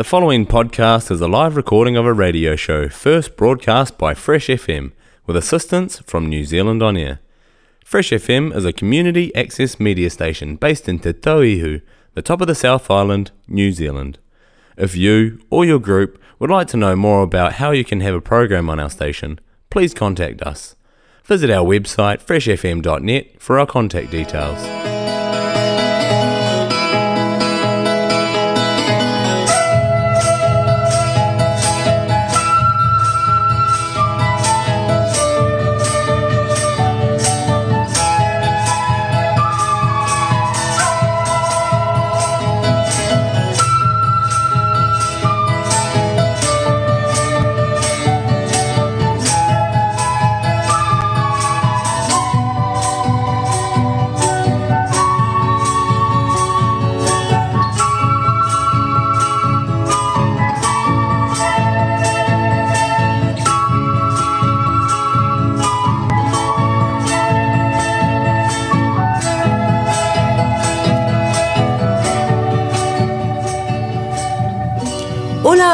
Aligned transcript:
The 0.00 0.04
following 0.04 0.46
podcast 0.46 1.10
is 1.10 1.20
a 1.20 1.28
live 1.28 1.56
recording 1.56 1.94
of 1.94 2.06
a 2.06 2.14
radio 2.14 2.56
show 2.56 2.88
first 2.88 3.36
broadcast 3.36 3.98
by 3.98 4.14
Fresh 4.14 4.46
FM 4.46 4.92
with 5.26 5.36
assistance 5.36 5.98
from 5.98 6.26
New 6.26 6.42
Zealand 6.46 6.82
On 6.82 6.96
Air. 6.96 7.20
Fresh 7.84 8.08
FM 8.08 8.56
is 8.56 8.64
a 8.64 8.72
community 8.72 9.30
access 9.34 9.78
media 9.78 10.08
station 10.08 10.56
based 10.56 10.88
in 10.88 11.00
Te 11.00 11.12
Tauihu, 11.12 11.82
the 12.14 12.22
top 12.22 12.40
of 12.40 12.46
the 12.46 12.54
South 12.54 12.90
Island, 12.90 13.30
New 13.46 13.72
Zealand. 13.72 14.18
If 14.78 14.96
you 14.96 15.42
or 15.50 15.66
your 15.66 15.78
group 15.78 16.18
would 16.38 16.48
like 16.48 16.68
to 16.68 16.78
know 16.78 16.96
more 16.96 17.22
about 17.22 17.56
how 17.60 17.72
you 17.72 17.84
can 17.84 18.00
have 18.00 18.14
a 18.14 18.22
program 18.22 18.70
on 18.70 18.80
our 18.80 18.88
station, 18.88 19.38
please 19.68 19.92
contact 19.92 20.40
us. 20.40 20.76
Visit 21.24 21.50
our 21.50 21.66
website 21.66 22.22
freshfm.net 22.22 23.38
for 23.38 23.58
our 23.58 23.66
contact 23.66 24.10
details. 24.10 24.99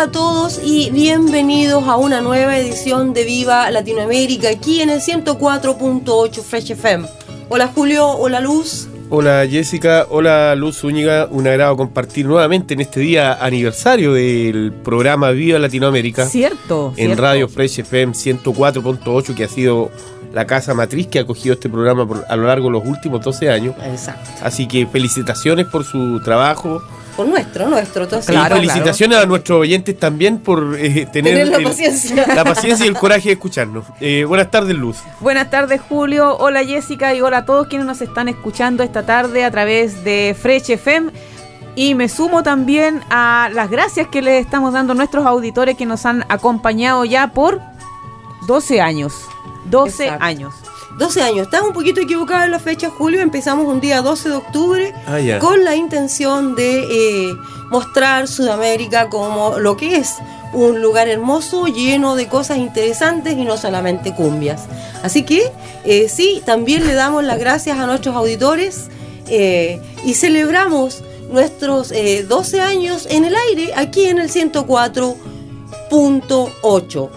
A 0.07 0.11
todos 0.13 0.61
y 0.63 0.91
bienvenidos 0.91 1.85
a 1.89 1.97
una 1.97 2.21
nueva 2.21 2.59
edición 2.59 3.13
de 3.13 3.25
Viva 3.25 3.71
Latinoamérica 3.71 4.49
aquí 4.51 4.81
en 4.81 4.91
el 4.91 5.01
104.8 5.01 6.43
Fresh 6.43 6.73
FM. 6.73 7.09
Hola 7.49 7.69
Julio, 7.75 8.09
hola 8.11 8.41
Luz. 8.41 8.89
Hola 9.11 9.47
Jessica, 9.49 10.07
hola 10.11 10.55
Luz 10.55 10.79
Zúñiga, 10.79 11.29
un 11.31 11.47
agrado 11.47 11.77
compartir 11.77 12.27
nuevamente 12.27 12.75
en 12.75 12.81
este 12.81 13.01
día 13.01 13.35
aniversario 13.35 14.13
del 14.13 14.73
programa 14.73 15.31
Viva 15.31 15.59
Latinoamérica 15.59 16.27
Cierto. 16.27 16.89
en 16.97 17.07
cierto. 17.07 17.23
Radio 17.23 17.49
Fresh 17.49 17.81
FM 17.81 18.13
104.8 18.13 19.35
que 19.35 19.45
ha 19.45 19.49
sido 19.49 19.91
la 20.33 20.47
casa 20.47 20.75
matriz 20.75 21.07
que 21.07 21.19
ha 21.19 21.23
acogido 21.23 21.55
este 21.55 21.69
programa 21.69 22.07
por- 22.07 22.25
a 22.29 22.37
lo 22.37 22.47
largo 22.47 22.67
de 22.67 22.73
los 22.73 22.85
últimos 22.87 23.23
12 23.23 23.51
años. 23.51 23.75
Exacto. 23.85 24.31
Así 24.43 24.67
que 24.69 24.87
felicitaciones 24.87 25.67
por 25.67 25.85
su 25.85 26.21
trabajo 26.21 26.83
Por 27.17 27.27
nuestro, 27.29 27.69
nuestro. 27.69 28.05
Entonces, 28.05 28.31
Claro, 28.31 28.57
y 28.57 28.61
felicitaciones 28.61 29.19
a 29.19 29.27
nuestros 29.27 29.61
oyentes 29.61 29.99
también 29.99 30.39
por 30.39 30.77
eh, 30.79 31.07
tener, 31.13 31.35
Tener 31.35 31.49
la 31.49 31.57
el- 31.59 31.65
paciencia. 31.65 32.27
la 32.35 32.45
paciencia 32.45 32.85
y 32.85 32.89
el 32.91 32.95
coraje 32.97 33.29
de 33.29 33.33
escucharnos. 33.33 33.87
Eh, 34.01 34.25
buenas 34.25 34.51
tardes 34.51 34.77
Luz. 34.77 34.99
Buenas 35.21 35.49
tardes, 35.51 35.81
Julio. 35.89 36.37
Hola, 36.37 36.63
Jessica. 36.65 37.15
Y 37.15 37.23
hola 37.23 37.39
a 37.39 37.45
todos 37.47 37.69
quienes 37.69 37.87
nos 37.87 38.01
están 38.03 38.29
escuchando 38.29 38.83
esta 38.83 39.05
tarde 39.07 39.45
a 39.45 39.51
través 39.51 40.05
de 40.05 40.37
Fresh 40.39 40.71
FM. 40.73 41.11
Y 41.75 41.95
me 41.95 42.09
sumo 42.09 42.43
también 42.43 43.03
a 43.11 43.51
las 43.53 43.71
gracias 43.71 44.09
que 44.09 44.23
les 44.23 44.45
estamos 44.45 44.73
dando 44.73 44.93
a 44.93 44.97
nuestros 44.97 45.25
auditores 45.27 45.77
que 45.77 45.85
nos 45.87 46.05
han 46.07 46.25
acompañado 46.29 47.05
ya 47.05 47.29
por 47.33 47.61
12 48.47 48.81
años. 48.81 49.15
12 49.67 50.05
Exacto. 50.05 50.25
años. 50.25 50.55
12 50.99 51.23
años. 51.23 51.43
Estás 51.43 51.63
un 51.63 51.73
poquito 51.73 52.01
equivocado 52.01 52.45
en 52.45 52.51
la 52.51 52.59
fecha, 52.59 52.91
Julio. 52.91 53.21
Empezamos 53.21 53.67
un 53.67 53.81
día 53.81 54.03
12 54.03 54.31
de 54.31 54.35
octubre 54.35 54.95
Ah, 55.07 55.19
con 55.41 55.65
la 55.65 55.77
intención 55.77 56.55
de 56.55 57.29
eh, 57.29 57.37
mostrar 57.71 58.29
Sudamérica 58.29 59.09
como 59.09 59.59
lo 59.59 59.77
que 59.77 59.97
es 59.97 60.15
un 60.53 60.81
lugar 60.81 61.09
hermoso, 61.09 61.67
lleno 61.67 62.15
de 62.17 62.29
cosas 62.29 62.57
interesantes 62.59 63.37
y 63.37 63.45
no 63.45 63.59
solamente 63.59 64.15
cumbias. 64.15 64.67
Así 65.03 65.25
que 65.25 65.51
eh, 65.85 66.09
sí, 66.09 66.41
también 66.45 66.87
le 66.87 66.95
damos 66.95 67.25
las 67.25 67.39
gracias 67.39 67.79
a 67.79 67.87
nuestros 67.87 68.15
auditores 68.17 68.89
eh, 69.29 69.81
y 70.05 70.15
celebramos 70.15 71.03
nuestros 71.31 71.93
eh, 71.93 72.25
12 72.27 72.61
años 72.61 73.07
en 73.11 73.25
el 73.25 73.35
aire 73.51 73.73
aquí 73.77 74.07
en 74.07 74.19
el 74.19 74.31
104.8. 74.31 77.11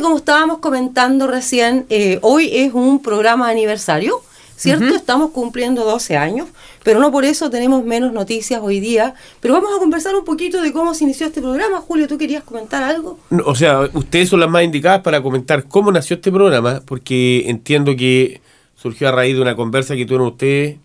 Como 0.00 0.16
estábamos 0.16 0.58
comentando 0.58 1.26
recién, 1.26 1.86
eh, 1.90 2.18
hoy 2.22 2.50
es 2.52 2.72
un 2.72 3.02
programa 3.02 3.48
aniversario, 3.48 4.22
¿cierto? 4.56 4.94
Estamos 4.94 5.30
cumpliendo 5.30 5.84
12 5.84 6.16
años, 6.16 6.48
pero 6.82 7.00
no 7.00 7.10
por 7.12 7.24
eso 7.24 7.50
tenemos 7.50 7.84
menos 7.84 8.12
noticias 8.12 8.60
hoy 8.62 8.80
día. 8.80 9.14
Pero 9.40 9.54
vamos 9.54 9.70
a 9.76 9.78
conversar 9.78 10.14
un 10.14 10.24
poquito 10.24 10.62
de 10.62 10.72
cómo 10.72 10.94
se 10.94 11.04
inició 11.04 11.26
este 11.26 11.40
programa. 11.40 11.80
Julio, 11.80 12.08
¿tú 12.08 12.18
querías 12.18 12.44
comentar 12.44 12.82
algo? 12.82 13.18
No, 13.30 13.44
O 13.44 13.54
sea, 13.54 13.88
ustedes 13.92 14.28
son 14.28 14.40
las 14.40 14.48
más 14.50 14.64
indicadas 14.64 15.00
para 15.02 15.22
comentar 15.22 15.64
cómo 15.64 15.92
nació 15.92 16.16
este 16.16 16.32
programa, 16.32 16.82
porque 16.84 17.44
entiendo 17.48 17.94
que 17.96 18.40
surgió 18.74 19.08
a 19.08 19.12
raíz 19.12 19.34
de 19.36 19.42
una 19.42 19.56
conversa 19.56 19.96
que 19.96 20.06
tuvieron 20.06 20.28
ustedes 20.28 20.78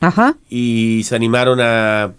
Ajá. 0.00 0.36
y 0.48 1.02
se 1.04 1.14
animaron 1.14 1.60
a 1.60 2.12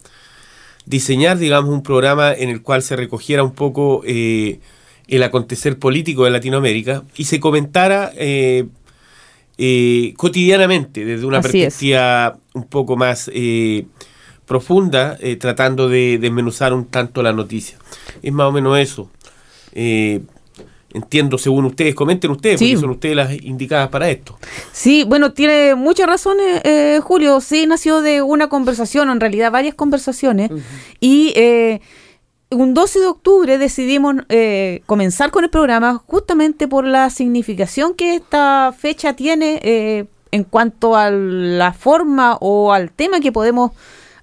diseñar, 0.86 1.38
digamos, 1.38 1.72
un 1.72 1.84
programa 1.84 2.34
en 2.34 2.50
el 2.50 2.62
cual 2.62 2.84
se 2.84 2.96
recogiera 2.96 3.44
un 3.44 3.54
poco 3.54 4.02
eh, 4.06 4.60
el 5.16 5.24
acontecer 5.24 5.78
político 5.80 6.26
de 6.26 6.32
Latinoamérica 6.32 7.04
y 7.16 7.26
se 7.26 7.40
comentara 7.40 8.12
eh, 8.16 8.66
eh, 9.58 10.14
cotidianamente 10.18 11.06
desde 11.06 11.26
una 11.26 11.40
Así 11.40 11.60
es. 11.60 11.66
perspectiva 11.66 12.38
un 12.54 12.64
poco 12.66 12.96
más 12.96 13.30
eh, 13.34 13.86
profunda, 14.46 15.18
tratando 15.40 15.88
de 15.90 16.18
desmenuzar 16.20 16.74
un 16.74 16.86
tanto 16.86 17.22
la 17.24 17.34
noticia. 17.34 17.78
Es 18.22 18.32
más 18.34 18.48
o 18.48 18.52
menos 18.52 18.78
eso. 18.80 19.10
Entiendo, 20.96 21.40
según 21.40 21.66
ustedes, 21.66 21.96
comenten 21.96 22.30
ustedes, 22.30 22.60
Sí. 22.60 22.68
porque 22.68 22.82
son 22.82 22.90
ustedes 22.92 23.16
las 23.16 23.32
indicadas 23.44 23.90
para 23.90 24.12
esto. 24.12 24.38
Sí, 24.72 25.04
bueno, 25.08 25.34
tiene 25.34 25.74
muchas 25.74 26.06
razones, 26.06 26.62
eh, 26.64 27.00
Julio. 27.02 27.42
Sí, 27.42 27.66
nació 27.66 28.02
de 28.02 28.22
una 28.22 28.48
conversación, 28.48 29.10
en 29.10 29.20
realidad 29.20 29.52
varias 29.52 29.74
conversaciones. 29.74 30.52
Y 31.00 31.34
un 32.54 32.74
12 32.74 33.00
de 33.00 33.06
octubre 33.08 33.58
decidimos 33.58 34.16
eh, 34.30 34.82
comenzar 34.86 35.32
con 35.32 35.44
el 35.44 35.50
programa 35.50 36.02
justamente 36.08 36.68
por 36.68 36.86
la 36.86 37.10
significación 37.10 37.94
que 37.94 38.16
esta 38.16 38.74
fecha 38.78 39.14
tiene 39.14 39.60
eh, 39.64 40.06
en 40.32 40.44
cuanto 40.44 40.96
a 40.96 41.12
la 41.12 41.74
forma 41.74 42.38
o 42.40 42.74
al 42.74 42.92
tema 42.92 43.20
que 43.20 43.32
podemos, 43.32 43.72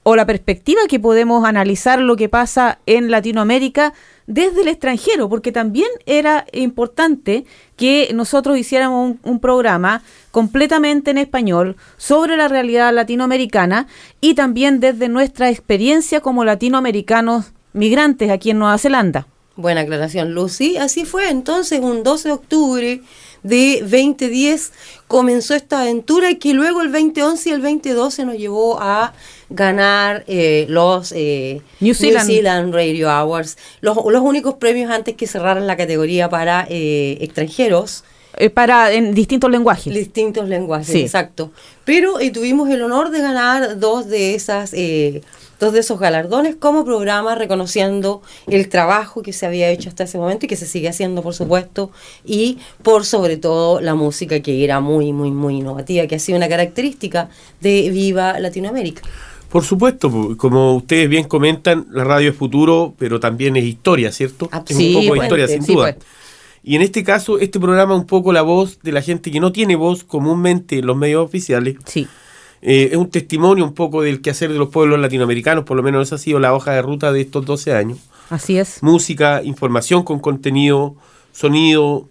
o 0.03 0.17
la 0.17 0.27
perspectiva 0.27 0.81
que 0.89 0.99
podemos 0.99 1.45
analizar 1.45 2.01
lo 2.01 2.17
que 2.17 2.29
pasa 2.29 2.79
en 2.87 3.11
Latinoamérica 3.11 3.93
desde 4.27 4.63
el 4.63 4.69
extranjero, 4.69 5.29
porque 5.29 5.53
también 5.53 5.89
era 6.07 6.47
importante 6.53 7.45
que 7.77 8.11
nosotros 8.15 8.59
hiciéramos 8.59 9.11
un, 9.11 9.21
un 9.23 9.41
programa 9.41 10.03
completamente 10.31 11.11
en 11.11 11.19
español 11.19 11.77
sobre 11.97 12.37
la 12.37 12.49
realidad 12.49 12.93
latinoamericana 12.93 13.87
y 14.21 14.35
también 14.35 14.81
desde 14.81 15.09
nuestra 15.09 15.51
experiencia 15.51 16.21
como 16.21 16.45
latinoamericanos 16.45 17.53
migrantes 17.73 18.31
aquí 18.31 18.51
en 18.51 18.59
Nueva 18.59 18.79
Zelanda. 18.79 19.27
Buena 19.57 19.83
aclaración, 19.83 20.33
Lucy. 20.33 20.77
Así 20.77 21.05
fue. 21.05 21.29
Entonces, 21.29 21.81
un 21.81 22.03
12 22.03 22.29
de 22.29 22.35
octubre 22.35 23.01
de 23.43 23.81
2010 23.83 24.73
comenzó 25.07 25.55
esta 25.55 25.83
aventura 25.83 26.31
y 26.31 26.37
que 26.37 26.55
luego 26.55 26.83
el 26.83 26.93
2011 26.93 27.49
y 27.49 27.53
el 27.53 27.63
2012 27.63 28.25
nos 28.25 28.37
llevó 28.37 28.81
a 28.81 29.13
ganar 29.51 30.25
eh, 30.29 30.67
los 30.69 31.13
eh, 31.13 31.63
New 31.81 31.95
Zealand. 31.95 32.73
Radio 32.73 33.11
Awards, 33.11 33.59
los, 33.81 33.97
los 33.97 34.23
únicos 34.23 34.55
premios 34.55 34.91
antes 34.91 35.17
que 35.17 35.27
cerraran 35.27 35.67
la 35.67 35.77
categoría 35.77 36.29
para 36.29 36.67
eh, 36.71 37.19
extranjeros 37.21 38.05
Eh, 38.37 38.49
para 38.51 38.93
en 38.93 39.15
distintos 39.15 39.51
lenguajes. 39.51 39.93
Distintos 39.93 40.49
lenguajes, 40.49 40.87
Sí. 40.89 41.01
exacto. 41.01 41.51
Pero 41.85 42.21
eh, 42.21 42.31
tuvimos 42.31 42.69
el 42.71 42.83
honor 42.83 43.11
de 43.11 43.21
ganar 43.21 43.79
dos 43.81 44.07
de 44.09 44.35
esas, 44.35 44.73
eh, 44.73 45.23
dos 45.59 45.73
de 45.73 45.81
esos 45.81 45.99
galardones 45.99 46.55
como 46.57 46.85
programa, 46.85 47.35
reconociendo 47.35 48.23
el 48.47 48.69
trabajo 48.69 49.23
que 49.23 49.33
se 49.33 49.47
había 49.47 49.69
hecho 49.69 49.89
hasta 49.89 50.05
ese 50.05 50.17
momento 50.17 50.47
y 50.47 50.49
que 50.49 50.57
se 50.57 50.67
sigue 50.67 50.89
haciendo, 50.89 51.23
por 51.23 51.35
supuesto, 51.35 51.91
y 52.25 52.59
por 52.83 53.05
sobre 53.05 53.37
todo 53.37 53.81
la 53.81 53.95
música 53.95 54.41
que 54.41 54.63
era 54.65 54.81
muy, 54.81 55.13
muy, 55.13 55.31
muy 55.33 55.57
innovativa, 55.57 56.07
que 56.07 56.15
ha 56.15 56.19
sido 56.21 56.39
una 56.39 56.49
característica 56.49 57.29
de 57.61 57.91
Viva 57.91 58.39
Latinoamérica. 58.39 59.03
Por 59.51 59.65
supuesto, 59.65 60.09
pu- 60.09 60.37
como 60.37 60.77
ustedes 60.77 61.09
bien 61.09 61.25
comentan, 61.25 61.85
la 61.91 62.05
radio 62.05 62.31
es 62.31 62.37
futuro, 62.37 62.95
pero 62.97 63.19
también 63.19 63.57
es 63.57 63.65
historia, 63.65 64.13
¿cierto? 64.13 64.45
es 64.47 64.53
un 64.53 64.59
Absolutamente. 64.61 65.09
poco 65.09 65.15
de 65.21 65.27
historia, 65.27 65.49
sin 65.49 65.63
Sí, 65.65 65.75
duda. 65.75 65.93
pues. 65.95 66.07
Y 66.63 66.77
en 66.77 66.83
este 66.83 67.03
caso, 67.05 67.39
este 67.39 67.59
programa 67.59 67.95
es 67.95 68.01
un 68.01 68.07
poco 68.07 68.33
la 68.33 68.43
voz 68.43 68.81
de 68.83 68.93
la 68.93 69.03
gente 69.03 69.31
que 69.31 69.41
no 69.41 69.53
tiene 69.53 69.77
voz 69.77 70.05
comúnmente 70.05 70.79
en 70.79 70.87
los 70.87 70.97
medios 70.97 71.25
oficiales. 71.25 71.77
Sí. 71.87 72.07
Eh, 72.63 72.91
es 72.93 72.97
un 72.97 73.09
testimonio 73.09 73.65
un 73.65 73.73
poco 73.73 74.03
del 74.03 74.21
quehacer 74.21 74.53
de 74.53 74.59
los 74.59 74.69
pueblos 74.69 75.01
latinoamericanos, 75.01 75.65
por 75.65 75.77
lo 75.77 75.83
menos 75.83 76.07
esa 76.07 76.17
ha 76.17 76.19
sido 76.19 76.39
la 76.39 76.55
hoja 76.55 76.73
de 76.73 76.83
ruta 76.83 77.13
de 77.13 77.23
estos 77.23 77.47
12 77.47 77.75
años. 77.75 77.99
Así 78.29 78.59
es. 78.59 78.83
Música, 78.83 79.43
información 79.43 80.03
con 80.03 80.21
contenido, 80.21 80.95
sonido, 81.33 82.09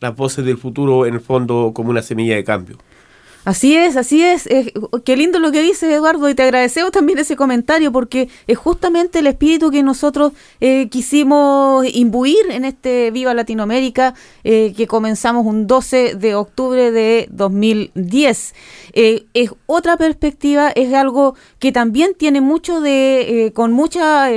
las 0.00 0.16
voces 0.16 0.44
del 0.44 0.56
futuro 0.56 1.04
en 1.04 1.14
el 1.14 1.20
fondo 1.20 1.72
como 1.74 1.90
una 1.90 2.02
semilla 2.02 2.34
de 2.34 2.44
cambio. 2.44 2.78
Así 3.44 3.74
es, 3.74 3.96
así 3.96 4.22
es. 4.22 4.46
Eh, 4.46 4.72
qué 5.04 5.16
lindo 5.16 5.38
lo 5.38 5.50
que 5.50 5.62
dices, 5.62 5.90
Eduardo, 5.90 6.28
y 6.28 6.34
te 6.34 6.42
agradecemos 6.42 6.92
también 6.92 7.18
ese 7.18 7.36
comentario 7.36 7.90
porque 7.90 8.28
es 8.46 8.58
justamente 8.58 9.20
el 9.20 9.26
espíritu 9.26 9.70
que 9.70 9.82
nosotros 9.82 10.32
eh, 10.60 10.88
quisimos 10.90 11.86
imbuir 11.94 12.50
en 12.50 12.66
este 12.66 13.10
Viva 13.10 13.32
Latinoamérica 13.32 14.14
eh, 14.44 14.74
que 14.76 14.86
comenzamos 14.86 15.46
un 15.46 15.66
12 15.66 16.16
de 16.16 16.34
octubre 16.34 16.90
de 16.90 17.28
2010. 17.30 18.54
Eh, 18.92 19.24
es 19.32 19.50
otra 19.66 19.96
perspectiva, 19.96 20.70
es 20.70 20.92
algo 20.92 21.34
que 21.58 21.72
también 21.72 22.12
tiene 22.16 22.40
mucho 22.40 22.80
de, 22.80 23.46
eh, 23.46 23.52
con 23.52 23.72
mucha... 23.72 24.28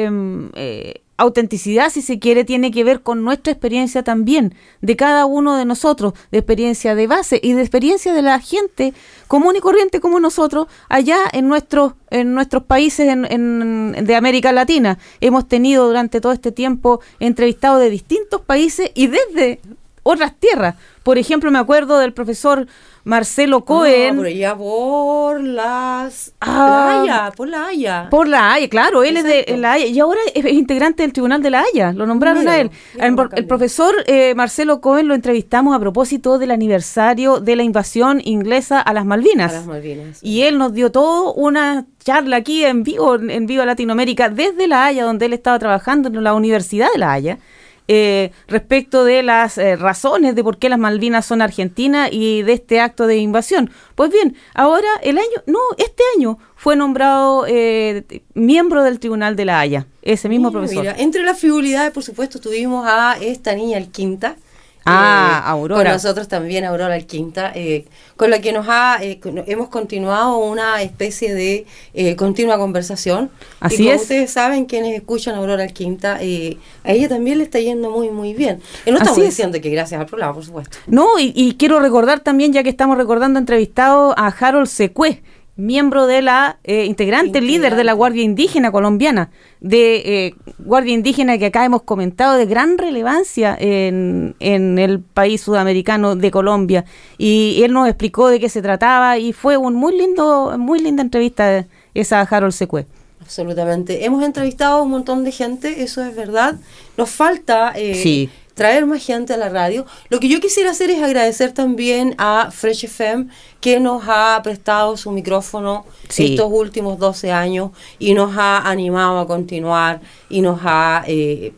autenticidad, 1.17 1.89
si 1.91 2.01
se 2.01 2.19
quiere, 2.19 2.43
tiene 2.43 2.71
que 2.71 2.83
ver 2.83 3.01
con 3.01 3.23
nuestra 3.23 3.53
experiencia 3.53 4.03
también, 4.03 4.55
de 4.81 4.95
cada 4.95 5.25
uno 5.25 5.55
de 5.55 5.65
nosotros, 5.65 6.13
de 6.31 6.39
experiencia 6.39 6.95
de 6.95 7.07
base 7.07 7.39
y 7.41 7.53
de 7.53 7.61
experiencia 7.61 8.13
de 8.13 8.21
la 8.23 8.39
gente 8.39 8.93
común 9.27 9.55
y 9.55 9.59
corriente 9.59 9.99
como 9.99 10.19
nosotros, 10.19 10.67
allá 10.89 11.17
en 11.31 11.47
nuestros, 11.47 11.93
en 12.09 12.33
nuestros 12.33 12.63
países 12.63 13.07
en- 13.07 13.25
en- 13.31 14.05
de 14.05 14.15
América 14.15 14.51
Latina. 14.51 14.97
Hemos 15.21 15.47
tenido 15.47 15.87
durante 15.87 16.19
todo 16.19 16.31
este 16.31 16.51
tiempo 16.51 16.99
entrevistados 17.19 17.79
de 17.79 17.89
distintos 17.89 18.41
países 18.41 18.91
y 18.95 19.07
desde 19.07 19.59
otras 20.03 20.33
tierras. 20.37 20.75
Por 21.03 21.17
ejemplo, 21.17 21.51
me 21.51 21.59
acuerdo 21.59 21.99
del 21.99 22.13
profesor 22.13 22.65
Marcelo 23.03 23.65
Cohen. 23.65 24.15
No, 24.15 24.27
ya 24.27 24.55
por 24.55 25.41
las... 25.41 26.33
Ah. 26.39 27.01
la 27.01 27.01
Haya, 27.01 27.31
por 27.35 27.47
la 27.49 27.67
Haya. 27.67 28.07
Por 28.09 28.27
la 28.29 28.53
Haya, 28.53 28.69
claro, 28.69 29.03
él 29.03 29.17
es 29.17 29.25
de 29.25 29.57
la 29.57 29.73
Haya 29.73 29.85
y 29.85 29.99
ahora 29.99 30.21
es 30.33 30.45
integrante 30.45 31.03
del 31.03 31.11
Tribunal 31.11 31.43
de 31.43 31.49
la 31.49 31.61
Haya, 31.61 31.91
lo 31.91 32.05
nombraron 32.05 32.47
a 32.47 32.57
él. 32.57 32.71
El, 32.95 33.45
profesor 33.45 33.93
eh, 34.07 34.33
Marcelo 34.35 34.79
Cohen 34.79 35.09
lo 35.09 35.15
entrevistamos 35.15 35.75
a 35.75 35.79
propósito 35.79 36.37
del 36.37 36.51
aniversario 36.51 37.41
de 37.41 37.57
la 37.57 37.63
invasión 37.63 38.21
inglesa 38.23 38.79
a 38.79 38.93
las 38.93 39.05
Malvinas. 39.05 39.51
A 39.51 39.55
las 39.55 39.65
Malvinas. 39.65 40.23
Y 40.23 40.43
él 40.43 40.57
nos 40.57 40.73
dio 40.73 40.89
todo 40.91 41.33
una 41.33 41.85
charla 42.03 42.37
aquí 42.37 42.63
en 42.63 42.83
vivo, 42.83 43.15
en 43.15 43.45
Viva 43.45 43.65
Latinoamérica, 43.65 44.29
desde 44.29 44.67
La 44.67 44.85
Haya, 44.85 45.03
donde 45.03 45.25
él 45.25 45.33
estaba 45.33 45.59
trabajando 45.59 46.07
en 46.07 46.23
la 46.23 46.33
Universidad 46.33 46.87
de 46.93 46.99
La 46.99 47.11
Haya, 47.11 47.39
eh, 47.87 48.31
respecto 48.47 49.03
de 49.03 49.23
las 49.23 49.57
eh, 49.57 49.75
razones 49.75 50.35
de 50.35 50.43
por 50.43 50.57
qué 50.57 50.69
las 50.69 50.79
Malvinas 50.79 51.25
son 51.25 51.41
argentinas 51.41 52.09
y 52.11 52.41
de 52.43 52.53
este 52.53 52.79
acto 52.79 53.07
de 53.07 53.17
invasión. 53.17 53.69
Pues 53.95 54.11
bien, 54.11 54.35
ahora 54.53 54.87
el 55.01 55.17
año, 55.17 55.43
no, 55.45 55.59
este 55.77 56.03
año 56.17 56.37
fue 56.55 56.75
nombrado 56.75 57.45
eh, 57.47 58.03
miembro 58.33 58.83
del 58.83 58.99
Tribunal 58.99 59.35
de 59.35 59.45
La 59.45 59.59
Haya, 59.59 59.87
ese 60.01 60.29
mismo 60.29 60.49
Mira, 60.49 60.59
profesor. 60.59 60.83
mira, 60.83 60.95
entre 60.97 61.23
las 61.23 61.39
frivolidades, 61.39 61.91
por 61.91 62.03
supuesto, 62.03 62.39
tuvimos 62.39 62.85
a 62.87 63.17
esta 63.19 63.53
niña 63.53 63.77
Alquinta. 63.77 64.37
Ah, 64.85 65.41
Aurora. 65.47 65.83
Con 65.83 65.93
nosotros 65.93 66.27
también, 66.27 66.65
Aurora 66.65 66.93
Alquinta, 66.95 67.51
eh, 67.55 67.85
con 68.17 68.29
la 68.29 68.39
que 68.41 68.51
nos 68.51 68.65
ha, 68.69 68.97
eh, 69.01 69.19
hemos 69.47 69.69
continuado 69.69 70.37
una 70.39 70.81
especie 70.81 71.33
de 71.33 71.65
eh, 71.93 72.15
continua 72.15 72.57
conversación. 72.57 73.29
Así 73.59 73.75
y 73.75 73.85
como 73.85 73.91
es. 73.91 74.01
ustedes 74.01 74.31
saben, 74.31 74.65
quienes 74.65 74.95
escuchan 74.95 75.35
a 75.35 75.37
Aurora 75.37 75.63
Alquinta, 75.63 76.17
eh, 76.21 76.57
a 76.83 76.91
ella 76.91 77.07
también 77.07 77.37
le 77.37 77.45
está 77.45 77.59
yendo 77.59 77.89
muy, 77.91 78.09
muy 78.09 78.33
bien. 78.33 78.61
Y 78.85 78.91
no 78.91 78.97
Así 78.97 79.03
estamos 79.03 79.17
es. 79.19 79.25
diciendo 79.29 79.61
que 79.61 79.69
gracias 79.69 80.01
al 80.01 80.07
programa, 80.07 80.33
por 80.33 80.43
supuesto. 80.45 80.77
No, 80.87 81.17
y, 81.19 81.31
y 81.35 81.55
quiero 81.55 81.79
recordar 81.79 82.19
también, 82.19 82.51
ya 82.51 82.63
que 82.63 82.69
estamos 82.69 82.97
recordando 82.97 83.39
entrevistado 83.39 84.13
a 84.17 84.27
Harold 84.27 84.67
Secue, 84.67 85.21
miembro 85.55 86.07
de 86.07 86.21
la, 86.21 86.57
eh, 86.63 86.85
integrante, 86.85 87.41
líder 87.41 87.75
de 87.75 87.83
la. 87.83 87.93
Guardia 87.93 88.23
Indígena 88.23 88.71
colombiana, 88.71 89.29
de 89.59 89.95
eh, 89.97 90.35
Guardia 90.57 90.93
Indígena 90.93 91.37
que 91.37 91.47
acá 91.47 91.63
hemos 91.63 91.83
comentado 91.83 92.37
de 92.37 92.45
gran 92.45 92.77
relevancia 92.77 93.55
en, 93.59 94.35
en 94.39 94.79
el 94.79 94.99
país 94.99 95.41
sudamericano 95.41 96.15
de 96.15 96.31
Colombia. 96.31 96.85
Y 97.17 97.61
él 97.63 97.71
nos 97.71 97.87
explicó 97.87 98.29
de 98.29 98.39
qué 98.39 98.49
se 98.49 98.61
trataba 98.61 99.17
y 99.19 99.31
fue 99.31 99.57
un 99.57 99.75
muy 99.75 99.95
lindo, 99.95 100.55
muy 100.57 100.79
linda 100.79 101.03
entrevista 101.03 101.65
esa 101.93 102.21
a 102.21 102.23
Harold 102.23 102.53
Secue. 102.53 102.85
Absolutamente. 103.21 104.03
Hemos 104.05 104.23
entrevistado 104.23 104.79
a 104.79 104.81
un 104.81 104.89
montón 104.89 105.23
de 105.23 105.31
gente, 105.31 105.83
eso 105.83 106.03
es 106.03 106.13
verdad. 106.15 106.55
Nos 106.97 107.09
falta 107.09 107.71
eh, 107.75 107.95
Sí. 107.95 108.29
Traer 108.53 108.85
más 108.85 109.03
gente 109.03 109.33
a 109.33 109.37
la 109.37 109.49
radio. 109.49 109.85
Lo 110.09 110.19
que 110.19 110.29
yo 110.29 110.39
quisiera 110.39 110.71
hacer 110.71 110.89
es 110.91 111.01
agradecer 111.01 111.51
también 111.53 112.15
a 112.17 112.49
Fresh 112.51 112.85
FM 112.85 113.27
que 113.61 113.79
nos 113.79 114.03
ha 114.07 114.39
prestado 114.43 114.95
su 114.97 115.11
micrófono 115.11 115.85
Sí. 116.09 116.31
estos 116.33 116.51
últimos 116.51 116.99
12 116.99 117.31
años 117.31 117.71
y 117.99 118.13
nos 118.13 118.37
ha 118.37 118.59
animado 118.69 119.19
a 119.19 119.27
continuar 119.27 120.01
y 120.29 120.41
nos 120.41 120.59
ha, 120.63 121.03
eh, 121.07 121.53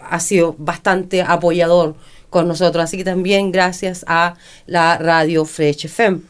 ha 0.00 0.20
sido 0.20 0.54
bastante 0.58 1.22
apoyador 1.22 1.96
con 2.30 2.48
nosotros. 2.48 2.84
Así 2.84 2.96
que 2.96 3.04
también 3.04 3.52
gracias 3.52 4.04
a 4.08 4.34
la 4.66 4.96
radio 4.98 5.44
Fresh 5.44 5.84
FM. 5.86 6.20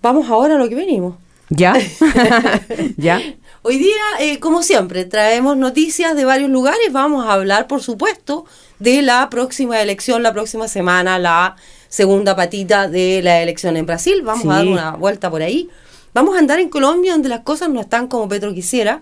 Vamos 0.00 0.28
ahora 0.28 0.56
a 0.56 0.58
lo 0.58 0.68
que 0.68 0.74
venimos. 0.74 1.16
¿Ya? 1.48 1.74
¿Ya? 2.96 3.20
Hoy 3.64 3.78
día, 3.78 3.94
eh, 4.18 4.40
como 4.40 4.62
siempre, 4.64 5.04
traemos 5.04 5.56
noticias 5.56 6.16
de 6.16 6.24
varios 6.24 6.50
lugares. 6.50 6.90
Vamos 6.90 7.24
a 7.26 7.32
hablar, 7.34 7.68
por 7.68 7.80
supuesto, 7.80 8.44
de 8.80 9.02
la 9.02 9.30
próxima 9.30 9.80
elección, 9.80 10.22
la 10.24 10.32
próxima 10.32 10.66
semana, 10.66 11.18
la 11.20 11.54
segunda 11.88 12.34
patita 12.34 12.88
de 12.88 13.20
la 13.22 13.40
elección 13.40 13.76
en 13.76 13.86
Brasil. 13.86 14.22
Vamos 14.22 14.42
Sí. 14.42 14.48
a 14.48 14.54
dar 14.54 14.66
una 14.66 14.90
vuelta 14.96 15.30
por 15.30 15.42
ahí. 15.42 15.68
Vamos 16.12 16.34
a 16.34 16.40
andar 16.40 16.58
en 16.58 16.70
Colombia, 16.70 17.12
donde 17.12 17.28
las 17.28 17.40
cosas 17.40 17.68
no 17.68 17.80
están 17.80 18.08
como 18.08 18.28
Petro 18.28 18.52
quisiera. 18.52 19.00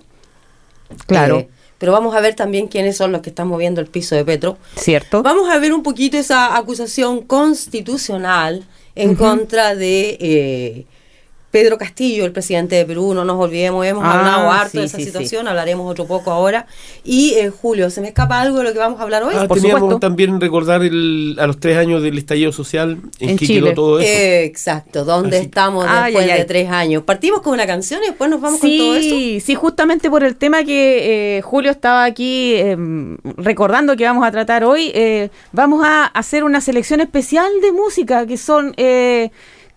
Claro. 1.07 1.39
Eh, 1.39 1.49
pero 1.79 1.93
vamos 1.93 2.15
a 2.15 2.21
ver 2.21 2.35
también 2.35 2.69
quiénes 2.69 2.99
son 2.99 3.13
los 3.13 3.23
que 3.23 3.31
están 3.31 3.49
moviendo 3.49 3.81
el 3.81 3.87
piso 3.87 4.15
de 4.15 4.27
Petro. 4.27 4.59
¿Cierto? 4.77 5.23
Vamos 5.23 5.49
a 5.49 5.59
ver 5.59 5.73
un 5.73 5.83
poquito 5.83 6.19
esa 6.19 6.55
acusación 6.55 7.23
constitucional 7.23 8.67
en 8.95 9.15
contra 9.15 9.75
de 9.75 10.19
eh, 10.21 10.87
Pedro 11.51 11.79
Castillo, 11.79 12.25
el 12.25 12.33
presidente 12.33 12.77
de 12.77 12.85
Perú. 12.87 13.13
No 13.13 13.25
nos 13.25 13.37
olvidemos, 13.41 13.85
hemos 13.85 14.05
Ah, 14.05 14.19
hablado 14.21 14.51
harto 14.53 14.71
sí, 14.73 14.79
de 14.79 14.85
esa 14.85 14.99
sí, 14.99 15.05
situación, 15.05 15.49
hablaremos 15.49 15.91
otro 15.91 16.07
poco 16.07 16.31
ahora. 16.31 16.67
Y 17.05 17.35
eh, 17.35 17.51
Julio, 17.51 17.91
¿se 17.91 18.01
me 18.01 18.09
escapa 18.09 18.41
algo 18.41 18.59
de 18.59 18.65
lo 18.65 18.73
que 18.73 18.79
vamos 18.79 19.01
a 19.01 19.03
hablar 19.03 19.25
hoy? 19.25 19.35
Ah, 19.37 19.49
por 19.49 19.57
teníamos 19.57 19.81
supuesto. 19.81 19.99
también 20.01 20.41
recordar 20.41 20.83
el, 20.83 21.37
a 21.41 21.47
los 21.49 21.59
tres 21.59 21.77
años 21.77 22.03
del 22.03 22.17
estallido 22.19 22.53
social 22.53 22.99
en, 23.19 23.31
En 23.31 23.37
que 23.39 23.47
Chile. 23.47 23.61
quedó 23.71 23.75
todo 23.75 23.99
eso. 24.01 24.09
Exacto, 24.13 25.05
¿dónde 25.05 25.39
Así- 25.39 25.47
estamos 25.47 25.85
después 25.85 26.25
ay, 26.25 26.31
ay. 26.31 26.39
de 26.39 26.45
tres 26.45 26.71
años? 26.71 27.03
Partimos 27.03 27.41
con 27.41 27.53
una 27.55 27.67
canción 27.67 28.01
y 28.05 28.07
después 28.07 28.31
nos 28.31 28.41
vamos 28.41 28.61
con 28.61 28.71
todo 28.77 28.95
eso. 28.97 29.09
Sí, 29.09 29.41
sí, 29.41 29.55
justamente 29.57 30.09
por 30.09 30.23
el 30.23 30.37
tema 30.37 30.63
que 30.65 31.39
eh, 31.39 31.43
Julio 31.43 31.71
estaba 31.73 32.05
aquí 32.05 32.55
eh, 32.55 32.77
recordando 33.37 33.97
que 33.97 34.05
vamos 34.05 34.25
a 34.25 34.31
tratar 34.31 34.63
hoy, 34.65 34.93
eh, 34.95 35.31
vamos 35.53 35.85
a 35.85 36.05
hacer 36.07 36.45
una 36.45 36.61
selección 36.61 37.01
especial 37.01 37.51
de 37.61 37.73
música, 37.73 38.27
que 38.27 38.37
son 38.37 38.73
eh, 38.77 39.31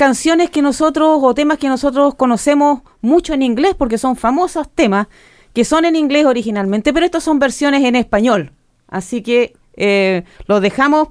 canciones 0.03 0.49
que 0.49 0.61
nosotros 0.61 1.19
o 1.21 1.33
temas 1.33 1.57
que 1.57 1.69
nosotros 1.69 2.15
conocemos 2.15 2.81
mucho 2.99 3.33
en 3.33 3.41
inglés, 3.41 3.73
porque 3.77 3.97
son 3.97 4.17
famosos 4.17 4.67
temas, 4.69 5.07
que 5.53 5.63
son 5.63 5.85
en 5.85 5.95
inglés 5.95 6.25
originalmente, 6.25 6.91
pero 6.91 7.05
estos 7.05 7.23
son 7.23 7.39
versiones 7.39 7.85
en 7.85 7.95
español. 7.95 8.51
Así 8.89 9.21
que 9.21 9.55
eh, 9.77 10.25
los 10.45 10.59
dejamos 10.59 11.07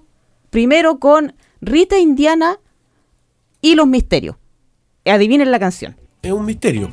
primero 0.51 0.99
con 0.99 1.35
Rita 1.63 1.99
Indiana 1.99 2.59
y 3.63 3.77
los 3.77 3.87
misterios. 3.87 4.37
Adivinen 5.07 5.51
la 5.51 5.59
canción. 5.59 5.97
Es 6.21 6.33
un 6.33 6.45
misterio. 6.45 6.91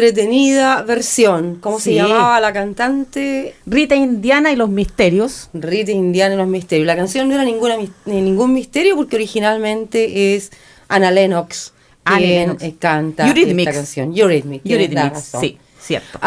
Entretenida 0.00 0.82
versión. 0.82 1.56
¿Cómo 1.60 1.80
se 1.80 1.94
llamaba 1.94 2.38
la 2.40 2.52
cantante? 2.52 3.54
Rita 3.64 3.94
Indiana 3.94 4.52
y 4.52 4.56
los 4.56 4.68
misterios. 4.68 5.48
Rita 5.54 5.90
Indiana 5.90 6.34
y 6.34 6.38
los 6.38 6.46
misterios. 6.48 6.86
La 6.86 6.96
canción 6.96 7.28
no 7.28 7.34
era 7.34 7.44
ninguna, 7.44 7.76
ni 8.04 8.20
ningún 8.20 8.52
misterio 8.52 8.94
porque 8.96 9.16
originalmente 9.16 10.34
es 10.36 10.52
Anna 10.88 11.10
Lennox 11.10 11.72
quien 12.04 12.20
Lennox. 12.20 12.62
eh, 12.62 12.74
canta 12.78 13.26
Eurythmics. 13.26 13.68
esta 13.68 13.72
canción. 13.80 14.16
Eurythmics. 14.16 14.64
Eurythmics, 14.70 15.32
sí, 15.40 15.58
cierto. 15.80 16.20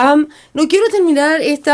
No 0.54 0.68
quiero 0.68 0.88
terminar 0.92 1.40
este 1.42 1.72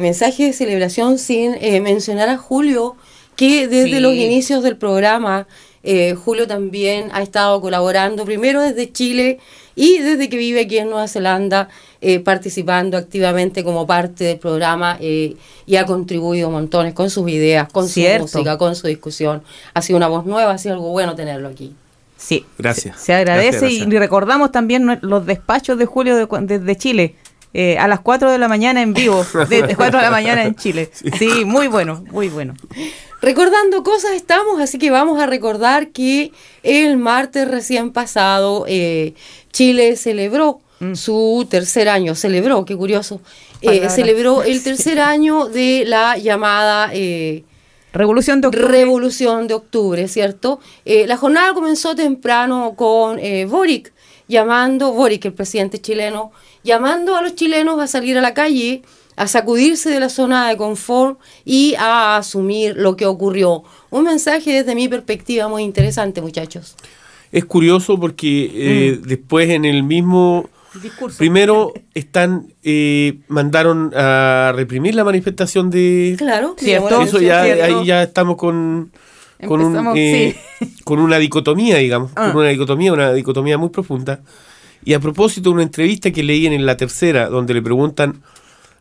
mensaje 0.00 0.44
de 0.44 0.52
celebración 0.52 1.18
sin 1.18 1.54
eh, 1.60 1.80
mencionar 1.80 2.28
a 2.28 2.36
Julio, 2.36 2.94
que 3.34 3.66
desde 3.66 3.94
Sí. 3.94 4.00
los 4.00 4.14
inicios 4.14 4.62
del 4.62 4.76
programa, 4.76 5.48
eh, 5.82 6.14
Julio 6.14 6.46
también 6.46 7.08
ha 7.12 7.22
estado 7.22 7.60
colaborando, 7.60 8.24
primero 8.26 8.60
desde 8.62 8.92
Chile 8.92 9.38
y 9.80 9.98
desde 9.98 10.28
que 10.28 10.36
vive 10.36 10.60
aquí 10.62 10.78
en 10.78 10.90
Nueva 10.90 11.08
Zelanda, 11.08 11.68
eh, 12.02 12.20
participando 12.20 12.96
activamente 12.96 13.64
como 13.64 13.86
parte 13.86 14.24
del 14.24 14.38
programa 14.38 14.96
eh, 15.00 15.36
y 15.66 15.76
ha 15.76 15.86
contribuido 15.86 16.50
montones 16.50 16.92
con 16.94 17.08
sus 17.10 17.28
ideas, 17.30 17.68
con 17.72 17.88
Cierto. 17.88 18.26
su 18.28 18.38
música, 18.38 18.58
con 18.58 18.74
su 18.76 18.86
discusión. 18.88 19.42
Ha 19.74 19.82
sido 19.82 19.96
una 19.96 20.08
voz 20.08 20.26
nueva, 20.26 20.52
ha 20.52 20.58
sido 20.58 20.74
algo 20.74 20.90
bueno 20.90 21.14
tenerlo 21.14 21.48
aquí. 21.48 21.74
Sí. 22.16 22.44
Gracias. 22.58 22.98
Se, 22.98 23.06
se 23.06 23.14
agradece 23.14 23.50
Gracias, 23.52 23.70
gracias. 23.72 23.88
y 23.94 23.98
recordamos 23.98 24.52
también 24.52 24.98
los 25.02 25.24
despachos 25.24 25.78
de 25.78 25.86
Julio 25.86 26.16
de 26.16 26.26
cu- 26.26 26.38
desde 26.42 26.76
Chile. 26.76 27.14
eh, 27.54 27.78
a 27.78 27.88
las 27.88 28.00
4 28.00 28.30
de 28.30 28.38
la 28.38 28.46
mañana 28.48 28.80
en 28.82 28.92
vivo, 28.94 29.24
desde 29.48 29.74
4 29.74 29.98
de 29.98 30.04
la 30.04 30.10
mañana 30.10 30.44
en 30.44 30.54
Chile. 30.54 30.90
Sí, 31.18 31.44
muy 31.46 31.66
bueno, 31.68 32.04
muy 32.12 32.28
bueno. 32.28 32.54
Recordando 33.22 33.82
cosas 33.82 34.12
estamos, 34.12 34.60
así 34.60 34.78
que 34.78 34.90
vamos 34.90 35.20
a 35.20 35.26
recordar 35.26 35.88
que 35.88 36.32
el 36.62 36.96
martes 36.96 37.46
recién 37.46 37.92
pasado 37.92 38.64
eh, 38.66 39.12
Chile 39.52 39.96
celebró 39.96 40.60
su 40.94 41.46
tercer 41.50 41.90
año, 41.90 42.14
celebró, 42.14 42.64
qué 42.64 42.74
curioso, 42.74 43.20
eh, 43.60 43.90
celebró 43.90 44.42
el 44.42 44.62
tercer 44.64 44.98
año 44.98 45.46
de 45.48 45.84
la 45.86 46.16
llamada 46.16 46.88
eh, 46.94 47.44
Revolución 47.92 48.40
de 48.40 48.46
Octubre. 48.46 48.68
Revolución 48.68 49.46
de 49.46 49.54
Octubre, 49.54 50.08
¿cierto? 50.08 50.60
La 50.86 51.18
jornada 51.18 51.52
comenzó 51.52 51.94
temprano 51.94 52.72
con 52.74 53.20
Boric, 53.48 53.92
llamando, 54.28 54.92
Boric, 54.92 55.26
el 55.26 55.34
presidente 55.34 55.78
chileno, 55.78 56.32
llamando 56.62 57.16
a 57.16 57.20
los 57.20 57.34
chilenos 57.34 57.78
a 57.80 57.86
salir 57.86 58.16
a 58.16 58.22
la 58.22 58.32
calle, 58.32 58.80
a 59.20 59.26
sacudirse 59.26 59.90
de 59.90 60.00
la 60.00 60.08
zona 60.08 60.48
de 60.48 60.56
confort 60.56 61.18
y 61.44 61.74
a 61.78 62.16
asumir 62.16 62.74
lo 62.76 62.96
que 62.96 63.04
ocurrió. 63.04 63.62
Un 63.90 64.04
mensaje 64.04 64.50
desde 64.50 64.74
mi 64.74 64.88
perspectiva 64.88 65.46
muy 65.46 65.62
interesante, 65.62 66.22
muchachos. 66.22 66.74
Es 67.30 67.44
curioso 67.44 68.00
porque 68.00 68.50
eh, 68.54 68.98
Mm. 68.98 69.02
después 69.06 69.50
en 69.50 69.64
el 69.66 69.82
mismo... 69.82 70.48
Discurso. 70.82 71.18
Primero 71.18 71.72
están 71.94 72.46
eh, 72.62 73.18
mandaron 73.28 73.92
a 73.94 74.52
reprimir 74.56 74.94
la 74.94 75.04
manifestación 75.04 75.68
de... 75.68 76.14
Claro, 76.16 76.54
Cierto. 76.56 77.02
Eso 77.02 77.20
ya, 77.20 77.44
cierto. 77.44 77.64
ahí 77.64 77.84
ya 77.86 78.02
estamos 78.04 78.36
con, 78.36 78.90
con, 79.46 79.60
un, 79.60 79.92
eh, 79.96 80.34
con 80.84 80.98
una 80.98 81.18
dicotomía, 81.18 81.76
digamos, 81.76 82.10
Ah. 82.16 82.28
con 82.32 82.40
una 82.40 82.48
dicotomía, 82.48 82.92
una 82.94 83.12
dicotomía 83.12 83.58
muy 83.58 83.68
profunda. 83.68 84.20
Y 84.82 84.94
a 84.94 84.98
propósito 85.00 85.50
de 85.50 85.54
una 85.54 85.62
entrevista 85.64 86.10
que 86.10 86.22
leí 86.22 86.46
en 86.46 86.64
la 86.64 86.76
tercera, 86.78 87.28
donde 87.28 87.52
le 87.52 87.60
preguntan 87.60 88.22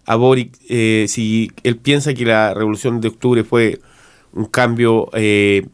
a 0.09 0.15
Boric 0.15 0.57
eh, 0.69 1.05
si 1.07 1.51
él 1.61 1.77
piensa 1.77 2.15
que 2.15 2.25
la 2.25 2.55
revolución 2.55 2.99
de 2.99 3.09
octubre 3.09 3.43
fue 3.43 3.79
un 4.33 4.45
cambio 4.45 5.07
eh, 5.13 5.67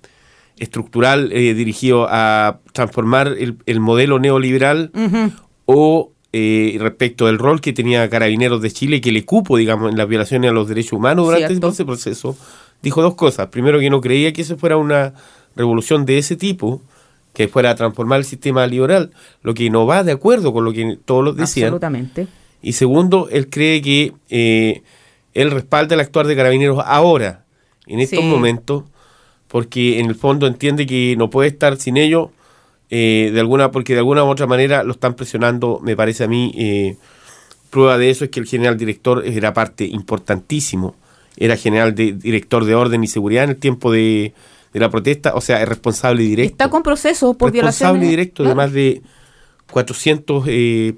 estructural 0.58 1.32
eh, 1.32 1.54
dirigido 1.54 2.08
a 2.10 2.60
transformar 2.74 3.28
el, 3.28 3.58
el 3.66 3.80
modelo 3.80 4.20
neoliberal 4.20 4.92
Ujú. 4.94 5.32
o 5.66 6.12
eh, 6.34 6.76
respecto 6.82 7.28
del 7.28 7.40
rol 7.40 7.62
que 7.62 7.72
tenía 7.72 8.10
Carabineros 8.10 8.62
de 8.62 8.70
Chile, 8.72 9.00
que 9.00 9.14
le 9.14 9.24
cupo, 9.24 9.56
digamos, 9.56 9.90
en 9.90 9.98
las 9.98 10.08
violaciones 10.10 10.52
a 10.52 10.54
los 10.54 10.68
derechos 10.68 10.92
humanos 10.94 11.28
durante 11.28 11.48
Cierto. 11.48 11.70
ese 11.70 11.86
proceso, 11.86 12.36
dijo 12.82 13.02
dos 13.02 13.16
cosas. 13.16 13.48
Primero, 13.48 13.80
que 13.80 13.90
no 13.90 14.02
creía 14.02 14.34
que 14.34 14.42
eso 14.42 14.58
fuera 14.58 14.76
una 14.76 15.14
revolución 15.56 16.06
de 16.06 16.18
ese 16.18 16.36
tipo, 16.36 16.82
que 17.34 17.48
fuera 17.48 17.70
a 17.72 17.76
transformar 17.76 18.20
el 18.20 18.26
sistema 18.26 18.68
liberal, 18.68 19.12
lo 19.44 19.54
que 19.54 19.70
no 19.70 19.86
va 19.86 20.04
de 20.04 20.12
acuerdo 20.12 20.52
con 20.52 20.66
lo 20.66 20.74
que 20.74 20.98
todos 21.06 21.24
los 21.24 21.38
decían. 21.38 21.68
Absolutamente. 21.68 22.28
Y 22.62 22.74
segundo, 22.74 23.28
él 23.32 23.50
cree 23.50 23.82
que 23.82 24.14
eh, 24.30 24.82
él 25.34 25.52
respalda 25.52 25.96
el 25.96 26.02
actuar 26.02 26.28
de 26.28 26.36
Carabineros 26.36 26.80
ahora, 26.86 27.46
en 27.88 28.00
estos 28.00 28.20
Sí. 28.24 28.26
momentos, 28.30 28.84
porque 29.48 30.00
en 30.00 30.08
el 30.08 30.16
fondo 30.16 30.48
entiende 30.48 30.86
que 30.86 31.16
no 31.18 31.30
puede 31.30 31.50
estar 31.50 31.78
sin 31.78 31.98
ellos, 31.98 32.30
eh, 32.90 33.30
de 33.34 33.40
alguna, 33.40 33.72
porque 33.72 33.94
de 33.94 34.00
alguna 34.00 34.24
u 34.24 34.28
otra 34.28 34.48
manera 34.48 34.84
lo 34.84 34.92
están 34.94 35.14
presionando, 35.16 35.80
me 35.84 35.96
parece 35.96 36.24
a 36.24 36.28
mí. 36.28 36.52
eh, 36.58 36.96
prueba 37.70 37.98
de 37.98 38.10
eso 38.10 38.24
es 38.24 38.30
que 38.32 38.40
el 38.40 38.46
general 38.48 38.78
director 38.78 39.24
era 39.26 39.54
parte 39.54 39.84
importantísimo, 39.86 40.96
era 41.36 41.58
general 41.58 41.94
de, 41.94 42.14
director 42.14 42.64
de 42.64 42.74
orden 42.74 43.04
y 43.04 43.08
seguridad 43.08 43.44
en 43.44 43.50
el 43.50 43.56
tiempo 43.58 43.92
de, 43.92 44.34
de 44.74 44.80
la 44.80 44.90
protesta, 44.90 45.34
o 45.36 45.42
sea, 45.42 45.62
es 45.62 45.68
responsable 45.68 46.24
directo 46.24 46.52
Está 46.54 46.70
con 46.70 46.84
proceso 46.84 47.34
por 47.34 47.52
responsable 47.52 48.00
violaciones. 48.00 48.10
directo 48.10 48.44
de 48.44 48.56
más 48.56 48.72
de 48.72 49.02
400 49.72 50.46
eh, 50.48 50.94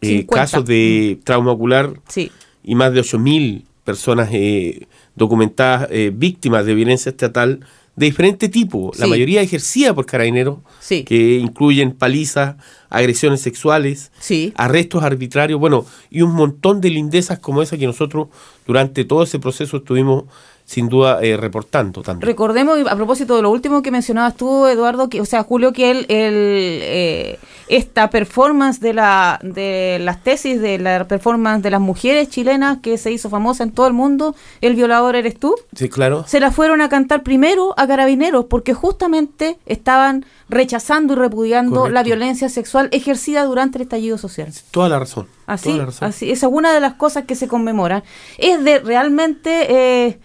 eh, 0.00 0.08
50. 0.18 0.34
casos 0.34 0.64
de 0.64 1.18
trauma 1.24 1.52
ocular 1.52 1.94
Sí. 2.08 2.30
y 2.62 2.74
más 2.74 2.92
de 2.92 3.00
8.000 3.00 3.64
personas 3.84 4.28
eh, 4.32 4.86
documentadas 5.16 5.88
eh, 5.90 6.12
víctimas 6.14 6.64
de 6.66 6.74
violencia 6.74 7.10
estatal 7.10 7.60
de 7.96 8.06
diferente 8.06 8.48
tipo, 8.48 8.92
la 8.96 9.08
mayoría 9.08 9.42
ejercida 9.42 9.92
por 9.92 10.06
carabineros, 10.06 10.58
Sí. 10.78 11.02
que 11.02 11.38
incluyen 11.38 11.90
palizas, 11.90 12.54
agresiones 12.90 13.40
sexuales, 13.40 14.12
Sí. 14.20 14.52
arrestos 14.56 15.02
arbitrarios, 15.02 15.58
bueno, 15.58 15.84
y 16.08 16.22
un 16.22 16.32
montón 16.32 16.80
de 16.80 16.90
lindezas 16.90 17.40
como 17.40 17.60
esa 17.60 17.76
que 17.76 17.86
nosotros 17.86 18.28
durante 18.68 19.04
todo 19.04 19.24
ese 19.24 19.40
proceso 19.40 19.78
estuvimos 19.78 20.26
sin 20.68 20.90
duda 20.90 21.20
eh, 21.22 21.38
reportando 21.38 22.02
también. 22.02 22.26
Recordemos, 22.26 22.78
a 22.90 22.94
propósito 22.94 23.34
de 23.36 23.40
lo 23.42 23.50
último 23.50 23.80
que 23.80 23.90
mencionabas 23.90 24.36
tú, 24.36 24.66
Eduardo, 24.66 25.08
que, 25.08 25.18
o 25.22 25.24
sea, 25.24 25.42
Julio, 25.42 25.72
que 25.72 25.90
el, 25.90 25.98
el, 26.10 26.80
eh, 26.82 27.38
esta 27.68 28.10
performance 28.10 28.78
de, 28.78 28.92
la, 28.92 29.40
de 29.42 29.96
las 30.02 30.22
tesis, 30.22 30.60
de 30.60 30.78
la 30.78 31.08
performance 31.08 31.62
de 31.62 31.70
las 31.70 31.80
mujeres 31.80 32.28
chilenas 32.28 32.80
que 32.82 32.98
se 32.98 33.10
hizo 33.10 33.30
famosa 33.30 33.62
en 33.64 33.70
todo 33.72 33.86
el 33.86 33.94
mundo, 33.94 34.34
El 34.60 34.74
violador 34.74 35.16
eres 35.16 35.38
tú, 35.38 35.54
Sí, 35.74 35.88
claro. 35.88 36.24
se 36.28 36.38
la 36.38 36.50
fueron 36.52 36.82
a 36.82 36.90
cantar 36.90 37.22
primero 37.22 37.72
a 37.78 37.86
carabineros 37.86 38.44
porque 38.44 38.74
justamente 38.74 39.56
estaban 39.64 40.26
rechazando 40.50 41.14
y 41.14 41.16
repudiando 41.16 41.76
Correcto. 41.76 41.94
la 41.94 42.02
violencia 42.02 42.50
sexual 42.50 42.90
ejercida 42.92 43.44
durante 43.44 43.78
el 43.78 43.82
estallido 43.82 44.18
social. 44.18 44.52
Toda 44.70 44.90
la 44.90 44.98
razón. 44.98 45.28
Así, 45.46 45.70
toda 45.70 45.78
la 45.78 45.86
razón. 45.86 46.08
así, 46.08 46.30
esa 46.30 46.46
es 46.46 46.52
una 46.52 46.74
de 46.74 46.80
las 46.80 46.92
cosas 46.94 47.24
que 47.24 47.34
se 47.36 47.48
conmemoran. 47.48 48.02
Es 48.36 48.62
de 48.64 48.80
realmente, 48.80 50.06
eh, 50.08 50.18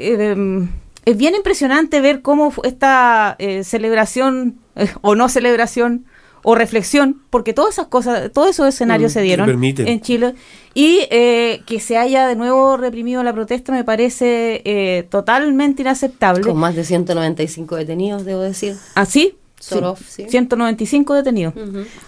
eh, 0.00 0.68
es 1.04 1.16
bien 1.16 1.34
impresionante 1.34 2.00
ver 2.00 2.22
cómo 2.22 2.52
esta 2.64 3.36
eh, 3.38 3.64
celebración 3.64 4.58
eh, 4.76 4.88
o 5.02 5.14
no 5.14 5.28
celebración 5.28 6.06
o 6.42 6.54
reflexión, 6.54 7.20
porque 7.28 7.52
todas 7.52 7.74
esas 7.74 7.88
cosas, 7.88 8.32
todos 8.32 8.48
esos 8.50 8.66
escenarios 8.68 9.12
Mm, 9.12 9.14
se 9.14 9.20
dieron 9.22 9.64
en 9.64 10.00
Chile 10.00 10.34
y 10.72 11.00
eh, 11.10 11.62
que 11.66 11.80
se 11.80 11.98
haya 11.98 12.26
de 12.26 12.36
nuevo 12.36 12.76
reprimido 12.78 13.22
la 13.22 13.32
protesta 13.32 13.72
me 13.72 13.84
parece 13.84 14.62
eh, 14.64 15.06
totalmente 15.10 15.82
inaceptable. 15.82 16.42
Con 16.42 16.56
más 16.56 16.74
de 16.74 16.84
195 16.84 17.76
detenidos, 17.76 18.24
debo 18.24 18.40
decir. 18.40 18.74
Así, 18.94 19.34
sí, 19.58 19.74
of, 19.74 20.00
sí. 20.08 20.26
195 20.28 21.14
detenidos. 21.14 21.54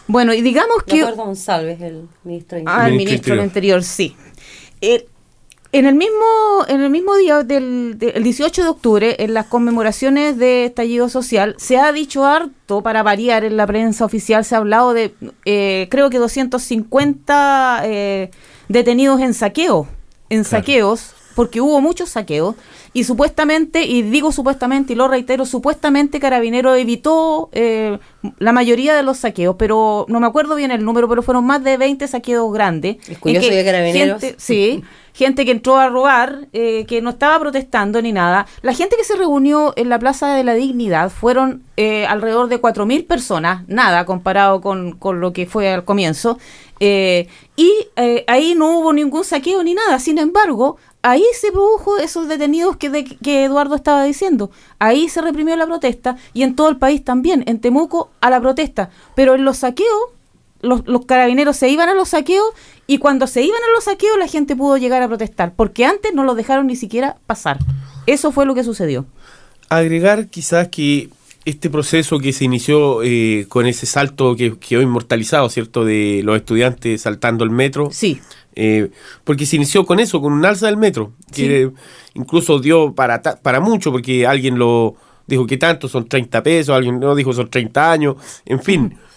Bueno, 0.06 0.32
y 0.32 0.40
digamos 0.40 0.82
que 0.86 1.02
González, 1.12 1.80
el 1.82 2.08
ministro 2.24 2.56
de 2.56 2.64
Ah, 2.66 2.88
el 2.88 2.94
Ministro 2.94 3.34
del 3.34 3.44
Interior. 3.44 3.80
Interior, 3.80 3.82
sí. 3.82 4.16
Eh, 4.80 5.06
en 5.72 5.86
el 5.86 5.94
mismo 5.94 6.14
en 6.68 6.82
el 6.82 6.90
mismo 6.90 7.16
día 7.16 7.42
del, 7.42 7.98
del 7.98 8.22
18 8.22 8.62
de 8.62 8.68
octubre, 8.68 9.16
en 9.18 9.32
las 9.34 9.46
conmemoraciones 9.46 10.36
de 10.38 10.66
estallido 10.66 11.08
social, 11.08 11.54
se 11.58 11.78
ha 11.78 11.90
dicho 11.92 12.24
harto, 12.24 12.82
para 12.82 13.02
variar 13.02 13.42
en 13.44 13.56
la 13.56 13.66
prensa 13.66 14.04
oficial, 14.04 14.44
se 14.44 14.54
ha 14.54 14.58
hablado 14.58 14.92
de, 14.94 15.14
eh, 15.46 15.88
creo 15.90 16.10
que 16.10 16.18
250 16.18 17.82
eh, 17.84 18.30
detenidos 18.68 19.20
en 19.20 19.34
saqueo, 19.34 19.88
en 20.30 20.44
Claro. 20.44 20.50
saqueos, 20.62 21.14
porque 21.34 21.60
hubo 21.60 21.80
muchos 21.80 22.10
saqueos, 22.10 22.54
y 22.94 23.04
supuestamente, 23.04 23.84
y 23.86 24.02
digo 24.02 24.32
supuestamente, 24.32 24.92
y 24.92 24.96
lo 24.96 25.08
reitero, 25.08 25.46
supuestamente 25.46 26.20
Carabinero 26.20 26.74
evitó 26.74 27.48
eh, 27.52 27.98
la 28.38 28.52
mayoría 28.52 28.94
de 28.94 29.02
los 29.02 29.16
saqueos, 29.18 29.56
pero 29.58 30.04
no 30.08 30.20
me 30.20 30.26
acuerdo 30.26 30.54
bien 30.56 30.70
el 30.70 30.84
número, 30.84 31.08
pero 31.08 31.22
fueron 31.22 31.46
más 31.46 31.64
de 31.64 31.78
20 31.78 32.06
saqueos 32.06 32.52
grandes. 32.52 32.96
Es 33.08 33.18
curioso 33.18 33.48
que 33.48 33.64
Carabineros- 33.64 34.20
gente- 34.20 34.34
sí, 34.38 34.82
gente 35.14 35.44
que 35.44 35.50
entró 35.52 35.76
a 35.76 35.88
robar, 35.88 36.48
eh, 36.52 36.84
que 36.86 37.00
no 37.02 37.10
estaba 37.10 37.38
protestando 37.38 38.00
ni 38.02 38.12
nada. 38.12 38.46
La 38.62 38.72
gente 38.74 38.96
que 38.96 39.04
se 39.04 39.16
reunió 39.16 39.72
en 39.76 39.88
la 39.88 39.98
Plaza 39.98 40.34
de 40.34 40.44
la 40.44 40.54
Dignidad 40.54 41.10
fueron 41.10 41.62
eh, 41.76 42.06
alrededor 42.06 42.48
de 42.48 42.60
4.000 42.60 43.06
personas, 43.06 43.62
nada 43.68 44.04
comparado 44.06 44.60
con, 44.60 44.92
con 44.92 45.20
lo 45.20 45.32
que 45.32 45.46
fue 45.46 45.72
al 45.72 45.84
comienzo. 45.84 46.38
Eh, 46.80 47.28
y 47.56 47.70
eh, 47.96 48.24
ahí 48.26 48.54
no 48.56 48.78
hubo 48.78 48.92
ningún 48.92 49.24
saqueo 49.24 49.62
ni 49.62 49.74
nada. 49.74 49.98
Sin 50.00 50.18
embargo, 50.18 50.78
ahí 51.02 51.24
se 51.38 51.52
produjo 51.52 51.98
esos 51.98 52.26
detenidos 52.26 52.76
que, 52.76 52.90
de- 52.90 53.04
que 53.04 53.44
Eduardo 53.44 53.76
estaba 53.76 54.02
diciendo. 54.04 54.50
Ahí 54.80 55.08
se 55.08 55.20
reprimió 55.20 55.54
la 55.56 55.66
protesta 55.66 56.16
y 56.32 56.42
en 56.42 56.56
todo 56.56 56.68
el 56.70 56.78
país 56.78 57.04
también, 57.04 57.44
en 57.46 57.60
Temuco 57.60 58.10
a 58.20 58.30
la 58.30 58.40
protesta. 58.40 58.90
Pero 59.14 59.34
en 59.34 59.44
los 59.44 59.58
saqueos 59.58 59.88
los, 60.62 60.86
los 60.86 61.04
carabineros 61.04 61.56
se 61.56 61.68
iban 61.68 61.88
a 61.88 61.94
los 61.94 62.10
saqueos 62.10 62.46
y 62.86 62.98
cuando 62.98 63.26
se 63.26 63.42
iban 63.42 63.60
a 63.62 63.72
los 63.74 63.84
saqueos 63.84 64.16
la 64.18 64.26
gente 64.28 64.56
pudo 64.56 64.76
llegar 64.76 65.02
a 65.02 65.08
protestar, 65.08 65.54
porque 65.54 65.84
antes 65.84 66.14
no 66.14 66.24
los 66.24 66.36
dejaron 66.36 66.66
ni 66.66 66.76
siquiera 66.76 67.16
pasar. 67.26 67.58
Eso 68.06 68.32
fue 68.32 68.46
lo 68.46 68.54
que 68.54 68.64
sucedió. 68.64 69.06
Agregar 69.68 70.28
quizás 70.28 70.68
que 70.68 71.10
este 71.44 71.70
proceso 71.70 72.18
que 72.18 72.32
se 72.32 72.44
inició 72.44 73.02
eh, 73.02 73.46
con 73.48 73.66
ese 73.66 73.86
salto 73.86 74.36
que 74.36 74.56
quedó 74.58 74.80
inmortalizado, 74.80 75.48
¿cierto? 75.48 75.84
De 75.84 76.20
los 76.24 76.36
estudiantes 76.36 77.02
saltando 77.02 77.44
el 77.44 77.50
metro. 77.50 77.90
Sí, 77.90 78.20
Eh, 78.54 78.90
porque 79.24 79.46
se 79.46 79.56
inició 79.56 79.86
con 79.86 79.98
eso, 79.98 80.20
con 80.20 80.30
un 80.34 80.44
alza 80.44 80.66
del 80.66 80.76
metro, 80.76 81.12
que 81.32 81.70
incluso 82.12 82.58
dio 82.58 82.94
para, 82.94 83.22
para 83.22 83.60
mucho, 83.60 83.90
porque 83.90 84.26
alguien 84.26 84.58
lo 84.58 84.94
dijo 85.26 85.46
que 85.46 85.56
tanto, 85.56 85.88
son 85.88 86.06
30 86.06 86.42
pesos, 86.42 86.76
alguien 86.76 87.00
no 87.00 87.14
dijo 87.14 87.32
son 87.32 87.48
30 87.48 87.90
años, 87.90 88.16
en 88.44 88.62
fin. 88.62 88.98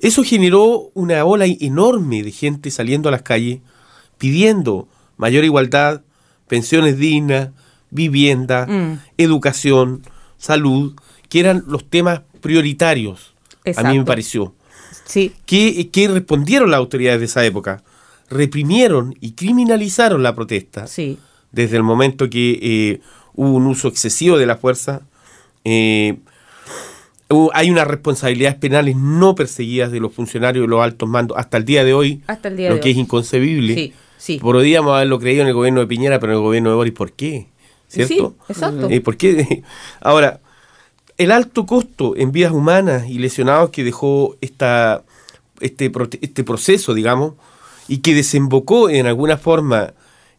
Eso 0.00 0.22
generó 0.24 0.90
una 0.94 1.24
ola 1.24 1.44
enorme 1.46 2.22
de 2.22 2.32
gente 2.32 2.70
saliendo 2.70 3.08
a 3.08 3.12
las 3.12 3.22
calles 3.22 3.60
pidiendo 4.18 4.88
mayor 5.16 5.44
igualdad, 5.44 6.02
pensiones 6.48 6.96
dignas, 6.98 7.50
vivienda, 7.90 8.66
Mm. 8.66 8.98
educación, 9.18 10.02
salud, 10.38 10.94
que 11.28 11.40
eran 11.40 11.64
los 11.66 11.88
temas 11.88 12.22
prioritarios, 12.40 13.34
a 13.76 13.82
mí 13.90 13.98
me 13.98 14.04
pareció. 14.04 14.54
sí, 15.04 15.32
¿Qué, 15.46 15.90
qué 15.92 16.08
respondieron 16.08 16.70
las 16.70 16.78
autoridades 16.78 17.20
de 17.20 17.26
esa 17.26 17.44
época? 17.44 17.82
Reprimieron 18.30 19.14
y 19.20 19.32
criminalizaron 19.32 20.22
la 20.22 20.34
protesta 20.34 20.86
sí. 20.86 21.18
desde 21.52 21.76
el 21.76 21.82
momento 21.82 22.30
que 22.30 22.58
eh, 22.62 23.00
hubo 23.34 23.54
un 23.56 23.66
uso 23.66 23.88
excesivo 23.88 24.38
de 24.38 24.46
la 24.46 24.56
fuerza. 24.56 25.02
eh, 25.64 26.18
hay 27.52 27.70
unas 27.70 27.86
responsabilidades 27.86 28.58
penales 28.58 28.96
no 28.96 29.34
perseguidas 29.34 29.92
de 29.92 30.00
los 30.00 30.12
funcionarios 30.12 30.64
de 30.64 30.68
los 30.68 30.82
altos 30.82 31.08
mandos 31.08 31.38
hasta 31.38 31.56
el 31.56 31.64
día 31.64 31.84
de 31.84 31.94
hoy, 31.94 32.22
Hasta 32.26 32.48
el 32.48 32.56
día 32.56 32.68
lo 32.70 32.74
de 32.76 32.80
que 32.80 32.88
hoy. 32.88 32.92
es 32.92 32.98
inconcebible. 32.98 33.74
Sí, 33.74 33.92
sí. 34.18 34.38
Podríamos 34.38 34.94
haberlo 34.94 35.18
creído 35.20 35.42
en 35.42 35.48
el 35.48 35.54
gobierno 35.54 35.80
de 35.80 35.86
Piñera, 35.86 36.18
pero 36.18 36.32
en 36.32 36.38
el 36.38 36.44
gobierno 36.44 36.70
de 36.70 36.76
Boris, 36.76 36.92
¿por 36.94 37.12
qué? 37.12 37.46
¿Cierto? 37.88 38.36
Sí, 38.46 38.52
exacto. 38.52 38.88
Eh, 38.90 39.00
¿Por 39.00 39.16
qué? 39.16 39.62
Ahora, 40.00 40.40
el 41.18 41.32
alto 41.32 41.66
costo 41.66 42.14
en 42.16 42.32
vidas 42.32 42.52
humanas 42.52 43.08
y 43.08 43.18
lesionados 43.18 43.70
que 43.70 43.84
dejó 43.84 44.36
esta, 44.40 45.02
este, 45.60 45.90
este 46.20 46.44
proceso, 46.44 46.94
digamos, 46.94 47.34
y 47.88 47.98
que 47.98 48.14
desembocó 48.14 48.88
en 48.90 49.06
alguna 49.06 49.36
forma 49.36 49.92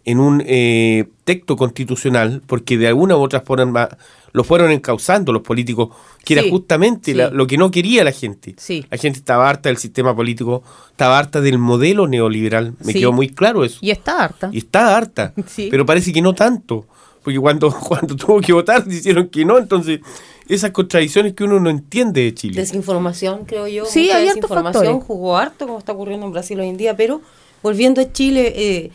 en 0.05 0.19
un 0.19 0.43
eh, 0.45 1.05
texto 1.23 1.55
constitucional, 1.55 2.41
porque 2.47 2.77
de 2.77 2.87
alguna 2.87 3.15
u 3.17 3.21
otra 3.21 3.41
forma 3.41 3.89
lo 4.33 4.43
fueron 4.43 4.71
encauzando 4.71 5.33
los 5.33 5.41
políticos, 5.41 5.89
que 6.23 6.33
Sí, 6.33 6.39
era 6.39 6.49
justamente 6.49 7.11
sí. 7.11 7.17
la- 7.17 7.29
lo 7.29 7.45
que 7.47 7.57
no 7.57 7.69
quería 7.69 8.03
la 8.03 8.11
gente. 8.13 8.55
Sí. 8.57 8.85
La 8.89 8.97
gente 8.97 9.19
estaba 9.19 9.49
harta 9.49 9.69
del 9.69 9.77
sistema 9.77 10.15
político, 10.15 10.63
estaba 10.91 11.19
harta 11.19 11.41
del 11.41 11.57
modelo 11.57 12.07
neoliberal, 12.07 12.73
me 12.83 12.93
Sí. 12.93 12.99
quedó 12.99 13.11
muy 13.11 13.29
claro 13.29 13.63
eso. 13.65 13.79
Y 13.81 13.91
está 13.91 14.23
harta. 14.23 14.49
Y 14.53 14.59
está 14.59 14.95
harta, 14.95 15.33
Sí. 15.47 15.67
pero 15.69 15.85
parece 15.85 16.13
que 16.13 16.21
no 16.21 16.33
tanto, 16.33 16.85
porque 17.23 17.39
cuando, 17.39 17.69
cuando 17.87 18.15
tuvo 18.15 18.39
que 18.41 18.53
votar 18.53 18.85
dijeron 18.85 19.27
que 19.27 19.43
no, 19.45 19.57
entonces 19.57 19.99
esas 20.47 20.71
contradicciones 20.71 21.33
que 21.33 21.43
uno 21.43 21.59
no 21.59 21.69
entiende 21.69 22.21
de 22.23 22.33
Chile. 22.33 22.55
Desinformación, 22.59 23.45
creo 23.45 23.67
yo. 23.67 23.85
Sí, 23.85 24.09
hay 24.11 24.25
desinformación 24.27 24.83
factores. 24.85 25.03
jugó 25.05 25.37
harto, 25.37 25.67
como 25.67 25.79
está 25.79 25.91
ocurriendo 25.91 26.25
en 26.25 26.31
Brasil 26.31 26.59
hoy 26.59 26.69
en 26.69 26.77
día, 26.77 26.95
pero 26.95 27.21
volviendo 27.61 28.01
a 28.01 28.11
Chile, 28.11 28.53
eh, 28.55 28.91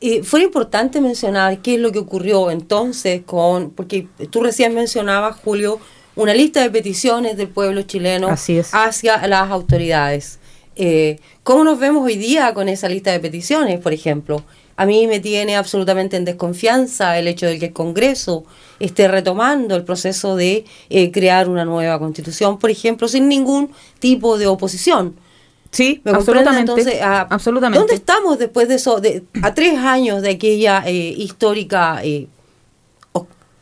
eh, 0.00 0.22
fue 0.22 0.42
importante 0.42 1.00
mencionar 1.00 1.58
qué 1.60 1.74
es 1.74 1.80
lo 1.80 1.92
que 1.92 1.98
ocurrió 1.98 2.50
entonces 2.50 3.22
con, 3.24 3.70
porque 3.70 4.06
tú 4.30 4.42
recién 4.42 4.74
mencionabas, 4.74 5.36
Julio, 5.44 5.78
una 6.16 6.32
lista 6.32 6.62
de 6.62 6.70
peticiones 6.70 7.36
del 7.36 7.48
pueblo 7.48 7.82
chileno 7.82 8.28
hacia 8.28 9.26
las 9.26 9.50
autoridades. 9.50 10.38
Eh, 10.76 11.18
¿Cómo 11.42 11.64
nos 11.64 11.78
vemos 11.78 12.04
hoy 12.04 12.16
día 12.16 12.54
con 12.54 12.68
esa 12.68 12.88
lista 12.88 13.12
de 13.12 13.20
peticiones, 13.20 13.78
por 13.80 13.92
ejemplo? 13.92 14.42
A 14.76 14.86
mí 14.86 15.06
me 15.06 15.20
tiene 15.20 15.56
absolutamente 15.56 16.16
en 16.16 16.24
desconfianza 16.24 17.18
el 17.18 17.28
hecho 17.28 17.44
de 17.44 17.58
que 17.58 17.66
el 17.66 17.72
Congreso 17.74 18.44
esté 18.78 19.06
retomando 19.08 19.76
el 19.76 19.84
proceso 19.84 20.36
de 20.36 20.64
eh, 20.88 21.10
crear 21.10 21.50
una 21.50 21.66
nueva 21.66 21.98
constitución, 21.98 22.58
por 22.58 22.70
ejemplo, 22.70 23.06
sin 23.06 23.28
ningún 23.28 23.70
tipo 23.98 24.38
de 24.38 24.46
oposición. 24.46 25.16
Sí, 25.70 26.00
¿Me 26.04 26.12
comprende? 26.12 26.40
absolutamente. 26.40 26.72
Entonces, 26.72 27.00
ah, 27.02 27.26
absolutamente. 27.30 27.78
¿Dónde 27.78 27.94
estamos 27.94 28.38
después 28.38 28.68
de 28.68 28.74
eso, 28.74 29.00
de, 29.00 29.22
a 29.42 29.54
tres 29.54 29.78
años 29.78 30.20
de 30.22 30.30
aquella 30.30 30.82
eh, 30.86 31.14
histórica 31.16 32.00
eh, 32.02 32.26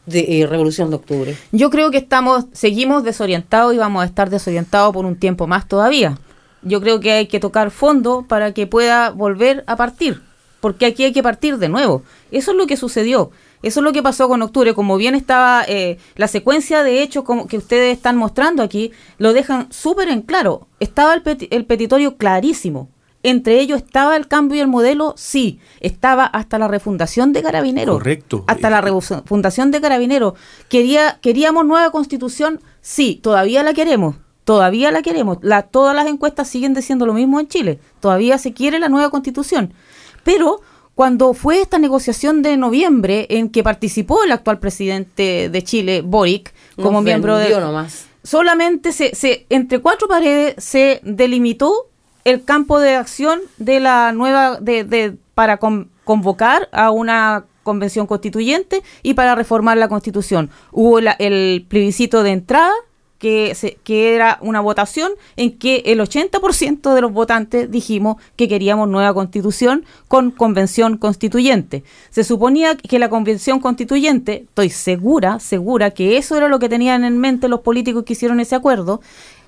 de, 0.07 0.41
eh, 0.41 0.47
Revolución 0.47 0.89
de 0.89 0.97
Octubre? 0.97 1.37
Yo 1.53 1.69
creo 1.69 1.91
que 1.91 1.99
estamos, 1.99 2.47
seguimos 2.53 3.05
desorientados 3.05 3.75
y 3.75 3.79
vamos 3.79 4.03
a 4.03 4.07
estar 4.07 4.31
desorientados 4.31 4.93
por 4.95 5.05
un 5.05 5.17
tiempo 5.17 5.47
más 5.47 5.69
todavía. 5.69 6.19
Yo 6.63 6.81
creo 6.81 6.99
que 6.99 7.13
hay 7.13 7.27
que 7.27 7.41
tocar 7.41 7.71
fondo 7.71 8.25
para 8.27 8.53
que 8.53 8.67
pueda 8.67 9.11
volver 9.11 9.63
a 9.67 9.77
partir, 9.77 10.23
porque 10.61 10.87
aquí 10.87 11.05
hay 11.05 11.13
que 11.13 11.23
partir 11.23 11.59
de 11.59 11.69
nuevo. 11.69 12.03
Eso 12.31 12.53
es 12.53 12.57
lo 12.57 12.67
que 12.67 12.77
sucedió. 12.77 13.31
Eso 13.63 13.81
es 13.81 13.85
lo 13.85 13.93
que 13.93 14.03
pasó 14.03 14.29
con 14.29 14.41
octubre. 14.43 14.75
Como 14.75 14.97
bien 14.97 15.15
estaba 15.15 15.65
eh, 15.67 15.99
la 16.17 16.29
secuencia 16.29 16.83
de 16.83 17.03
hechos 17.03 17.25
como 17.25 17.47
que 17.47 17.57
ustedes 17.59 17.97
están 17.97 18.17
mostrando 18.17 18.63
aquí, 18.63 18.93
lo 19.19 19.33
dejan 19.33 19.67
súper 19.73 20.09
en 20.09 20.23
claro. 20.23 20.69
Estaba 20.81 21.15
el, 21.15 21.23
peti- 21.25 21.49
el 21.51 21.65
petitorio 21.67 22.17
clarísimo. 22.17 22.89
Entre 23.25 23.59
ellos 23.59 23.79
estaba 23.83 24.17
el 24.17 24.29
cambio 24.29 24.59
y 24.59 24.61
el 24.61 24.69
modelo, 24.69 25.13
sí. 25.17 25.59
Estaba 25.81 26.25
hasta 26.25 26.57
la 26.57 26.69
refundación 26.69 27.33
de 27.33 27.43
Carabineros. 27.43 27.97
Correcto. 27.99 28.45
Hasta 28.47 28.71
la 28.71 28.81
revu- 28.81 29.25
fundación 29.27 29.73
de 29.73 29.81
Carabineros. 29.81 30.35
Quería, 30.69 31.19
¿Queríamos 31.21 31.67
nueva 31.67 31.91
constitución? 31.91 32.61
Sí, 32.81 33.19
todavía 33.21 33.65
la 33.65 33.75
queremos. 33.75 34.15
Todavía 34.45 34.93
la 34.93 35.03
queremos. 35.03 35.39
La, 35.43 35.63
todas 35.63 35.97
las 35.97 36.07
encuestas 36.07 36.49
siguen 36.49 36.75
diciendo 36.75 37.07
lo 37.07 37.13
mismo 37.13 37.41
en 37.41 37.49
Chile. 37.49 37.81
Todavía 38.01 38.39
se 38.39 38.53
quiere 38.55 38.79
la 38.79 38.89
nueva 38.89 39.11
constitución. 39.11 39.75
Pero 40.23 40.61
cuando 40.99 41.33
fue 41.33 41.61
esta 41.61 41.79
negociación 41.79 42.43
de 42.43 42.57
noviembre 42.57 43.29
en 43.31 43.51
que 43.51 43.63
participó 43.63 44.25
el 44.25 44.33
actual 44.33 44.59
presidente 44.59 45.49
de 45.49 45.63
Chile, 45.63 46.03
Boric, 46.05 46.53
como 46.75 47.03
miembro 47.03 47.37
de 47.37 47.45
nomás. 47.61 48.07
solamente 48.25 48.91
se, 48.91 49.15
se 49.15 49.47
entre 49.49 49.79
cuatro 49.79 50.09
paredes 50.09 50.57
se 50.59 51.01
delimitó 51.05 51.87
el 52.25 52.43
campo 52.45 52.81
de 52.81 52.97
acción 52.97 53.39
de 53.59 53.79
la 53.79 54.11
nueva 54.11 54.59
de, 54.61 54.83
de- 54.83 55.15
para 55.37 55.59
con- 55.59 55.89
convocar 56.03 56.69
a 56.73 56.91
una 56.91 57.45
convención 57.63 58.09
constituyente 58.09 58.83
y 59.05 59.15
para 59.15 59.37
reformar 59.37 59.77
la 59.77 59.87
constitución 59.87 60.51
hubo 60.73 61.01
la- 61.01 61.13
el 61.21 61.65
plebiscito 61.69 62.25
de 62.25 62.33
entrada 62.33 62.73
que, 63.19 63.55
se, 63.55 63.75
que 63.85 64.15
era 64.15 64.39
una 64.41 64.61
votación 64.61 65.13
en 65.37 65.59
que 65.59 65.83
el 65.87 66.01
80% 66.01 66.95
de 66.95 67.01
los 67.01 67.13
votantes 67.13 67.71
dijimos 67.71 68.17
que 68.37 68.49
queríamos 68.49 68.89
nueva 68.89 69.13
constitución 69.13 69.85
con 70.07 70.31
convención 70.31 70.97
constituyente. 70.97 71.85
Se 72.11 72.25
suponía 72.25 72.77
que 72.77 72.99
la 72.99 73.11
convención 73.11 73.61
constituyente, 73.61 74.45
estoy 74.49 74.71
segura, 74.71 75.41
segura 75.41 75.91
que 75.91 76.17
eso 76.17 76.37
era 76.37 76.49
lo 76.49 76.59
que 76.59 76.69
tenían 76.69 77.05
en 77.05 77.19
mente 77.19 77.49
los 77.49 77.61
políticos 77.61 78.05
que 78.05 78.13
hicieron 78.13 78.41
ese 78.41 78.55
acuerdo, 78.55 79.01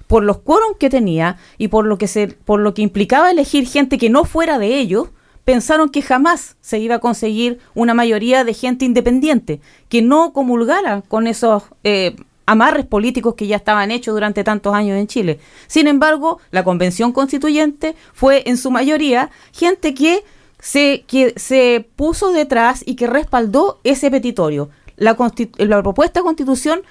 por 0.06 0.24
los 0.24 0.38
quórum 0.38 0.74
que 0.76 0.90
tenía 0.90 1.38
y 1.56 1.68
por 1.68 1.86
lo 1.86 1.96
que 1.96 2.08
se, 2.08 2.26
por 2.26 2.58
lo 2.58 2.74
que 2.74 2.82
implicaba 2.82 3.30
elegir 3.30 3.68
gente 3.68 3.96
que 3.96 4.10
no 4.10 4.24
fuera 4.24 4.58
de 4.58 4.80
ellos, 4.80 5.10
pensaron 5.44 5.88
que 5.88 6.02
jamás 6.02 6.56
se 6.60 6.80
iba 6.80 6.96
a 6.96 6.98
conseguir 6.98 7.60
una 7.74 7.94
mayoría 7.94 8.42
de 8.42 8.52
gente 8.52 8.84
independiente 8.84 9.60
que 9.88 10.02
no 10.02 10.32
comulgara 10.32 11.02
con 11.02 11.28
esos 11.28 11.62
eh, 11.84 12.16
amarres 12.46 12.86
políticos 12.86 13.34
que 13.34 13.46
ya 13.46 13.56
estaban 13.56 13.90
hechos 13.90 14.14
durante 14.14 14.44
tantos 14.44 14.74
años 14.74 14.98
en 14.98 15.06
Chile. 15.06 15.40
Sin 15.66 15.86
embargo, 15.86 16.40
la 16.50 16.64
convención 16.64 17.12
constituyente 17.12 17.94
fue 18.12 18.42
en 18.46 18.56
su 18.56 18.70
mayoría 18.70 19.30
gente 19.52 19.94
que 19.94 20.24
se, 20.60 21.04
que 21.06 21.34
se 21.36 21.88
puso 21.96 22.32
detrás 22.32 22.82
y 22.84 22.96
que 22.96 23.06
respaldó 23.06 23.80
ese 23.84 24.10
petitorio. 24.10 24.70
La, 24.96 25.16
propuesta 25.16 26.20
de 26.20 26.24
constitución 26.24 26.82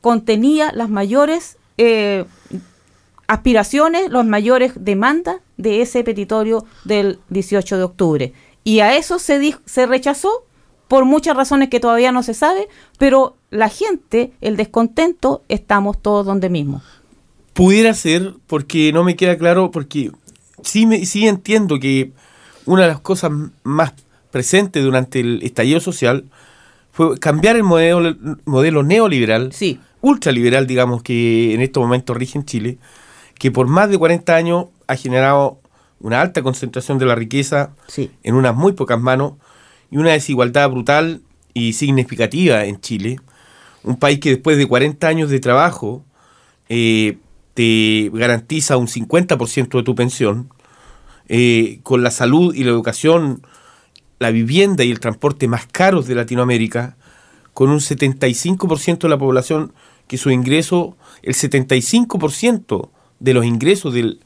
contenía 0.00 0.72
las 0.72 0.88
mayores 0.88 1.58
eh, 1.76 2.24
aspiraciones, 3.26 4.10
las 4.10 4.24
mayores 4.24 4.72
demandas 4.76 5.36
de 5.56 5.82
ese 5.82 6.02
petitorio 6.02 6.64
del 6.84 7.18
18 7.28 7.76
de 7.76 7.82
octubre. 7.82 8.32
Y 8.64 8.80
a 8.80 8.96
eso 8.96 9.18
se, 9.18 9.56
se 9.66 9.86
rechazó 9.86 10.44
por 10.88 11.04
muchas 11.04 11.36
razones 11.36 11.68
que 11.68 11.80
todavía 11.80 12.12
no 12.12 12.22
se 12.22 12.34
sabe, 12.34 12.68
pero 12.98 13.36
la 13.50 13.68
gente, 13.68 14.32
el 14.40 14.56
descontento, 14.56 15.42
estamos 15.48 16.00
todos 16.00 16.26
donde 16.26 16.50
mismo. 16.50 16.82
Pudiera 17.54 17.94
ser, 17.94 18.34
porque 18.46 18.92
no 18.92 19.04
me 19.04 19.16
queda 19.16 19.36
claro, 19.36 19.70
porque 19.70 20.10
sí, 20.62 20.86
me, 20.86 21.04
sí 21.06 21.26
entiendo 21.26 21.80
que 21.80 22.12
una 22.66 22.82
de 22.82 22.88
las 22.88 23.00
cosas 23.00 23.32
más 23.64 23.94
presentes 24.30 24.82
durante 24.84 25.20
el 25.20 25.42
estallido 25.42 25.80
social 25.80 26.24
fue 26.92 27.18
cambiar 27.18 27.56
el 27.56 27.62
modelo, 27.64 28.14
modelo 28.44 28.82
neoliberal, 28.82 29.52
Sí. 29.52 29.80
ultraliberal, 30.02 30.66
digamos, 30.66 31.02
que 31.02 31.54
en 31.54 31.60
estos 31.62 31.82
momentos 31.82 32.16
rige 32.16 32.38
en 32.38 32.44
Chile, 32.44 32.78
que 33.38 33.50
por 33.50 33.66
más 33.66 33.88
de 33.88 33.98
40 33.98 34.36
años 34.36 34.66
ha 34.86 34.96
generado 34.96 35.58
una 36.00 36.20
alta 36.20 36.42
concentración 36.42 36.98
de 36.98 37.06
la 37.06 37.14
riqueza 37.14 37.70
Sí. 37.88 38.10
en 38.22 38.34
unas 38.34 38.54
muy 38.54 38.72
pocas 38.72 39.00
manos 39.00 39.32
y 39.90 39.96
una 39.96 40.12
desigualdad 40.12 40.68
brutal 40.70 41.22
y 41.54 41.72
significativa 41.72 42.64
en 42.66 42.80
Chile. 42.80 43.18
Un 43.84 43.96
país 43.96 44.18
que 44.20 44.30
después 44.30 44.56
de 44.58 44.66
40 44.66 45.06
años 45.08 45.30
de 45.30 45.40
trabajo 45.40 46.04
eh, 46.68 47.18
te 47.54 48.10
garantiza 48.12 48.76
un 48.76 48.86
50% 48.88 49.78
de 49.78 49.82
tu 49.82 49.94
pensión, 49.94 50.48
eh, 51.28 51.80
con 51.82 52.02
la 52.02 52.10
salud 52.10 52.54
y 52.54 52.64
la 52.64 52.70
educación, 52.70 53.42
la 54.18 54.30
vivienda 54.30 54.84
y 54.84 54.90
el 54.90 55.00
transporte 55.00 55.46
más 55.48 55.66
caros 55.66 56.06
de 56.06 56.14
Latinoamérica, 56.14 56.96
con 57.54 57.70
un 57.70 57.80
75% 57.80 58.98
de 59.02 59.08
la 59.08 59.18
población 59.18 59.72
que 60.06 60.16
su 60.18 60.30
ingreso, 60.30 60.96
el 61.22 61.34
75% 61.34 62.88
de 63.20 63.34
los 63.34 63.44
ingresos 63.44 63.92
del, 63.94 64.20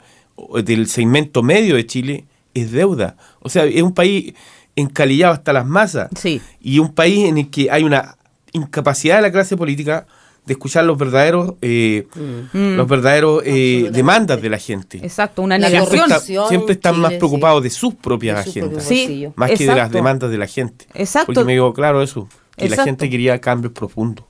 del 0.63 0.87
segmento 0.87 1.43
medio 1.43 1.75
de 1.75 1.85
Chile 1.85 2.25
es 2.53 2.71
deuda. 2.71 3.17
O 3.39 3.49
sea, 3.49 3.65
es 3.65 3.81
un 3.81 3.93
país 3.93 4.33
encalillado 4.75 5.33
hasta 5.33 5.53
las 5.53 5.65
masas 5.65 6.09
Sí. 6.15 6.41
y 6.61 6.79
un 6.79 6.93
país 6.93 7.27
en 7.27 7.37
el 7.37 7.49
que 7.49 7.69
hay 7.71 7.83
una 7.83 8.17
incapacidad 8.53 9.17
de 9.17 9.21
la 9.23 9.31
clase 9.31 9.57
política 9.57 10.05
de 10.45 10.53
escuchar 10.53 10.83
los 10.83 10.97
verdaderos 10.97 11.53
eh, 11.61 12.05
Mm. 12.53 12.75
los 12.75 12.87
verdaderos 12.87 13.41
eh, 13.45 13.89
demandas 13.93 14.41
de 14.41 14.49
la 14.49 14.57
gente. 14.57 14.97
Exacto, 14.97 15.41
una 15.41 15.57
Siempre, 15.57 15.97
negación. 15.99 16.47
siempre 16.49 16.73
están 16.73 16.99
más 16.99 17.13
preocupados 17.13 17.63
de 17.63 17.69
sus 17.69 17.93
propias 17.95 18.43
De 18.43 18.49
agendas, 18.51 18.83
Sí, 18.83 19.27
más 19.35 19.51
que 19.51 19.65
de 19.65 19.75
las 19.75 19.89
demandas 19.91 20.29
de 20.31 20.37
la 20.37 20.47
gente. 20.47 20.85
Exacto. 20.93 21.27
Porque 21.33 21.45
me 21.45 21.53
digo 21.53 21.73
claro 21.73 22.01
eso, 22.01 22.27
que 22.57 22.67
la 22.69 22.83
gente 22.83 23.09
quería 23.09 23.39
cambios 23.39 23.73
profundos. 23.73 24.25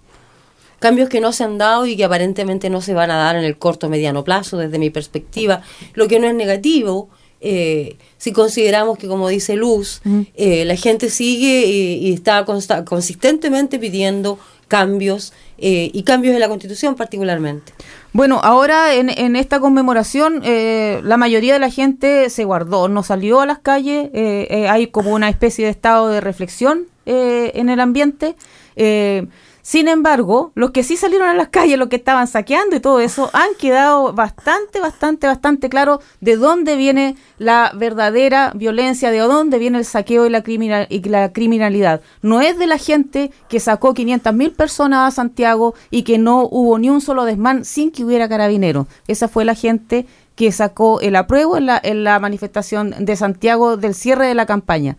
cambios 0.80 1.08
que 1.10 1.22
no 1.22 1.32
se 1.32 1.46
han 1.46 1.58
dado 1.58 1.86
y 1.86 1.96
que 1.96 2.04
aparentemente 2.04 2.70
no 2.70 2.82
se 2.82 2.94
van 2.94 3.10
a 3.10 3.16
dar 3.16 3.36
en 3.38 3.46
el 3.46 3.58
corto 3.58 3.88
o 3.88 3.90
mediano 3.90 4.24
plazo, 4.26 4.58
desde 4.58 4.78
mi 4.80 4.90
perspectiva, 4.90 5.62
lo 5.94 6.08
que 6.10 6.20
no 6.20 6.28
es 6.28 6.36
negativo. 6.36 7.10
Eh, 7.44 7.98
si 8.18 8.32
consideramos 8.32 8.98
que, 8.98 9.08
como 9.08 9.28
dice 9.28 9.56
Luz, 9.56 10.02
eh, 10.36 10.64
la 10.66 10.76
gente 10.76 11.10
sigue 11.10 11.64
eh, 11.66 11.98
y 12.02 12.14
está 12.14 12.46
consistentemente 12.86 13.78
pidiendo 13.80 14.40
cambios 14.70 15.34
eh, 15.58 15.92
y 15.94 16.02
cambios 16.04 16.34
en 16.34 16.40
la 16.40 16.48
Constitución 16.48 16.96
particularmente. 16.96 17.74
Bueno, 18.12 18.40
ahora 18.42 18.96
en, 18.96 19.10
en 19.10 19.36
esta 19.36 19.60
conmemoración 19.60 20.42
eh, 20.44 21.02
la 21.04 21.18
mayoría 21.18 21.54
de 21.54 21.60
la 21.60 21.70
gente 21.70 22.30
se 22.30 22.44
guardó, 22.46 22.88
no 22.88 23.04
salió 23.04 23.42
a 23.42 23.46
las 23.46 23.60
calles, 23.60 24.10
eh, 24.14 24.68
hay 24.70 24.88
como 24.88 25.14
una 25.14 25.30
especie 25.30 25.66
de 25.66 25.72
estado 25.72 26.10
de 26.10 26.22
reflexión 26.22 26.88
en 27.06 27.70
el 27.70 27.80
ambiente. 27.82 28.36
Sin 29.64 29.88
embargo, 29.88 30.52
los 30.56 30.72
que 30.72 30.84
sí 30.84 30.98
salieron 30.98 31.30
a 31.30 31.34
las 31.34 31.48
calles, 31.48 31.80
los 31.80 31.88
que 31.88 31.96
estaban 31.96 32.28
saqueando 32.28 32.76
y 32.76 32.82
todo 32.82 33.00
eso, 33.00 33.30
han 33.32 33.48
quedado 33.58 34.12
bastante, 34.12 34.82
bastante, 34.82 35.26
bastante 35.26 35.70
claro 35.70 36.02
de 36.20 36.36
dónde 36.36 36.76
viene 36.76 37.16
la 37.38 37.72
verdadera 37.74 38.52
violencia, 38.54 39.10
de 39.10 39.20
dónde 39.20 39.60
viene 39.60 39.78
el 39.78 39.86
saqueo 39.86 40.26
y 40.26 40.30
la, 40.30 40.44
criminal, 40.44 40.86
y 40.90 41.02
la 41.08 41.32
criminalidad. 41.32 42.02
No 42.22 42.42
es 42.42 42.58
de 42.58 42.68
la 42.68 42.78
gente 42.78 43.32
que 43.48 43.62
sacó 43.62 43.94
500 43.94 44.34
mil 44.34 44.52
personas 44.52 45.08
a 45.08 45.16
Santiago 45.16 45.76
y 45.90 46.04
que 46.04 46.18
no 46.18 46.44
hubo 46.44 46.78
ni 46.78 46.90
un 46.90 47.00
solo 47.00 47.24
desmán 47.24 47.64
sin 47.64 47.90
que 47.92 48.04
hubiera 48.04 48.28
carabineros. 48.28 48.88
Esa 49.08 49.30
fue 49.30 49.46
la 49.46 49.56
gente 49.56 50.06
que 50.36 50.52
sacó 50.52 51.00
el 51.00 51.16
apruebo 51.16 51.56
en 51.58 52.04
la 52.04 52.20
manifestación 52.20 52.94
de 53.00 53.16
Santiago 53.16 53.78
del 53.78 53.96
cierre 53.96 54.28
de 54.28 54.36
la 54.36 54.46
campaña 54.46 54.98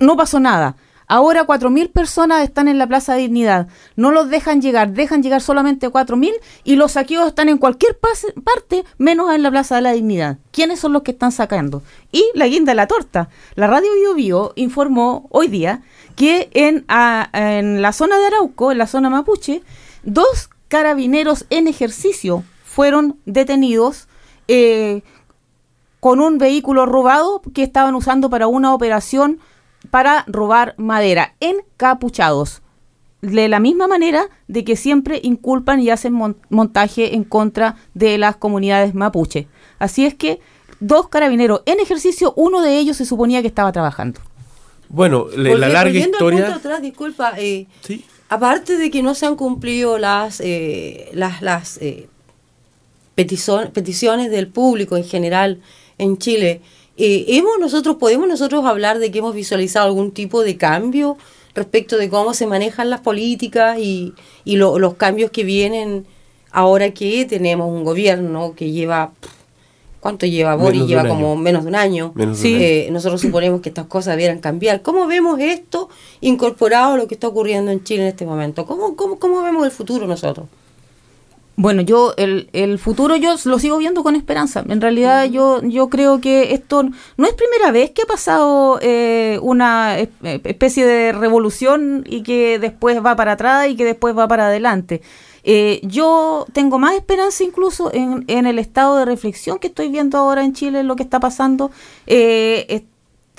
no 0.00 0.16
pasó 0.16 0.40
nada. 0.40 0.74
Ahora 1.12 1.44
4.000 1.44 1.90
personas 1.90 2.44
están 2.44 2.68
en 2.68 2.78
la 2.78 2.86
Plaza 2.86 3.14
de 3.14 3.22
Dignidad. 3.22 3.66
No 3.96 4.12
los 4.12 4.30
dejan 4.30 4.62
llegar, 4.62 4.92
dejan 4.92 5.24
llegar 5.24 5.40
solamente 5.40 5.88
4.000 5.90 6.32
y 6.62 6.76
los 6.76 6.92
saqueos 6.92 7.26
están 7.26 7.48
en 7.48 7.58
cualquier 7.58 7.98
parte 7.98 8.84
menos 8.96 9.34
en 9.34 9.42
la 9.42 9.50
Plaza 9.50 9.74
de 9.74 9.82
la 9.82 9.90
Dignidad. 9.92 10.38
¿Quiénes 10.52 10.78
son 10.78 10.92
los 10.92 11.02
que 11.02 11.10
están 11.10 11.32
sacando? 11.32 11.82
Y 12.12 12.24
la 12.34 12.46
guinda 12.46 12.70
de 12.70 12.76
la 12.76 12.86
torta. 12.86 13.28
La 13.56 13.66
radio 13.66 13.88
Bio 13.94 14.14
Bio 14.14 14.52
informó 14.54 15.26
hoy 15.30 15.48
día 15.48 15.82
que 16.14 16.48
en, 16.54 16.84
a- 16.86 17.28
en 17.32 17.82
la 17.82 17.92
zona 17.92 18.16
de 18.16 18.26
Arauco, 18.26 18.70
en 18.70 18.78
la 18.78 18.86
zona 18.86 19.10
mapuche, 19.10 19.62
dos 20.04 20.48
carabineros 20.68 21.44
en 21.50 21.66
ejercicio 21.66 22.44
fueron 22.64 23.18
detenidos 23.26 24.06
eh, 24.46 25.02
con 25.98 26.20
un 26.20 26.38
vehículo 26.38 26.86
robado 26.86 27.42
que 27.52 27.64
estaban 27.64 27.96
usando 27.96 28.30
para 28.30 28.46
una 28.46 28.72
operación 28.74 29.40
para 29.90 30.24
robar 30.26 30.74
madera, 30.76 31.34
encapuchados. 31.40 32.62
De 33.22 33.48
la 33.48 33.60
misma 33.60 33.86
manera 33.86 34.28
de 34.48 34.64
que 34.64 34.76
siempre 34.76 35.20
inculpan 35.22 35.80
y 35.80 35.90
hacen 35.90 36.12
mon- 36.14 36.36
montaje 36.48 37.14
en 37.14 37.24
contra 37.24 37.76
de 37.94 38.16
las 38.16 38.36
comunidades 38.36 38.94
mapuche. 38.94 39.46
Así 39.78 40.06
es 40.06 40.14
que 40.14 40.40
dos 40.80 41.08
carabineros 41.08 41.62
en 41.66 41.80
ejercicio, 41.80 42.32
uno 42.36 42.62
de 42.62 42.78
ellos 42.78 42.96
se 42.96 43.04
suponía 43.04 43.42
que 43.42 43.48
estaba 43.48 43.72
trabajando. 43.72 44.20
Bueno, 44.88 45.26
le- 45.36 45.56
la 45.58 45.68
larga 45.68 45.98
historia... 45.98 46.46
punto 46.46 46.58
atrás, 46.58 46.80
disculpa, 46.82 47.34
eh, 47.36 47.66
Sí. 47.82 48.04
aparte 48.30 48.78
de 48.78 48.90
que 48.90 49.02
no 49.02 49.14
se 49.14 49.26
han 49.26 49.36
cumplido 49.36 49.98
las 49.98 50.40
eh, 50.40 51.10
las, 51.12 51.42
las 51.42 51.76
eh, 51.82 52.08
peticiones 53.16 54.30
del 54.30 54.48
público 54.48 54.96
en 54.96 55.04
general 55.04 55.60
en 55.98 56.16
Chile, 56.16 56.62
eh, 57.00 57.24
hemos 57.38 57.58
nosotros 57.58 57.96
podemos 57.96 58.28
nosotros 58.28 58.64
hablar 58.64 58.98
de 58.98 59.10
que 59.10 59.18
hemos 59.20 59.34
visualizado 59.34 59.86
algún 59.86 60.10
tipo 60.12 60.42
de 60.42 60.56
cambio 60.56 61.16
respecto 61.54 61.96
de 61.96 62.08
cómo 62.08 62.34
se 62.34 62.46
manejan 62.46 62.90
las 62.90 63.00
políticas 63.00 63.78
y, 63.78 64.12
y 64.44 64.56
lo- 64.56 64.78
los 64.78 64.94
cambios 64.94 65.30
que 65.30 65.42
vienen 65.44 66.06
ahora 66.52 66.90
que 66.92 67.24
tenemos 67.26 67.68
un 67.68 67.84
gobierno 67.84 68.54
que 68.56 68.70
lleva 68.70 69.12
¿Cuánto 70.00 70.24
lleva 70.24 70.54
Boris? 70.56 70.86
Lleva 70.86 71.06
como 71.06 71.36
menos 71.36 71.62
de 71.64 71.68
un 71.68 71.74
año. 71.74 72.12
Menos 72.14 72.38
de 72.38 72.42
Sí. 72.42 72.48
un 72.54 72.56
año. 72.56 72.64
Eh, 72.66 72.88
nosotros 72.90 73.20
suponemos 73.20 73.60
que 73.60 73.68
estas 73.68 73.84
cosas 73.84 74.14
debieran 74.14 74.38
cambiar. 74.38 74.80
¿Cómo 74.80 75.06
vemos 75.06 75.38
esto 75.40 75.90
incorporado 76.22 76.94
a 76.94 76.96
lo 76.96 77.06
que 77.06 77.12
está 77.16 77.28
ocurriendo 77.28 77.70
en 77.70 77.84
Chile 77.84 78.04
en 78.04 78.08
este 78.08 78.24
momento? 78.24 78.64
¿Cómo, 78.64 78.96
cómo, 78.96 79.18
cómo 79.18 79.42
vemos 79.42 79.62
el 79.66 79.70
futuro 79.70 80.06
nosotros? 80.06 80.46
Bueno, 81.62 81.82
yo 81.82 82.14
el, 82.16 82.48
el 82.54 82.78
futuro 82.78 83.16
yo 83.16 83.34
lo 83.44 83.58
sigo 83.58 83.76
viendo 83.76 84.02
con 84.02 84.16
esperanza. 84.16 84.64
En 84.66 84.80
realidad 84.80 85.26
yo 85.26 85.60
yo 85.62 85.90
creo 85.90 86.18
que 86.18 86.54
esto 86.54 86.84
no 86.84 87.26
es 87.26 87.34
primera 87.34 87.70
vez 87.70 87.90
que 87.90 88.00
ha 88.02 88.06
pasado 88.06 88.78
eh, 88.80 89.38
una 89.42 89.98
eh, 90.00 90.08
especie 90.44 90.86
de 90.86 91.12
revolución 91.12 92.02
y 92.08 92.22
que 92.22 92.58
después 92.58 93.04
va 93.04 93.14
para 93.14 93.32
atrás 93.32 93.68
y 93.68 93.76
que 93.76 93.84
después 93.84 94.16
va 94.16 94.26
para 94.26 94.46
adelante. 94.46 95.02
Eh, 95.44 95.80
yo 95.82 96.46
tengo 96.54 96.78
más 96.78 96.94
esperanza 96.94 97.44
incluso 97.44 97.92
en, 97.92 98.24
en 98.28 98.46
el 98.46 98.58
estado 98.58 98.96
de 98.96 99.04
reflexión 99.04 99.58
que 99.58 99.66
estoy 99.66 99.90
viendo 99.90 100.16
ahora 100.16 100.42
en 100.42 100.54
Chile, 100.54 100.80
en 100.80 100.86
lo 100.88 100.96
que 100.96 101.02
está 101.02 101.20
pasando. 101.20 101.70
Eh, 102.06 102.64
es- 102.70 102.82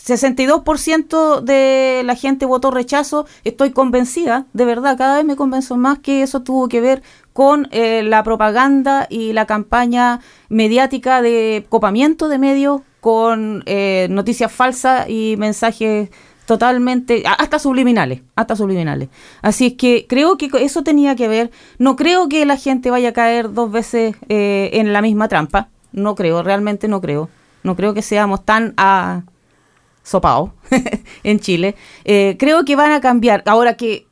62% 0.04 1.42
de 1.42 2.02
la 2.06 2.16
gente 2.16 2.46
votó 2.48 2.72
rechazo. 2.72 3.26
Estoy 3.44 3.70
convencida, 3.72 4.46
de 4.54 4.66
verdad, 4.66 4.98
cada 4.98 5.18
vez 5.18 5.26
me 5.26 5.36
convenzo 5.36 5.78
más 5.78 6.00
que 6.00 6.24
eso 6.24 6.42
tuvo 6.42 6.68
que 6.68 6.82
ver 6.82 7.04
con 7.34 7.68
eh, 7.72 8.04
la 8.04 8.24
propaganda 8.24 9.08
y 9.10 9.34
la 9.34 9.46
campaña 9.46 10.20
mediática 10.50 11.22
de 11.22 11.66
copamiento 11.70 12.28
de 12.28 12.38
medios 12.38 12.82
con 13.00 13.64
eh, 13.66 14.08
noticias 14.10 14.52
falsas 14.52 15.10
y 15.10 15.36
mensajes 15.38 16.10
totalmente, 16.46 17.24
hasta 17.26 17.60
subliminales, 17.60 18.22
hasta 18.36 18.56
subliminales. 18.56 19.10
Así 19.42 19.68
es 19.68 19.74
que 19.74 20.06
creo 20.08 20.38
que 20.38 20.50
eso 20.60 20.84
tenía 20.84 21.16
que 21.16 21.28
ver. 21.28 21.52
No 21.78 21.96
creo 21.96 22.28
que 22.28 22.46
la 22.46 22.58
gente 22.58 22.92
vaya 22.92 23.10
a 23.10 23.14
caer 23.14 23.54
dos 23.54 23.72
veces 23.72 24.16
eh, 24.30 24.70
en 24.74 24.92
la 24.94 25.02
misma 25.02 25.28
trampa. 25.28 25.70
No 25.94 26.16
creo, 26.16 26.44
realmente 26.44 26.88
no 26.88 27.00
creo. 27.00 27.30
No 27.64 27.76
creo 27.76 27.94
que 27.94 28.02
seamos 28.02 28.44
tan 28.44 28.74
a 28.76 29.24
sopao 30.04 30.54
en 31.24 31.40
Chile. 31.40 31.76
Eh, 32.04 32.36
creo 32.38 32.66
que 32.66 32.76
van 32.76 32.92
a 32.92 33.02
cambiar. 33.02 33.44
Ahora 33.46 33.76
que 33.76 34.08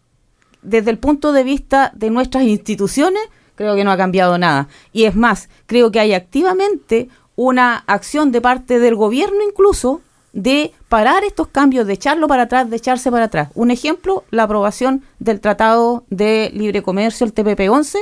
desde 0.61 0.91
el 0.91 0.97
punto 0.97 1.31
de 1.31 1.43
vista 1.43 1.91
de 1.95 2.09
nuestras 2.09 2.43
instituciones, 2.43 3.21
creo 3.55 3.75
que 3.75 3.83
no 3.83 3.91
ha 3.91 3.97
cambiado 3.97 4.37
nada. 4.37 4.67
Y 4.93 5.05
es 5.05 5.15
más, 5.15 5.49
creo 5.65 5.91
que 5.91 5.99
hay 5.99 6.13
activamente 6.13 7.09
una 7.35 7.83
acción 7.87 8.31
de 8.31 8.41
parte 8.41 8.79
del 8.79 8.95
gobierno 8.95 9.39
incluso 9.47 10.01
de 10.33 10.73
parar 10.89 11.23
estos 11.23 11.47
cambios, 11.47 11.87
de 11.87 11.93
echarlo 11.93 12.27
para 12.27 12.43
atrás, 12.43 12.69
de 12.69 12.75
echarse 12.75 13.09
para 13.11 13.25
atrás. 13.25 13.49
Un 13.55 13.71
ejemplo, 13.71 14.23
la 14.29 14.43
aprobación 14.43 15.03
del 15.19 15.39
Tratado 15.39 16.03
de 16.09 16.51
Libre 16.53 16.83
Comercio, 16.83 17.25
el 17.25 17.33
TPP-11, 17.33 17.97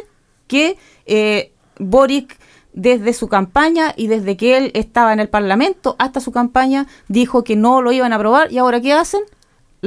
que 0.48 0.78
eh, 1.06 1.52
Boric 1.80 2.38
desde 2.74 3.14
su 3.14 3.28
campaña 3.28 3.94
y 3.96 4.08
desde 4.08 4.38
que 4.38 4.58
él 4.58 4.72
estaba 4.76 5.12
en 5.14 5.20
el 5.20 5.30
Parlamento 5.30 5.96
hasta 5.98 6.20
su 6.20 6.32
campaña 6.32 6.86
dijo 7.08 7.44
que 7.44 7.56
no 7.56 7.82
lo 7.82 7.92
iban 7.92 8.14
a 8.14 8.18
aprobar 8.18 8.52
y 8.52 8.60
ahora 8.60 8.80
¿qué 8.82 8.94
hacen? 8.94 9.22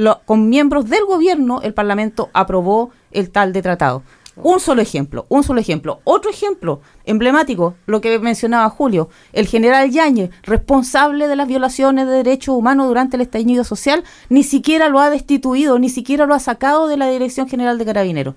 Lo- 0.01 0.21
con 0.25 0.49
miembros 0.49 0.89
del 0.89 1.05
gobierno 1.05 1.61
el 1.61 1.75
Parlamento 1.75 2.31
aprobó 2.33 2.89
el 3.11 3.29
tal 3.29 3.53
de 3.53 3.61
tratado. 3.61 4.01
Un 4.35 4.59
solo 4.59 4.81
ejemplo, 4.81 5.27
un 5.29 5.43
solo 5.43 5.59
ejemplo. 5.59 5.99
Otro 6.05 6.31
ejemplo 6.31 6.81
emblemático, 7.05 7.75
lo 7.85 8.01
que 8.01 8.17
mencionaba 8.17 8.67
Julio, 8.71 9.09
el 9.31 9.45
general 9.45 9.91
Yáñez, 9.91 10.31
responsable 10.41 11.27
de 11.27 11.35
las 11.35 11.47
violaciones 11.47 12.07
de 12.07 12.13
derechos 12.13 12.55
humanos 12.55 12.87
durante 12.87 13.15
el 13.15 13.21
estallido 13.21 13.63
social, 13.63 14.03
ni 14.29 14.41
siquiera 14.41 14.89
lo 14.89 14.99
ha 15.01 15.11
destituido, 15.11 15.77
ni 15.77 15.89
siquiera 15.89 16.25
lo 16.25 16.33
ha 16.33 16.39
sacado 16.39 16.87
de 16.87 16.97
la 16.97 17.07
Dirección 17.07 17.47
General 17.47 17.77
de 17.77 17.85
Carabineros. 17.85 18.33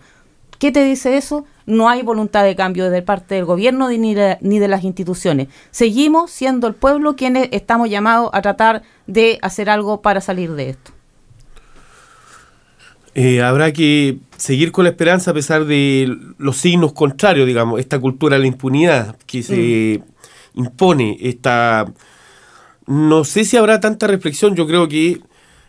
¿Qué 0.58 0.70
te 0.70 0.84
dice 0.84 1.16
eso? 1.16 1.46
No 1.64 1.88
hay 1.88 2.02
voluntad 2.02 2.44
de 2.44 2.56
cambio 2.56 2.90
de 2.90 3.00
parte 3.00 3.36
del 3.36 3.46
gobierno 3.46 3.88
ni 3.88 4.14
de, 4.14 4.36
ni 4.42 4.58
de 4.58 4.68
las 4.68 4.84
instituciones. 4.84 5.48
Seguimos 5.70 6.30
siendo 6.30 6.66
el 6.66 6.74
pueblo 6.74 7.16
quienes 7.16 7.48
estamos 7.52 7.88
llamados 7.88 8.28
a 8.34 8.42
tratar 8.42 8.82
de 9.06 9.38
hacer 9.40 9.70
algo 9.70 10.02
para 10.02 10.20
salir 10.20 10.52
de 10.52 10.68
esto. 10.70 10.93
Eh, 13.14 13.42
habrá 13.42 13.72
que 13.72 14.18
seguir 14.36 14.72
con 14.72 14.84
la 14.84 14.90
esperanza 14.90 15.30
a 15.30 15.34
pesar 15.34 15.64
de 15.66 16.16
los 16.38 16.56
signos 16.56 16.92
contrarios, 16.92 17.46
digamos, 17.46 17.78
esta 17.80 17.98
cultura 18.00 18.36
de 18.36 18.40
la 18.42 18.48
impunidad 18.48 19.16
que 19.26 19.42
se 19.42 20.02
impone, 20.54 21.16
esta... 21.20 21.86
No 22.86 23.24
sé 23.24 23.44
si 23.44 23.56
habrá 23.56 23.80
tanta 23.80 24.06
reflexión, 24.06 24.54
yo 24.56 24.66
creo 24.66 24.88
que 24.88 25.20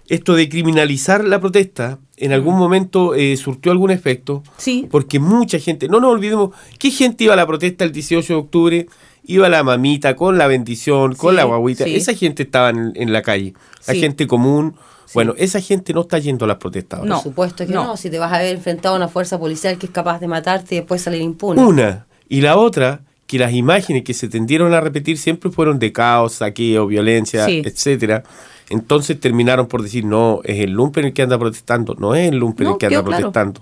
esto 0.10 0.34
de 0.36 0.50
criminalizar 0.50 1.24
la 1.24 1.40
protesta 1.40 1.98
en 2.18 2.34
algún 2.34 2.58
momento 2.58 3.16
eh, 3.16 3.38
surtió 3.38 3.72
algún 3.72 3.90
efecto, 3.92 4.44
Sí. 4.58 4.88
porque 4.92 5.20
mucha 5.20 5.58
gente, 5.60 5.88
no 5.88 6.00
nos 6.00 6.12
olvidemos, 6.12 6.50
¿qué 6.78 6.92
gente 6.92 7.24
iba 7.24 7.34
a 7.34 7.38
la 7.38 7.48
protesta 7.48 7.86
el 7.86 7.92
18 7.92 8.34
de 8.34 8.40
octubre? 8.40 8.86
Iba 9.24 9.50
la 9.50 9.64
mamita 9.64 10.16
con 10.16 10.38
la 10.38 10.48
bendición, 10.48 11.16
con 11.16 11.32
Sí, 11.32 11.38
la 11.38 11.46
guaguita, 11.46 11.86
sí. 11.86 11.96
esa 11.96 12.14
gente 12.14 12.44
estaba 12.44 12.70
en, 12.70 12.92
en 12.96 13.14
la 13.14 13.22
calle, 13.22 13.54
la 13.88 13.94
gente 13.96 14.28
común. 14.28 14.76
Bueno, 15.14 15.34
esa 15.38 15.60
gente 15.62 15.94
no 15.94 16.02
está 16.02 16.18
yendo 16.20 16.46
a 16.46 16.48
las 16.48 16.58
protestas 16.58 17.00
ahora. 17.00 17.10
No. 17.10 17.16
Por 17.16 17.24
supuesto 17.24 17.66
que 17.66 17.74
no. 17.74 17.84
no. 17.86 17.98
Si 17.98 18.10
te 18.10 18.20
vas 18.20 18.34
a 18.34 18.40
ver 18.40 18.56
enfrentado 18.56 18.96
a 18.96 18.98
una 18.98 19.08
fuerza 19.08 19.40
policial 19.40 19.78
que 19.78 19.86
es 19.86 19.92
capaz 19.92 20.20
de 20.20 20.28
matarte 20.28 20.76
y 20.76 20.78
después 20.80 21.02
salir 21.02 21.22
impune. 21.22 21.64
Una. 21.64 22.06
Y 22.28 22.42
la 22.42 22.58
otra, 22.58 23.02
que 23.28 23.38
las 23.40 23.54
imágenes 23.54 24.04
que 24.04 24.14
se 24.14 24.28
tendieron 24.28 24.74
a 24.74 24.82
repetir 24.82 25.18
siempre 25.18 25.52
fueron 25.52 25.80
de 25.80 25.92
caos, 25.92 26.34
saqueo, 26.34 26.88
violencia, 26.88 27.46
Sí. 27.46 27.62
etcétera. 27.64 28.24
Entonces 28.70 29.20
terminaron 29.20 29.68
por 29.68 29.84
decir, 29.84 30.06
no, 30.06 30.42
es 30.44 30.60
el 30.60 30.72
lumpen 30.72 31.06
el 31.06 31.14
que 31.14 31.22
anda 31.22 31.38
protestando, 31.38 31.96
no 32.00 32.16
es 32.16 32.30
el 32.30 32.38
lumpen 32.38 32.66
No, 32.66 32.74
el 32.74 32.78
que 32.80 32.88
anda 32.88 32.96
quedó 32.98 33.06
claro. 33.06 33.22
protestando. 33.32 33.62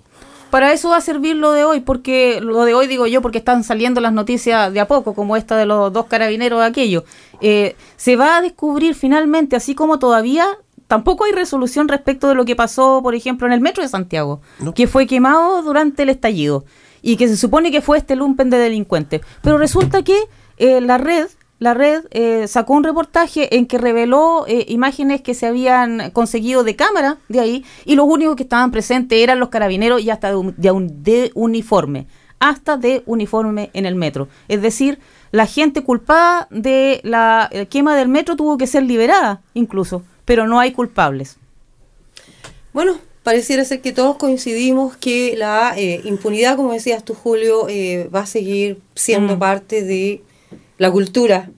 Para 0.49 0.71
eso 0.71 0.89
va 0.89 0.97
a 0.97 1.01
servir 1.01 1.35
lo 1.35 1.51
de 1.51 1.65
hoy, 1.65 1.79
porque 1.79 2.39
lo 2.39 2.63
de 2.63 2.75
hoy 2.75 2.85
digo 2.87 3.07
yo, 3.07 3.21
porque 3.23 3.39
están 3.39 3.63
saliendo 3.63 4.01
las 4.01 4.13
noticias 4.13 4.71
de 4.71 4.79
a 4.79 4.87
poco, 4.87 5.13
como 5.15 5.35
esta 5.35 5.57
de 5.57 5.65
los 5.65 5.91
dos 5.91 6.05
carabineros 6.05 6.59
de 6.59 6.65
aquello. 6.67 7.03
Eh, 7.41 7.75
se 7.97 8.15
va 8.15 8.37
a 8.37 8.41
descubrir 8.41 8.93
finalmente, 8.93 9.55
así 9.55 9.73
como 9.73 9.97
todavía 9.97 10.45
tampoco 10.93 11.23
hay 11.25 11.31
resolución 11.31 11.87
respecto 11.87 12.27
de 12.27 12.35
lo 12.35 12.45
que 12.45 12.55
pasó, 12.55 12.99
por 13.01 13.15
ejemplo, 13.15 13.47
en 13.47 13.53
el 13.53 13.61
metro 13.61 13.81
de 13.81 13.89
Santiago, 13.89 14.41
No. 14.59 14.73
que 14.75 14.85
fue 14.85 15.07
quemado 15.07 15.63
durante 15.63 16.03
el 16.03 16.09
estallido 16.09 16.65
y 17.01 17.15
que 17.17 17.27
se 17.27 17.35
supone 17.35 17.71
que 17.71 17.81
fue 17.81 17.97
este 17.97 18.15
lumpen 18.15 18.51
de 18.51 18.57
delincuentes. 18.59 19.21
Pero 19.41 19.57
resulta 19.57 20.03
que 20.03 20.17
eh, 20.57 20.81
la 20.81 20.97
red 20.99 21.27
la 21.59 21.73
red 21.73 22.03
eh, 22.11 22.47
sacó 22.47 22.73
un 22.73 22.83
reportaje 22.83 23.55
en 23.55 23.65
que 23.67 23.77
reveló 23.77 24.45
eh, 24.47 24.65
imágenes 24.67 25.21
que 25.21 25.33
se 25.33 25.45
habían 25.47 26.11
conseguido 26.11 26.63
de 26.63 26.75
cámara 26.75 27.17
de 27.29 27.39
ahí 27.39 27.65
y 27.85 27.95
los 27.95 28.05
únicos 28.05 28.35
que 28.35 28.43
estaban 28.43 28.69
presentes 28.71 29.17
eran 29.17 29.39
los 29.39 29.47
carabineros 29.49 30.01
y 30.01 30.09
hasta 30.09 30.27
de, 30.29 30.35
un- 30.35 30.53
de 30.57 30.71
un- 30.71 31.03
de 31.03 31.31
uniforme, 31.35 32.05
hasta 32.39 32.75
de 32.77 33.01
uniforme 33.05 33.69
en 33.73 33.85
el 33.85 33.95
metro. 33.95 34.27
Es 34.49 34.61
decir, 34.61 34.99
la 35.31 35.45
gente 35.45 35.81
culpada 35.83 36.47
de 36.51 36.99
la 37.03 37.47
eh, 37.51 37.65
quema 37.67 37.95
del 37.95 38.09
metro 38.09 38.35
tuvo 38.35 38.57
que 38.57 38.67
ser 38.67 38.83
liberada 38.83 39.41
incluso, 39.53 40.01
pero 40.25 40.47
no 40.47 40.59
hay 40.59 40.71
culpables. 40.71 41.37
Bueno, 42.73 42.97
pareciera 43.23 43.63
ser 43.65 43.81
que 43.81 43.91
todos 43.91 44.17
coincidimos 44.17 44.97
que 44.97 45.35
la 45.37 45.73
eh, 45.77 46.01
impunidad, 46.05 46.55
como 46.55 46.73
decías 46.73 47.03
tú, 47.05 47.13
Julio, 47.13 47.67
eh, 47.69 48.09
va 48.13 48.21
a 48.21 48.25
seguir 48.25 48.79
siendo 48.95 49.35
Mm. 49.35 49.39
parte 49.39 49.83
de 49.83 50.21
la 50.77 50.91
cultura, 50.91 51.49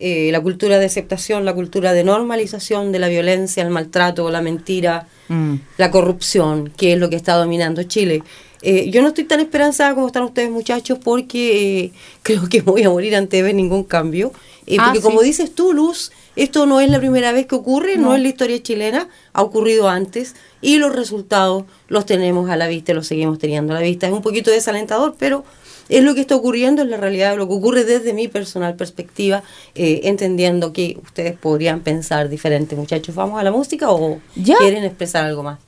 eh, 0.00 0.30
la 0.32 0.40
cultura 0.40 0.78
de 0.78 0.86
aceptación, 0.86 1.44
la 1.44 1.54
cultura 1.54 1.92
de 1.92 2.04
normalización 2.04 2.90
de 2.90 2.98
la 2.98 3.08
violencia, 3.08 3.62
el 3.62 3.70
maltrato, 3.70 4.30
la 4.30 4.40
mentira, 4.42 5.06
Mm. 5.28 5.56
la 5.76 5.90
corrupción, 5.90 6.72
que 6.76 6.94
es 6.94 6.98
lo 6.98 7.08
que 7.10 7.16
está 7.16 7.34
dominando 7.34 7.82
Chile. 7.84 8.22
Yo 8.64 9.02
no 9.02 9.08
estoy 9.08 9.24
tan 9.24 9.40
esperanzada 9.40 9.92
como 9.92 10.06
están 10.06 10.22
ustedes 10.22 10.48
muchachos 10.48 10.96
porque 11.02 11.90
creo 12.22 12.48
que 12.48 12.60
voy 12.62 12.84
a 12.84 12.90
morir 12.90 13.16
antes 13.16 13.38
de 13.38 13.42
ver 13.42 13.56
ningún 13.56 13.82
cambio. 13.82 14.30
Ah, 14.78 14.84
porque 14.86 14.98
sí. 14.98 15.02
como 15.02 15.20
dices 15.22 15.52
tú, 15.52 15.72
Luz, 15.72 16.12
esto 16.36 16.66
no 16.66 16.80
es 16.80 16.88
la 16.90 16.98
primera 16.98 17.32
vez 17.32 17.46
que 17.46 17.54
ocurre, 17.54 17.96
no. 17.96 18.08
No. 18.08 18.14
es 18.14 18.22
la 18.22 18.28
historia 18.28 18.62
chilena, 18.62 19.08
ha 19.32 19.42
ocurrido 19.42 19.88
antes 19.88 20.34
y 20.60 20.78
los 20.78 20.94
resultados 20.94 21.64
los 21.88 22.06
tenemos 22.06 22.48
a 22.50 22.56
la 22.56 22.68
vista 22.68 22.92
y 22.92 22.94
los 22.94 23.06
seguimos 23.06 23.38
teniendo 23.38 23.72
a 23.72 23.76
la 23.76 23.82
vista. 23.82 24.06
Es 24.06 24.12
un 24.12 24.22
poquito 24.22 24.50
desalentador, 24.50 25.14
pero 25.18 25.44
es 25.88 26.02
lo 26.04 26.14
que 26.14 26.20
está 26.22 26.36
ocurriendo, 26.36 26.82
es 26.82 26.88
la 26.88 26.96
realidad, 26.96 27.36
lo 27.36 27.46
que 27.48 27.54
ocurre 27.54 27.84
desde 27.84 28.14
mi 28.14 28.28
personal 28.28 28.76
perspectiva, 28.76 29.42
eh, 29.74 30.00
entendiendo 30.04 30.72
que 30.72 30.96
ustedes 31.02 31.36
podrían 31.36 31.80
pensar 31.80 32.28
diferente. 32.28 32.76
Muchachos, 32.76 33.14
¿vamos 33.14 33.38
a 33.38 33.42
la 33.42 33.50
música 33.50 33.90
o 33.90 34.20
Ya. 34.36 34.56
quieren 34.56 34.84
expresar 34.84 35.24
algo 35.26 35.42
más? 35.42 35.58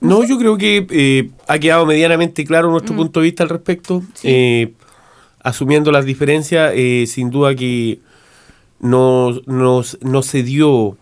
No, 0.00 0.24
yo 0.24 0.38
creo 0.38 0.56
que 0.56 0.86
eh, 0.90 1.30
ha 1.46 1.58
quedado 1.58 1.84
medianamente 1.86 2.44
claro 2.44 2.68
Mm. 2.68 2.72
nuestro 2.72 2.96
punto 2.96 3.20
de 3.20 3.24
vista 3.24 3.42
al 3.42 3.50
respecto. 3.50 4.02
Eh, 4.22 4.72
asumiendo 5.42 5.92
las 5.92 6.04
diferencias, 6.04 6.72
eh, 6.74 7.04
sin 7.06 7.30
duda 7.30 7.54
que 7.54 7.98
no, 8.80 9.32
nos- 9.46 9.98
no 10.02 10.22
se 10.22 10.42
dio 10.42 10.96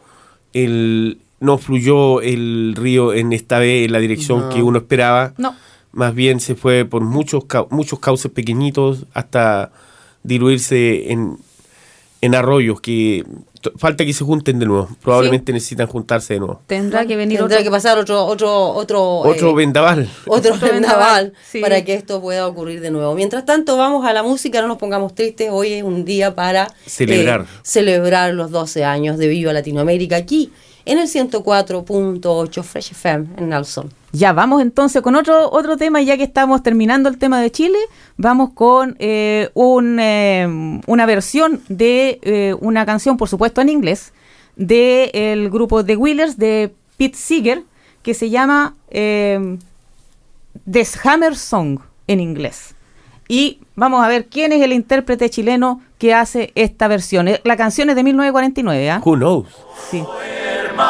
el. 0.52 1.18
no 1.40 1.56
fluyó 1.58 2.20
el 2.20 2.74
río 2.76 3.12
en 3.14 3.32
esta 3.32 3.58
vez 3.60 3.86
en 3.86 3.92
la 3.92 3.98
dirección 4.00 4.40
No. 4.40 4.48
que 4.50 4.62
uno 4.62 4.78
esperaba. 4.78 5.34
No. 5.38 5.54
Más 5.92 6.14
bien 6.14 6.40
se 6.40 6.54
fue 6.54 6.84
por 6.84 7.02
muchos 7.02 7.44
muchos 7.70 7.98
cauces 8.00 8.30
pequeñitos 8.30 9.06
hasta 9.14 9.70
diluirse 10.22 11.12
en, 11.12 11.38
en 12.20 12.34
arroyos 12.34 12.80
que 12.80 13.24
falta 13.76 14.04
que 14.04 14.12
se 14.12 14.24
junten 14.24 14.58
de 14.58 14.66
nuevo. 14.66 14.88
Probablemente 15.02 15.52
necesitan 15.52 15.86
juntarse 15.86 16.34
de 16.34 16.40
nuevo. 16.40 16.60
Tendrá 16.66 17.06
que 17.06 17.16
venir 17.16 17.38
Tendrá 17.38 17.56
otro. 17.58 17.64
que 17.64 17.70
pasar 17.70 17.98
otro 17.98 18.24
otro 18.24 18.68
otro 18.70 19.18
Otro 19.20 19.50
eh, 19.50 19.54
vendaval. 19.54 20.08
otro 20.26 20.54
Otro 20.54 20.68
vendaval 20.68 20.72
vendaval, 20.74 21.32
sí. 21.50 21.60
para 21.60 21.84
que 21.84 21.94
esto 21.94 22.20
pueda 22.20 22.46
ocurrir 22.46 22.80
de 22.80 22.90
nuevo. 22.90 23.14
Mientras 23.14 23.44
tanto, 23.44 23.76
vamos 23.76 24.04
a 24.06 24.12
la 24.12 24.22
música, 24.22 24.60
no 24.62 24.68
nos 24.68 24.78
pongamos 24.78 25.14
tristes. 25.14 25.48
Hoy 25.52 25.72
es 25.74 25.82
un 25.82 26.04
día 26.04 26.34
para 26.34 26.68
Celebrar. 26.86 27.42
eh, 27.42 27.44
celebrar 27.62 28.34
los 28.34 28.50
12 28.50 28.84
años 28.84 29.18
de 29.18 29.28
Viva 29.28 29.52
Latinoamérica 29.52 30.16
aquí 30.16 30.50
en 30.88 30.98
el 30.98 31.06
104.8 31.06 32.62
Fresh 32.62 32.92
FM 32.92 33.26
en 33.36 33.50
Nelson. 33.50 33.92
Ya, 34.12 34.32
vamos 34.32 34.62
entonces 34.62 35.02
con 35.02 35.16
otro, 35.16 35.50
otro 35.52 35.76
tema, 35.76 36.00
ya 36.00 36.16
que 36.16 36.22
estamos 36.22 36.62
terminando 36.62 37.10
el 37.10 37.18
tema 37.18 37.40
de 37.42 37.50
Chile, 37.52 37.78
vamos 38.16 38.50
con 38.54 38.96
eh, 38.98 39.50
un, 39.52 39.98
eh, 40.00 40.80
una 40.86 41.04
versión 41.04 41.60
de 41.68 42.18
eh, 42.22 42.54
una 42.60 42.86
canción, 42.86 43.18
por 43.18 43.28
supuesto 43.28 43.60
en 43.60 43.68
inglés, 43.68 44.14
del 44.56 45.50
grupo 45.50 45.84
The 45.84 45.96
Wheelers 45.96 46.38
de 46.38 46.72
Pete 46.96 47.18
Seeger, 47.18 47.64
que 48.02 48.14
se 48.14 48.30
llama 48.30 48.74
eh, 48.88 49.58
The 50.70 50.86
Hammer 51.04 51.36
Song 51.36 51.80
en 52.06 52.20
inglés. 52.20 52.74
Y 53.28 53.58
vamos 53.76 54.02
a 54.02 54.08
ver 54.08 54.28
quién 54.28 54.52
es 54.52 54.62
el 54.62 54.72
intérprete 54.72 55.28
chileno 55.28 55.82
que 55.98 56.14
hace 56.14 56.50
esta 56.54 56.88
versión. 56.88 57.28
La 57.44 57.56
canción 57.58 57.90
es 57.90 57.96
de 57.96 58.02
1949, 58.02 58.90
¿ah? 58.90 59.02
Who 59.04 59.16
knows? 59.16 59.48
Sí. 59.90 60.02
Si 60.78 60.84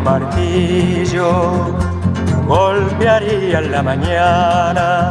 martillo, 0.00 1.76
golpearía 2.46 3.58
en 3.58 3.72
la 3.72 3.82
mañana, 3.82 5.10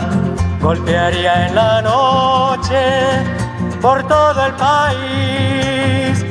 golpearía 0.62 1.48
en 1.48 1.56
la 1.56 1.82
noche, 1.82 2.82
por 3.82 4.04
todo 4.08 4.46
el 4.46 4.54
país. 4.54 6.26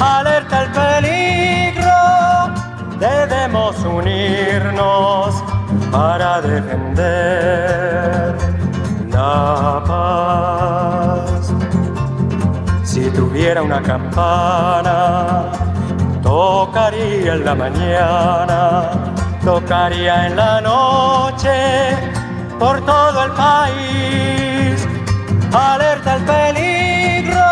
Alerta 0.00 0.62
el 0.64 0.70
peligro, 0.72 1.92
debemos 2.98 3.76
unirnos 3.84 5.42
para 5.90 6.40
defender 6.40 8.36
la 9.10 9.82
paz. 9.86 11.52
Si 12.84 13.10
tuviera 13.10 13.62
una 13.62 13.82
campana, 13.82 15.52
tocaría 16.28 17.32
en 17.36 17.44
la 17.46 17.54
mañana, 17.54 18.90
tocaría 19.42 20.26
en 20.26 20.36
la 20.36 20.60
noche, 20.60 21.96
por 22.58 22.84
todo 22.84 23.24
el 23.24 23.32
país. 23.32 24.86
Alerta 25.54 26.16
el 26.16 26.22
peligro, 26.34 27.48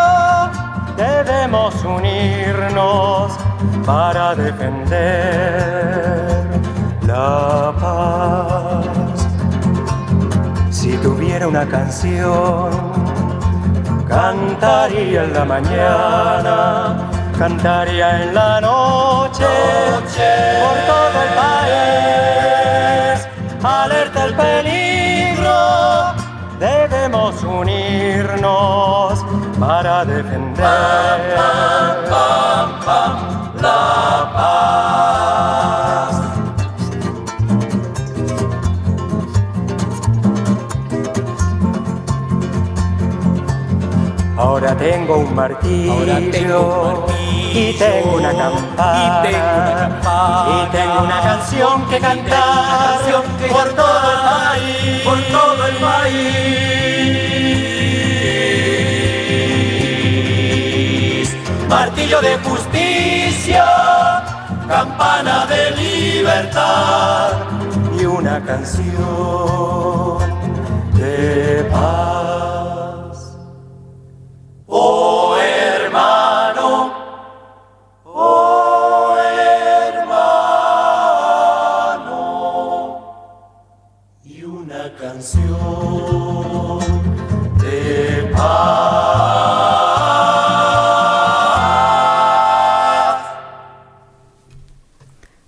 debemos 0.95 1.73
unirnos 1.83 3.35
para 3.83 4.35
defender 4.35 4.85
la 7.07 7.73
paz. 7.81 8.85
Si 10.69 10.91
tuviera 10.97 11.47
una 11.47 11.65
canción, 11.67 12.69
Cantaría 14.07 15.25
en 15.25 15.33
la 15.33 15.43
mañana, 15.43 17.16
cantaría 17.37 18.23
en 18.23 18.33
la 18.33 18.59
noche, 18.59 19.45
por 20.61 20.77
todo 20.91 21.21
el 21.23 21.29
país. 21.43 23.15
Alerta 23.63 24.25
el 24.25 24.33
peligro, 24.33 25.59
debemos 26.59 27.43
unirnos 27.43 29.23
para 29.59 30.05
defender. 30.05 31.96
Tengo 44.91 45.17
un 45.17 45.35
martillo, 45.35 45.91
Ahora 45.91 46.15
tengo 46.31 46.59
un 46.61 46.93
martillo, 46.93 47.53
y 47.53 47.73
tengo 47.73 48.15
una 48.15 48.31
campana 48.31 49.03
y 49.03 49.07
tengo 49.27 49.49
una 49.57 49.73
campana, 49.75 50.47
y 50.49 50.55
tengo 50.71 50.97
una 51.03 51.19
canción 51.21 51.75
que 51.89 51.99
cantar 51.99 52.99
canción 52.99 53.23
que 53.37 53.47
por 53.47 53.67
todo 53.73 54.11
el 54.13 54.19
país, 54.31 55.01
por 55.03 55.19
todo 55.23 55.67
el 55.67 55.75
país. 55.75 56.47
Martillo 61.67 62.21
de 62.21 62.37
justicia, 62.37 63.65
campana 64.69 65.45
de 65.47 65.71
libertad 65.71 67.31
y 67.99 68.05
una 68.05 68.41
canción 68.41 70.19
de 70.93 71.67
paz. 71.71 72.16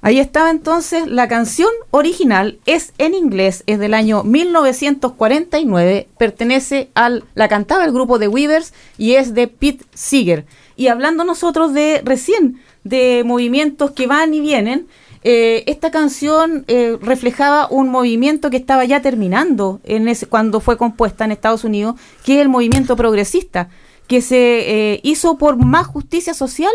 Ahí 0.09 0.19
estaba 0.19 0.49
entonces 0.49 1.05
la 1.05 1.27
canción 1.27 1.69
original, 1.91 2.57
es 2.65 2.93
en 2.97 3.13
inglés, 3.13 3.63
es 3.67 3.77
del 3.77 3.93
año 3.93 4.23
1949, 4.23 6.07
pertenece 6.17 6.89
al, 6.95 7.25
la 7.35 7.47
cantaba 7.47 7.85
el 7.85 7.91
grupo 7.91 8.17
de 8.17 8.27
Weavers 8.27 8.73
y 8.97 9.13
es 9.13 9.35
de 9.35 9.47
Pete 9.47 9.85
Seeger. 9.93 10.47
Y 10.75 10.87
hablando 10.87 11.23
nosotros 11.25 11.75
de 11.75 12.01
recién, 12.03 12.59
de 12.83 13.21
movimientos 13.23 13.91
que 13.91 14.07
van 14.07 14.33
y 14.33 14.39
vienen, 14.39 14.87
eh, 15.23 15.63
esta 15.67 15.91
canción 15.91 16.65
eh, 16.67 16.97
reflejaba 16.99 17.67
un 17.69 17.89
movimiento 17.89 18.49
que 18.49 18.57
estaba 18.57 18.85
ya 18.85 19.03
terminando 19.03 19.79
en 19.83 20.07
ese, 20.07 20.25
cuando 20.25 20.59
fue 20.59 20.75
compuesta 20.75 21.23
en 21.23 21.33
Estados 21.33 21.63
Unidos, 21.63 21.97
que 22.25 22.37
es 22.37 22.41
el 22.41 22.49
movimiento 22.49 22.95
progresista, 22.95 23.69
que 24.07 24.21
se 24.21 24.93
eh, 24.93 25.01
hizo 25.03 25.37
por 25.37 25.63
más 25.63 25.85
justicia 25.85 26.33
social 26.33 26.71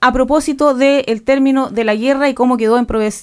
a 0.00 0.12
propósito 0.12 0.74
del 0.74 1.22
término 1.22 1.70
de 1.70 1.84
la 1.84 1.94
guerra 1.94 2.28
y 2.28 2.34
cómo 2.34 2.56
quedó 2.56 2.78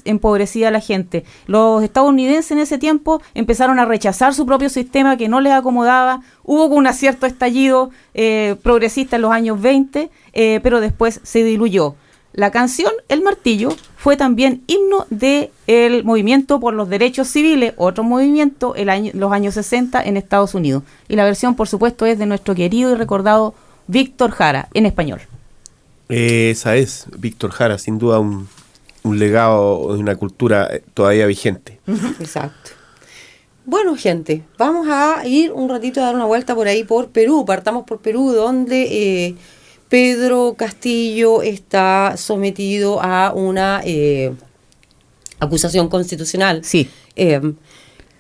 empobrecida 0.06 0.72
la 0.72 0.82
gente. 0.82 1.24
Los 1.48 1.84
estadounidenses 1.84 2.52
en 2.52 2.60
ese 2.60 2.78
tiempo 2.78 3.22
empezaron 3.34 3.80
a 3.80 3.86
rechazar 3.86 4.34
su 4.34 4.46
propio 4.46 4.70
sistema 4.70 5.18
que 5.18 5.30
no 5.30 5.40
les 5.40 5.54
acomodaba. 5.54 6.22
Hubo 6.44 6.66
un 6.66 6.88
acierto 6.88 7.26
estallido 7.26 7.92
eh, 8.14 8.56
progresista 8.62 9.16
en 9.16 9.22
los 9.22 9.32
años 9.32 9.62
20, 9.62 10.10
eh, 10.34 10.60
pero 10.62 10.82
después 10.82 11.22
se 11.24 11.44
diluyó. 11.44 11.96
La 12.34 12.52
canción 12.52 12.92
El 13.08 13.22
Martillo 13.22 13.70
fue 13.96 14.18
también 14.18 14.62
himno 14.68 15.06
del 15.10 15.52
el 15.68 16.04
movimiento 16.04 16.60
por 16.60 16.74
los 16.74 16.90
derechos 16.90 17.30
civiles, 17.30 17.74
otro 17.78 18.04
movimiento 18.04 18.76
en 18.76 19.18
los 19.18 19.32
años 19.32 19.54
60 19.54 20.04
en 20.04 20.18
Estados 20.18 20.54
Unidos. 20.54 20.84
Y 21.08 21.16
la 21.16 21.24
versión, 21.24 21.56
por 21.56 21.70
supuesto, 21.70 22.06
es 22.06 22.20
de 22.20 22.26
nuestro 22.26 22.54
querido 22.54 22.92
y 22.92 22.96
recordado 22.96 23.56
Víctor 23.88 24.32
Jara, 24.32 24.68
en 24.74 24.86
español. 24.86 25.22
Eh, 26.10 26.52
esa 26.52 26.76
es, 26.76 27.06
Víctor 27.18 27.52
Jara, 27.52 27.78
sin 27.78 27.98
duda 27.98 28.20
un, 28.20 28.48
un 29.04 29.20
legado 29.20 29.94
de 29.94 30.00
una 30.00 30.16
cultura 30.16 30.68
eh, 30.72 30.84
todavía 30.94 31.26
vigente. 31.26 31.80
Exacto. 32.20 32.72
Bueno, 33.66 33.96
gente, 33.96 34.44
vamos 34.60 34.88
a 34.90 35.26
ir 35.26 35.52
un 35.52 35.70
ratito 35.70 36.00
a 36.00 36.06
dar 36.06 36.16
una 36.16 36.26
vuelta 36.26 36.54
por 36.54 36.68
ahí 36.68 36.84
por 36.84 37.10
Perú. 37.10 37.46
Partamos 37.46 37.84
por 37.86 38.00
Perú, 38.00 38.32
donde 38.32 38.84
eh, 39.28 39.36
Pedro 39.90 40.54
Castillo 40.56 41.42
está 41.42 42.16
sometido 42.18 43.02
a 43.02 43.34
una 43.34 43.82
eh, 43.84 44.34
acusación 45.40 45.90
constitucional. 45.90 46.64
Sí. 46.64 46.88
Eh, 47.16 47.42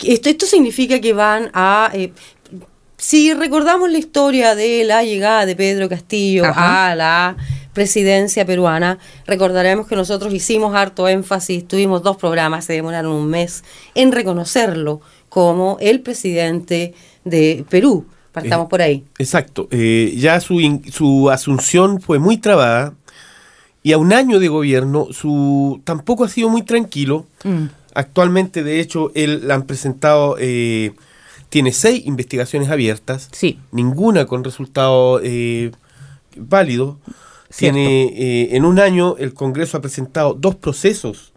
esto, 0.04 0.30
esto 0.30 0.46
significa 0.48 1.00
que 1.00 1.14
van 1.14 1.52
a... 1.54 1.92
eh, 1.94 2.12
si 2.98 3.34
recordamos 3.34 3.92
la 3.92 3.98
historia 3.98 4.56
de 4.56 4.84
la 4.86 5.04
llegada 5.04 5.46
de 5.46 5.56
Pedro 5.56 5.90
Castillo 5.90 6.46
Ajá. 6.46 6.92
a 6.92 6.96
la 6.96 7.38
presidencia 7.76 8.44
peruana, 8.46 8.98
recordaremos 9.28 9.86
que 9.86 9.96
nosotros 9.96 10.34
hicimos 10.34 10.74
harto 10.74 11.08
énfasis, 11.08 11.68
tuvimos 11.68 12.02
dos 12.02 12.18
programas, 12.18 12.66
se 12.66 12.74
demoraron 12.74 13.12
un 13.12 13.28
mes 13.28 13.64
en 13.94 14.12
reconocerlo 14.12 15.02
como 15.30 15.78
el 15.80 16.00
presidente 16.02 16.96
de 17.26 17.64
Perú. 17.70 18.08
Partamos 18.32 18.66
Eh, 18.66 18.70
por 18.70 18.82
ahí. 18.82 19.04
Exacto. 19.20 19.68
eh, 19.72 20.14
ya 20.18 20.40
su, 20.40 20.60
in- 20.60 20.92
su 20.92 21.30
asunción 21.30 22.02
fue 22.02 22.18
muy 22.18 22.38
trabada 22.38 22.94
y 23.84 23.92
a 23.92 23.98
un 23.98 24.12
año 24.14 24.40
de 24.40 24.48
gobierno 24.48 25.08
su 25.12 25.80
tampoco 25.84 26.24
ha 26.24 26.30
sido 26.30 26.50
muy 26.50 26.64
tranquilo. 26.64 27.28
Mm. 27.44 27.66
Actualmente, 27.94 28.64
de 28.64 28.80
hecho, 28.80 29.12
él 29.16 29.48
la 29.48 29.54
han 29.56 29.64
presentado, 29.64 30.36
eh, 30.40 30.94
tiene 31.50 31.72
seis 31.72 32.06
investigaciones 32.06 32.70
abiertas, 32.70 33.30
Sí. 33.32 33.60
ninguna 33.72 34.26
con 34.26 34.44
resultado 34.44 35.20
eh, 35.24 35.72
válido. 36.36 36.98
Cierto. 37.56 37.76
Tiene, 37.78 38.04
eh, 38.14 38.50
en 38.58 38.66
un 38.66 38.80
año 38.80 39.16
el 39.18 39.34
Congreso 39.34 39.78
ha 39.78 39.82
presentado 39.82 40.34
dos 40.34 40.56
procesos 40.56 41.32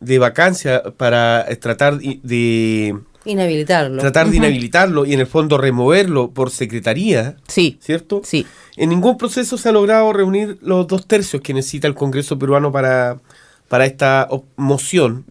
de 0.00 0.18
vacancia 0.18 0.82
para 0.96 1.46
eh, 1.48 1.54
tratar 1.54 1.98
de 2.00 2.96
Inhabilitarlo. 3.24 4.00
tratar 4.00 4.28
de 4.28 4.38
inhabilitarlo 4.38 5.06
y 5.06 5.12
en 5.14 5.20
el 5.20 5.28
fondo 5.28 5.56
removerlo 5.58 6.32
por 6.32 6.50
secretaría, 6.50 7.36
Sí. 7.46 7.78
¿cierto? 7.80 8.22
Sí. 8.24 8.44
En 8.76 8.88
ningún 8.88 9.16
proceso 9.16 9.56
se 9.56 9.68
ha 9.68 9.72
logrado 9.72 10.12
reunir 10.12 10.58
los 10.62 10.88
dos 10.88 11.06
tercios 11.06 11.40
que 11.40 11.54
necesita 11.54 11.86
el 11.86 11.94
Congreso 11.94 12.36
peruano 12.36 12.72
para, 12.72 13.20
para 13.68 13.86
esta 13.86 14.28
moción, 14.56 15.24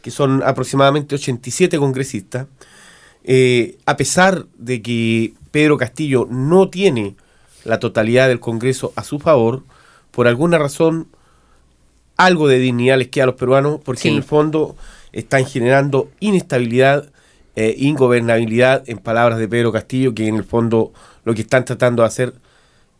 que 0.00 0.12
son 0.12 0.40
aproximadamente 0.44 1.16
87 1.16 1.76
congresistas. 1.78 2.46
Eh, 3.24 3.78
a 3.86 3.96
pesar 3.96 4.46
de 4.56 4.80
que 4.82 5.34
Pedro 5.50 5.76
Castillo 5.76 6.28
no 6.30 6.68
tiene 6.68 7.16
la 7.64 7.78
totalidad 7.80 8.28
del 8.28 8.40
Congreso 8.40 8.92
a 8.96 9.04
su 9.04 9.18
favor, 9.18 9.62
por 10.10 10.26
alguna 10.28 10.58
razón 10.58 11.08
algo 12.16 12.46
de 12.46 12.58
dignidad 12.58 12.98
les 12.98 13.08
queda 13.08 13.24
a 13.24 13.26
los 13.26 13.34
peruanos, 13.36 13.80
porque 13.84 14.02
Sí. 14.02 14.08
en 14.08 14.16
el 14.16 14.22
fondo 14.22 14.76
están 15.12 15.46
generando 15.46 16.08
inestabilidad 16.20 17.10
e 17.56 17.74
ingobernabilidad, 17.78 18.82
en 18.88 18.98
palabras 18.98 19.38
de 19.38 19.48
Pedro 19.48 19.72
Castillo, 19.72 20.14
que 20.14 20.26
en 20.26 20.34
el 20.36 20.44
fondo 20.44 20.92
lo 21.24 21.34
que 21.34 21.42
están 21.42 21.64
tratando 21.64 22.02
de 22.02 22.08
hacer 22.08 22.34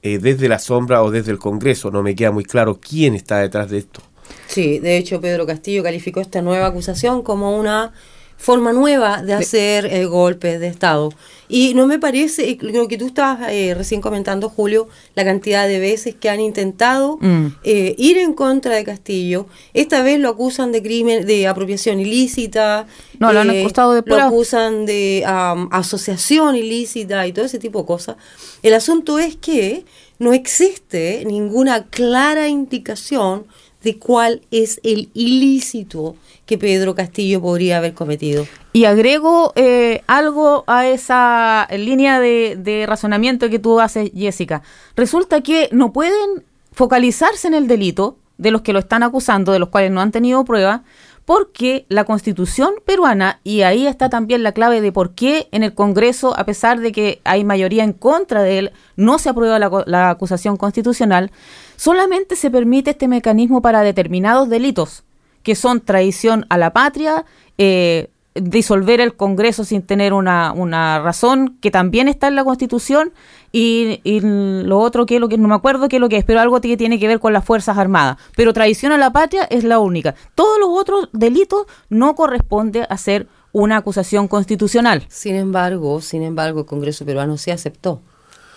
eh, 0.03 0.19
desde 0.19 0.49
la 0.49 0.59
sombra 0.59 1.03
o 1.03 1.11
desde 1.11 1.31
el 1.33 1.39
Congreso. 1.39 1.91
No 1.91 2.03
me 2.03 2.15
queda 2.15 2.31
muy 2.31 2.45
claro 2.45 2.79
quién 2.79 3.15
está 3.15 3.39
detrás 3.39 3.71
de 3.71 3.79
esto. 3.79 4.01
Sí, 4.49 4.79
de 4.79 4.97
hecho 4.99 5.21
Pedro 5.21 5.47
Castillo 5.47 5.83
calificó 5.83 6.21
esta 6.21 6.43
nueva 6.43 6.67
acusación 6.67 7.23
como 7.23 7.59
una 7.59 7.93
forma 8.37 8.72
nueva 8.72 9.22
de 9.22 9.32
hacer 9.35 9.87
eh, 9.87 10.05
golpes 10.05 10.61
de 10.61 10.66
Estado. 10.68 11.11
Y 11.47 11.74
no 11.74 11.87
me 11.87 11.99
parece, 11.99 12.51
eh, 12.51 12.59
lo 12.61 12.89
que 12.89 12.97
tú 12.99 13.07
estabas 13.07 13.51
eh, 13.53 13.74
recién 13.76 14.01
comentando, 14.01 14.49
Julio, 14.49 14.89
la 15.14 15.24
cantidad 15.24 15.68
de 15.68 15.78
veces 15.78 16.14
que 16.14 16.28
han 16.30 16.41
intentado 16.41 17.18
Mm. 17.20 17.47
eh, 17.64 17.95
ir 17.99 18.18
en 18.18 18.32
contra 18.32 18.74
de 18.74 18.85
Castillo. 18.85 19.47
Esta 19.74 20.03
vez 20.03 20.18
lo 20.18 20.30
acusan 20.30 20.72
de 20.72 20.82
crimen, 20.82 21.26
de 21.26 21.47
apropiación 21.47 22.01
ilícita. 22.01 22.87
eh, 22.89 23.16
No, 23.20 23.32
lo 23.32 23.41
han 23.41 23.51
acusado 23.51 23.93
de 23.93 24.03
Lo 24.07 24.16
acusan 24.16 24.85
de 24.87 25.22
asociación 25.70 26.57
ilícita 26.57 27.26
y 27.26 27.32
todo 27.32 27.45
ese 27.45 27.59
tipo 27.59 27.80
de 27.80 27.87
cosas. 27.87 28.16
El 28.62 28.74
asunto 28.74 29.18
es 29.18 29.37
que 29.37 29.85
no 30.18 30.32
existe 30.32 31.24
ninguna 31.26 31.87
clara 31.89 32.49
indicación 32.49 33.47
de 33.85 33.99
cuál 33.99 34.43
es 34.51 34.80
el 34.82 35.11
ilícito 35.14 36.16
que 36.47 36.59
Pedro 36.59 36.95
Castillo 36.95 37.41
podría 37.41 37.78
haber 37.78 37.95
cometido. 37.95 38.47
Y 38.72 38.87
agrego 38.87 39.53
eh, 39.55 40.03
algo 40.07 40.64
a 40.66 40.89
esa 40.89 41.68
línea 41.70 42.18
de, 42.18 42.57
de 42.59 42.87
razonamiento 42.87 43.49
que 43.49 43.59
tú 43.59 43.80
haces, 43.80 44.11
Jessica. 44.16 44.62
Resulta 44.97 45.43
que 45.43 45.68
no 45.70 45.93
pueden 45.93 46.45
focalizarse 46.72 47.47
en 47.47 47.55
el 47.55 47.68
delito 47.68 48.16
de 48.37 48.51
los 48.51 48.62
que 48.62 48.72
lo 48.72 48.80
están 48.80 49.03
acusando, 49.03 49.53
de 49.53 49.61
los 49.61 49.68
cuales 49.68 49.93
no 49.93 50.01
han 50.01 50.11
tenido 50.11 50.45
prueba, 50.45 50.82
porque 51.25 51.87
la 51.89 52.05
constitución 52.05 52.75
peruana, 52.85 53.41
y 53.45 53.62
ahí 53.62 53.87
está 53.87 54.09
también 54.11 54.43
la 54.43 54.53
clave 54.53 54.81
de 54.81 54.93
por 54.93 55.14
qué 55.14 55.49
en 55.53 55.62
el 55.62 55.75
Congreso, 55.75 56.39
a 56.39 56.45
pesar 56.45 56.81
de 56.81 56.93
que 56.93 57.20
hay 57.25 57.45
mayoría 57.45 57.85
en 57.85 57.93
contra 57.93 58.43
de 58.43 58.59
él, 58.59 58.72
no 58.97 59.18
se 59.18 59.31
aprueba 59.31 59.59
la, 59.59 59.70
la 59.87 60.11
acusación 60.11 60.57
constitucional, 60.57 61.31
solamente 61.77 62.37
se 62.37 62.51
permite 62.51 62.91
este 62.91 63.09
mecanismo 63.09 63.62
para 63.62 63.81
determinados 63.81 64.49
delitos, 64.49 65.05
que 65.43 65.55
son 65.55 65.81
traición 65.81 66.47
a 66.51 66.59
la 66.59 66.72
patria, 66.72 67.25
eh, 67.59 68.11
disolver 68.35 69.01
el 69.01 69.14
Congreso 69.16 69.64
sin 69.64 69.82
tener 69.82 70.12
una, 70.12 70.53
una 70.53 71.01
razón 71.01 71.57
que 71.61 71.70
también 71.70 72.09
está 72.09 72.26
en 72.28 72.35
la 72.35 72.45
Constitución 72.45 73.12
y, 73.53 74.01
y 74.03 74.20
lo 74.22 74.80
otro 74.80 75.07
que 75.07 75.14
es 75.16 75.20
lo 75.20 75.28
que 75.28 75.39
no 75.39 75.47
me 75.47 75.55
acuerdo 75.55 75.89
qué 75.89 75.97
es 75.97 76.01
lo 76.01 76.09
que 76.09 76.16
es, 76.16 76.24
pero 76.24 76.41
algo 76.41 76.61
que 76.61 76.76
tiene 76.76 76.99
que 76.99 77.07
ver 77.07 77.20
con 77.20 77.32
las 77.32 77.45
Fuerzas 77.45 77.78
Armadas. 77.78 78.16
Pero 78.37 78.53
traición 78.53 78.91
a 78.93 78.99
la 78.99 79.12
patria 79.12 79.45
es 79.45 79.62
la 79.62 79.78
única. 79.78 80.14
Todos 80.35 80.59
los 80.59 80.68
otros 80.70 81.09
delitos 81.12 81.66
no 81.89 82.14
corresponde 82.16 82.87
a 82.89 82.97
ser 82.99 83.28
una 83.53 83.76
acusación 83.76 84.26
constitucional. 84.26 85.05
Sin 85.09 85.37
embargo, 85.37 86.01
sin 86.01 86.22
embargo, 86.24 86.61
el 86.61 86.66
Congreso 86.66 87.05
peruano 87.07 87.37
sí 87.37 87.53
aceptó 87.53 88.03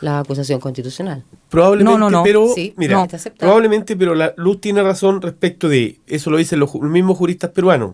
la 0.02 0.20
acusación 0.20 0.60
constitucional. 0.60 1.24
Probablemente, 1.50 2.00
No, 2.00 2.10
no, 2.10 2.10
no. 2.18 2.24
pero 2.24 2.48
Sí, 2.54 2.74
mira, 2.78 2.96
no. 2.98 3.04
Está 3.04 3.18
aceptado. 3.18 3.48
probablemente, 3.50 3.96
pero 3.96 4.16
la 4.16 4.34
Luz 4.38 4.60
tiene 4.60 4.82
razón 4.82 5.22
respecto 5.22 5.70
de 5.70 6.00
eso 6.08 6.32
lo 6.32 6.38
dicen 6.38 6.60
los 6.60 6.74
mismos 6.74 7.18
juristas 7.18 7.52
peruanos. 7.52 7.94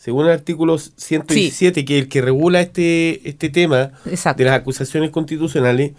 Según 0.00 0.24
el 0.24 0.32
artículo 0.32 0.78
117, 0.78 1.84
que 1.84 1.98
es 1.98 2.04
el 2.04 2.08
que 2.08 2.22
regula 2.22 2.62
este 2.62 3.28
este 3.28 3.50
tema 3.50 3.92
Exacto. 4.06 4.38
de 4.38 4.48
las 4.48 4.58
acusaciones 4.58 5.10
constitucionales, 5.10 5.92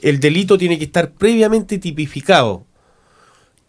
el 0.00 0.20
delito 0.20 0.56
tiene 0.56 0.78
que 0.78 0.84
estar 0.84 1.10
previamente 1.12 1.76
tipificado. 1.76 2.64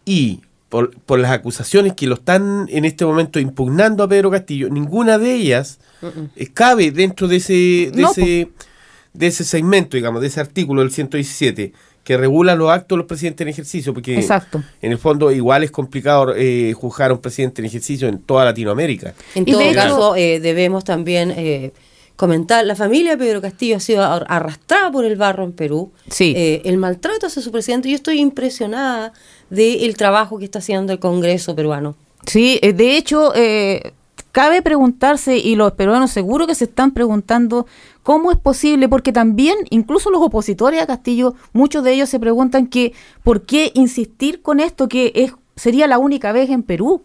Y 0.06 0.40
por, 0.70 0.98
por 1.00 1.18
las 1.18 1.32
acusaciones 1.32 1.92
que 1.92 2.06
lo 2.06 2.14
están 2.14 2.66
en 2.70 2.86
este 2.86 3.04
momento 3.04 3.38
impugnando 3.38 4.02
a 4.02 4.08
Pedro 4.08 4.30
Castillo, 4.30 4.70
ninguna 4.70 5.18
de 5.18 5.34
ellas 5.34 5.80
eh, 6.34 6.46
cabe 6.46 6.90
dentro 6.90 7.28
de 7.28 7.36
ese 7.36 7.90
de 7.92 8.02
No, 8.02 8.10
ese 8.10 8.48
de 9.12 9.26
ese 9.26 9.44
segmento, 9.44 9.98
digamos, 9.98 10.22
de 10.22 10.28
ese 10.28 10.40
artículo 10.40 10.80
del 10.80 10.92
117 10.92 11.74
que 12.04 12.16
regula 12.16 12.54
los 12.54 12.70
actos 12.70 12.96
de 12.96 12.98
los 12.98 13.06
presidentes 13.06 13.44
en 13.44 13.48
ejercicio, 13.48 13.92
porque 13.94 14.16
Exacto. 14.18 14.62
en 14.82 14.92
el 14.92 14.98
fondo 14.98 15.32
igual 15.32 15.64
es 15.64 15.70
complicado 15.70 16.34
eh, 16.36 16.72
juzgar 16.74 17.10
a 17.10 17.14
un 17.14 17.20
presidente 17.20 17.62
en 17.62 17.66
ejercicio 17.66 18.06
en 18.08 18.18
toda 18.18 18.44
Latinoamérica. 18.44 19.14
En 19.34 19.42
Y 19.48 19.52
todo 19.52 19.60
de 19.60 19.70
hecho- 19.70 19.74
caso, 19.80 20.14
eh, 20.16 20.38
debemos 20.38 20.84
también 20.84 21.32
eh, 21.36 21.72
comentar, 22.16 22.64
la 22.64 22.76
familia 22.76 23.12
de 23.12 23.18
Pedro 23.24 23.40
Castillo 23.40 23.76
ha 23.76 23.80
sido 23.80 24.04
ar- 24.04 24.26
arrastrada 24.28 24.90
por 24.92 25.04
el 25.04 25.16
barro 25.16 25.44
en 25.44 25.52
Perú. 25.52 25.90
Sí. 26.10 26.34
Eh, 26.36 26.62
el 26.66 26.76
maltrato 26.76 27.26
hacia 27.26 27.42
su 27.42 27.50
presidente, 27.50 27.88
yo 27.88 27.96
estoy 27.96 28.20
impresionada 28.20 29.12
del 29.50 29.96
trabajo 29.96 30.38
que 30.38 30.44
está 30.44 30.58
haciendo 30.60 30.92
el 30.92 30.98
Congreso 30.98 31.56
peruano. 31.56 31.96
Sí, 32.26 32.60
de 32.62 32.96
hecho, 32.96 33.32
eh, 33.34 33.92
cabe 34.32 34.62
preguntarse, 34.62 35.36
y 35.38 35.56
los 35.56 35.72
peruanos 35.72 36.10
seguro 36.10 36.46
que 36.46 36.54
se 36.54 36.64
están 36.64 36.92
preguntando, 36.92 37.66
¿cómo 38.04 38.30
es 38.30 38.38
posible? 38.38 38.88
Porque 38.88 39.12
también, 39.12 39.56
incluso 39.70 40.10
los 40.10 40.22
opositores 40.22 40.80
a 40.80 40.86
Castillo, 40.86 41.34
muchos 41.52 41.82
de 41.82 41.92
ellos 41.94 42.08
se 42.08 42.20
preguntan 42.20 42.68
que, 42.68 42.92
¿por 43.24 43.42
qué 43.42 43.72
insistir 43.74 44.40
con 44.42 44.60
esto 44.60 44.86
que 44.88 45.10
es 45.16 45.32
sería 45.56 45.88
la 45.88 45.98
única 45.98 46.30
vez 46.30 46.50
en 46.50 46.62
Perú 46.62 47.02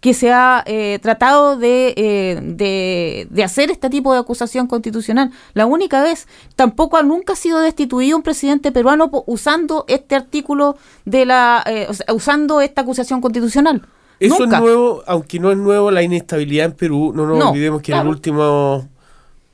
que 0.00 0.14
se 0.14 0.32
ha 0.32 0.64
eh, 0.66 0.98
tratado 1.00 1.56
de, 1.56 1.94
eh, 1.96 2.40
de, 2.42 3.28
de 3.30 3.44
hacer 3.44 3.70
este 3.70 3.88
tipo 3.88 4.12
de 4.12 4.18
acusación 4.18 4.66
constitucional. 4.66 5.30
La 5.54 5.64
única 5.66 6.02
vez. 6.02 6.26
Tampoco 6.56 6.96
ha 6.96 7.04
nunca 7.04 7.36
sido 7.36 7.60
destituido 7.60 8.16
un 8.16 8.24
presidente 8.24 8.72
peruano 8.72 9.08
usando 9.26 9.84
este 9.86 10.16
artículo 10.16 10.74
de 11.04 11.24
la... 11.24 11.62
eh, 11.66 11.86
o 11.88 11.94
sea, 11.94 12.06
usando 12.12 12.60
esta 12.60 12.80
acusación 12.80 13.20
constitucional. 13.20 13.86
Eso 14.18 14.40
Nunca. 14.40 14.56
es 14.56 14.62
nuevo, 14.62 15.02
aunque 15.06 15.38
no 15.38 15.52
es 15.52 15.58
nuevo 15.58 15.92
la 15.92 16.02
inestabilidad 16.02 16.66
en 16.66 16.72
Perú. 16.72 17.12
No 17.14 17.24
nos 17.24 17.38
No, 17.38 17.50
olvidemos 17.50 17.80
que 17.80 17.92
en 17.92 17.98
el 17.98 18.08
último 18.08 18.88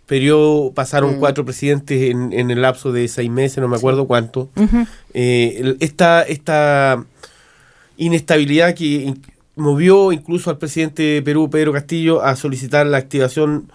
periodo 0.09 0.72
pasaron 0.72 1.16
Mm. 1.16 1.18
cuatro 1.20 1.44
presidentes 1.44 2.11
en, 2.11 2.32
en 2.32 2.50
el 2.50 2.62
lapso 2.62 2.90
de 2.90 3.06
seis 3.06 3.30
meses, 3.30 3.59
no 3.59 3.68
me 3.68 3.76
acuerdo 3.76 4.06
cuánto. 4.09 4.48
Eh, 5.14 5.76
esta, 5.78 6.22
esta 6.22 7.04
inestabilidad 7.96 8.74
que 8.74 9.14
movió 9.56 10.12
incluso 10.12 10.50
al 10.50 10.59
presidente 10.59 11.02
de 11.02 11.22
Perú, 11.22 11.50
Pedro 11.50 11.72
Castillo, 11.72 12.22
a 12.24 12.36
solicitar 12.36 12.86
la 12.86 12.98
activación 12.98 13.70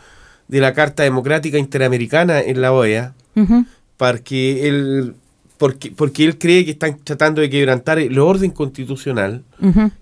de 0.47 0.59
la 0.59 0.73
Carta 0.73 1.03
Democrática 1.03 1.57
Interamericana 1.57 2.41
en 2.41 2.61
la 2.61 2.71
OEA, 2.73 3.13
Ujú. 3.35 3.65
para 3.97 4.19
que 4.19 4.67
él, 4.67 5.15
porque, 5.57 5.91
porque 5.91 6.25
él 6.25 6.37
cree 6.37 6.65
que 6.65 6.71
están 6.71 6.97
tratando 7.03 7.41
de 7.41 7.49
quebrantar 7.49 7.99
el 7.99 8.17
orden 8.19 8.51
constitucional. 8.51 9.43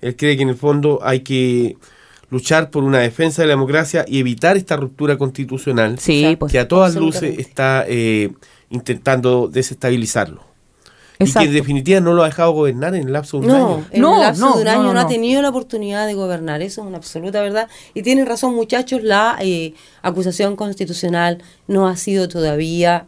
Él 0.02 0.16
cree 0.16 0.36
que 0.38 0.44
en 0.44 0.50
el 0.50 0.56
fondo 0.56 1.00
hay 1.04 1.20
que 1.22 1.78
luchar 2.32 2.72
por 2.72 2.84
una 2.84 2.98
defensa 3.00 3.44
de 3.44 3.48
la 3.50 3.54
democracia 3.54 4.04
y 4.08 4.20
evitar 4.20 4.58
esta 4.58 4.76
ruptura 4.78 5.18
constitucional 5.18 6.00
Sí, 6.00 6.36
pues. 6.40 6.52
que 6.52 6.58
a 6.60 6.68
todas 6.68 6.96
luces 6.96 7.38
está 7.38 7.86
eh, 7.88 8.32
intentando 8.72 9.48
desestabilizarlo. 9.48 10.50
Y 11.20 11.32
que 11.32 11.40
en 11.44 11.54
definitiva 11.54 12.00
no 12.00 12.14
lo 12.14 12.24
ha 12.24 12.26
dejado 12.26 12.52
gobernar 12.52 12.96
en 12.96 13.06
el 13.06 13.14
lapso 13.14 13.40
de 13.40 13.46
un 13.46 13.52
No, 13.52 13.56
año. 13.76 13.86
en 13.92 14.02
No, 14.02 14.16
el 14.16 14.22
lapso 14.22 14.42
no, 14.42 14.54
de 14.56 14.60
un 14.62 14.66
no, 14.66 14.72
año 14.72 14.84
no, 14.86 14.94
no, 14.96 15.00
ha 15.02 15.08
tenido 15.08 15.42
la 15.44 15.50
oportunidad 15.50 16.08
de 16.08 16.16
gobernar, 16.16 16.64
eso 16.64 16.82
es 16.82 16.88
una 16.88 16.98
absoluta 16.98 17.42
verdad. 17.44 17.68
Y 17.94 18.02
tienen 18.02 18.26
razón 18.26 18.56
muchachos, 18.56 19.04
la 19.04 19.38
eh, 19.40 19.76
acusación 20.02 20.56
constitucional 20.56 21.44
no 21.68 21.88
ha 21.88 21.96
sido 21.96 22.28
todavía 22.28 23.06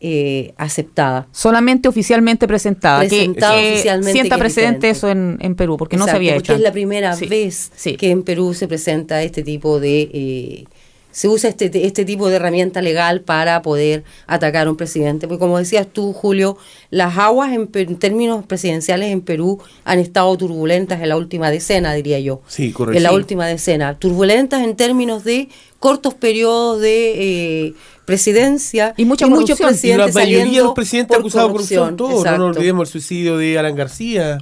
eh, 0.00 0.52
aceptada. 0.56 1.26
Solamente 1.32 1.88
oficialmente 1.88 2.46
presentada. 2.46 3.00
Presentada 3.00 3.60
que, 3.60 3.72
oficialmente, 3.74 4.12
sienta 4.12 4.34
es 4.36 4.40
precedente 4.40 4.90
eso 4.90 5.08
en, 5.08 5.38
en 5.40 5.54
Perú, 5.54 5.76
porque 5.76 5.96
no 5.96 6.04
se 6.04 6.10
había 6.12 6.34
porque 6.34 6.52
hecho. 6.52 6.54
es 6.54 6.60
la 6.60 6.72
primera 6.72 7.16
Sí, 7.16 7.26
vez 7.26 7.70
sí. 7.74 7.96
que 7.96 8.10
en 8.10 8.22
Perú 8.22 8.54
se 8.54 8.68
presenta 8.68 9.22
este 9.22 9.42
tipo 9.42 9.80
de... 9.80 10.10
eh, 10.12 10.64
se 11.12 11.28
usa 11.28 11.48
este, 11.48 11.70
este 11.86 12.04
tipo 12.04 12.28
de 12.28 12.36
herramienta 12.36 12.82
legal 12.82 13.22
para 13.22 13.62
poder 13.62 14.04
atacar 14.26 14.66
a 14.66 14.70
un 14.70 14.76
presidente. 14.76 15.26
Porque 15.26 15.38
como 15.38 15.56
decías 15.56 15.86
tú, 15.90 16.12
Julio, 16.12 16.58
las 16.90 17.16
aguas 17.16 17.52
en, 17.54 17.70
en 17.72 17.96
términos 17.98 18.44
presidenciales 18.44 19.10
en 19.10 19.22
Perú 19.22 19.58
han 19.84 19.98
estado 19.98 20.36
turbulentas 20.36 21.00
en 21.00 21.08
la 21.08 21.16
última 21.16 21.50
decena, 21.50 21.94
diría 21.94 22.20
yo. 22.20 22.42
Sí, 22.48 22.70
correcto. 22.70 22.98
En 22.98 23.02
la 23.02 23.12
última 23.14 23.46
decena. 23.46 23.98
Turbulentas 23.98 24.62
en 24.62 24.76
términos 24.76 25.24
de 25.24 25.48
cortos 25.78 26.12
periodos 26.12 26.82
de 26.82 27.68
eh, 27.68 27.74
presidencia 28.06 28.94
Y 28.96 29.04
mucha 29.04 29.26
muchos 29.26 29.58
corrupción. 29.58 29.94
Y 29.94 29.98
la 29.98 30.04
presidentes 30.04 30.14
mayoría 30.14 30.58
de 30.60 30.64
los 30.64 30.74
presidentes 30.74 31.16
por 31.16 31.20
acusados 31.20 31.48
de 31.48 31.52
corrupción, 31.52 31.96
todos. 31.96 32.24
No 32.24 32.38
nos 32.38 32.56
olvidemos 32.56 32.88
el 32.88 32.92
suicidio 32.92 33.36
de 33.36 33.58
Alan 33.58 33.74
García. 33.74 34.38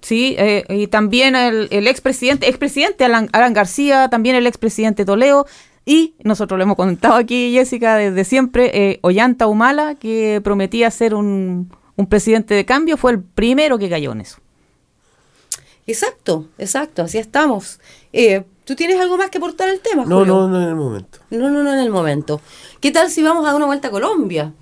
Sí, 0.00 0.34
eh, 0.36 0.64
y 0.68 0.88
también 0.88 1.36
el, 1.36 1.68
el 1.70 1.86
expresidente, 1.86 2.48
expresidente 2.48 3.04
Alan, 3.04 3.28
Alan 3.32 3.52
García, 3.52 4.08
también 4.08 4.34
el 4.34 4.48
expresidente 4.48 5.04
Toledo, 5.04 5.46
y 5.86 6.14
nosotros 6.24 6.58
lo 6.58 6.64
hemos 6.64 6.76
contado 6.76 7.14
aquí, 7.14 7.52
Jessica, 7.52 7.96
desde 7.96 8.24
siempre, 8.24 8.70
eh, 8.74 8.98
Ollanta 9.02 9.46
Humala, 9.46 9.94
que 9.94 10.40
prometía 10.42 10.90
ser 10.90 11.14
un, 11.14 11.70
un 11.94 12.06
presidente 12.06 12.54
de 12.54 12.64
cambio, 12.64 12.96
fue 12.96 13.12
el 13.12 13.20
primero 13.20 13.78
que 13.78 13.88
cayó 13.88 14.10
en 14.12 14.22
eso. 14.22 14.38
Exacto, 15.86 16.48
exacto, 16.58 17.02
así 17.02 17.18
estamos. 17.18 17.80
Eh, 18.12 18.42
¿Tú 18.64 18.76
tienes 18.76 19.00
algo 19.00 19.16
más 19.16 19.30
que 19.30 19.38
aportar 19.38 19.68
al 19.68 19.80
tema, 19.80 20.04
No, 20.06 20.18
Julio? 20.20 20.34
no, 20.34 20.48
no 20.48 20.62
en 20.62 20.68
el 20.68 20.74
momento. 20.74 21.18
No, 21.30 21.50
no, 21.50 21.62
no 21.62 21.72
en 21.72 21.80
el 21.80 21.90
momento. 21.90 22.40
¿Qué 22.80 22.90
tal 22.90 23.10
si 23.10 23.22
vamos 23.22 23.42
a 23.44 23.48
dar 23.48 23.56
una 23.56 23.66
vuelta 23.66 23.88
a 23.88 23.90
Colombia? 23.90 24.52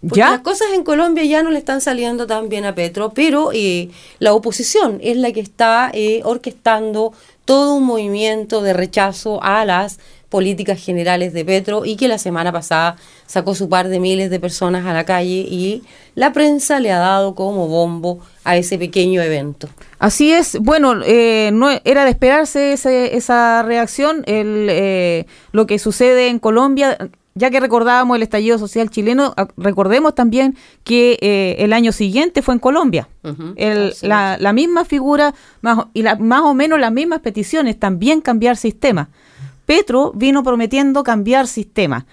Porque 0.00 0.20
¿Ya? 0.20 0.30
las 0.30 0.40
cosas 0.42 0.68
en 0.74 0.84
Colombia 0.84 1.24
ya 1.24 1.42
no 1.42 1.50
le 1.50 1.58
están 1.58 1.80
saliendo 1.80 2.28
tan 2.28 2.48
bien 2.48 2.64
a 2.64 2.74
Petro, 2.76 3.10
pero 3.12 3.50
eh, 3.52 3.90
la 4.20 4.32
oposición 4.32 5.00
es 5.02 5.16
la 5.16 5.32
que 5.32 5.40
está 5.40 5.90
eh, 5.92 6.20
orquestando 6.24 7.12
todo 7.44 7.74
un 7.74 7.82
movimiento 7.82 8.62
de 8.62 8.74
rechazo 8.74 9.42
a 9.42 9.64
las 9.64 9.98
políticas 10.28 10.78
generales 10.84 11.32
de 11.32 11.44
Petro 11.44 11.84
y 11.86 11.96
que 11.96 12.06
la 12.08 12.18
semana 12.18 12.52
pasada 12.52 12.96
sacó 13.26 13.54
su 13.54 13.68
par 13.68 13.88
de 13.88 13.98
miles 13.98 14.28
de 14.30 14.38
personas 14.38 14.84
a 14.86 14.92
la 14.92 15.04
calle 15.04 15.46
y 15.48 15.82
la 16.14 16.32
prensa 16.32 16.80
le 16.80 16.92
ha 16.92 16.98
dado 16.98 17.34
como 17.34 17.66
bombo 17.68 18.20
a 18.44 18.56
ese 18.56 18.76
pequeño 18.78 19.22
evento. 19.22 19.68
Así 19.98 20.30
es, 20.32 20.58
bueno, 20.60 20.94
eh, 21.04 21.50
no 21.52 21.68
era 21.84 22.04
de 22.04 22.10
esperarse 22.10 22.72
ese- 22.74 23.16
esa 23.16 23.62
reacción. 23.62 24.22
El, 24.26 24.66
eh, 24.70 25.26
lo 25.52 25.66
que 25.66 25.78
sucede 25.78 26.28
en 26.28 26.38
Colombia, 26.38 26.96
ya 27.34 27.50
que 27.50 27.60
recordábamos 27.60 28.16
el 28.16 28.22
estallido 28.22 28.58
social 28.58 28.90
chileno, 28.90 29.32
ah, 29.36 29.48
recordemos 29.56 30.14
también 30.14 30.56
que 30.84 31.18
eh, 31.22 31.56
el 31.60 31.72
año 31.72 31.92
siguiente 31.92 32.42
fue 32.42 32.52
en 32.54 32.60
Colombia. 32.60 33.08
El- 33.56 33.94
la, 34.02 34.36
la 34.38 34.52
misma 34.52 34.84
figura 34.84 35.34
más, 35.62 35.86
y 35.94 36.02
la- 36.02 36.16
más 36.16 36.42
o 36.42 36.52
menos 36.54 36.78
las 36.80 36.92
mismas 36.92 37.20
peticiones, 37.20 37.78
también 37.78 38.20
cambiar 38.20 38.56
sistema. 38.56 39.08
Petro 39.68 40.12
vino 40.14 40.42
prometiendo 40.42 41.04
cambiar 41.04 41.46
sistema. 41.46 42.06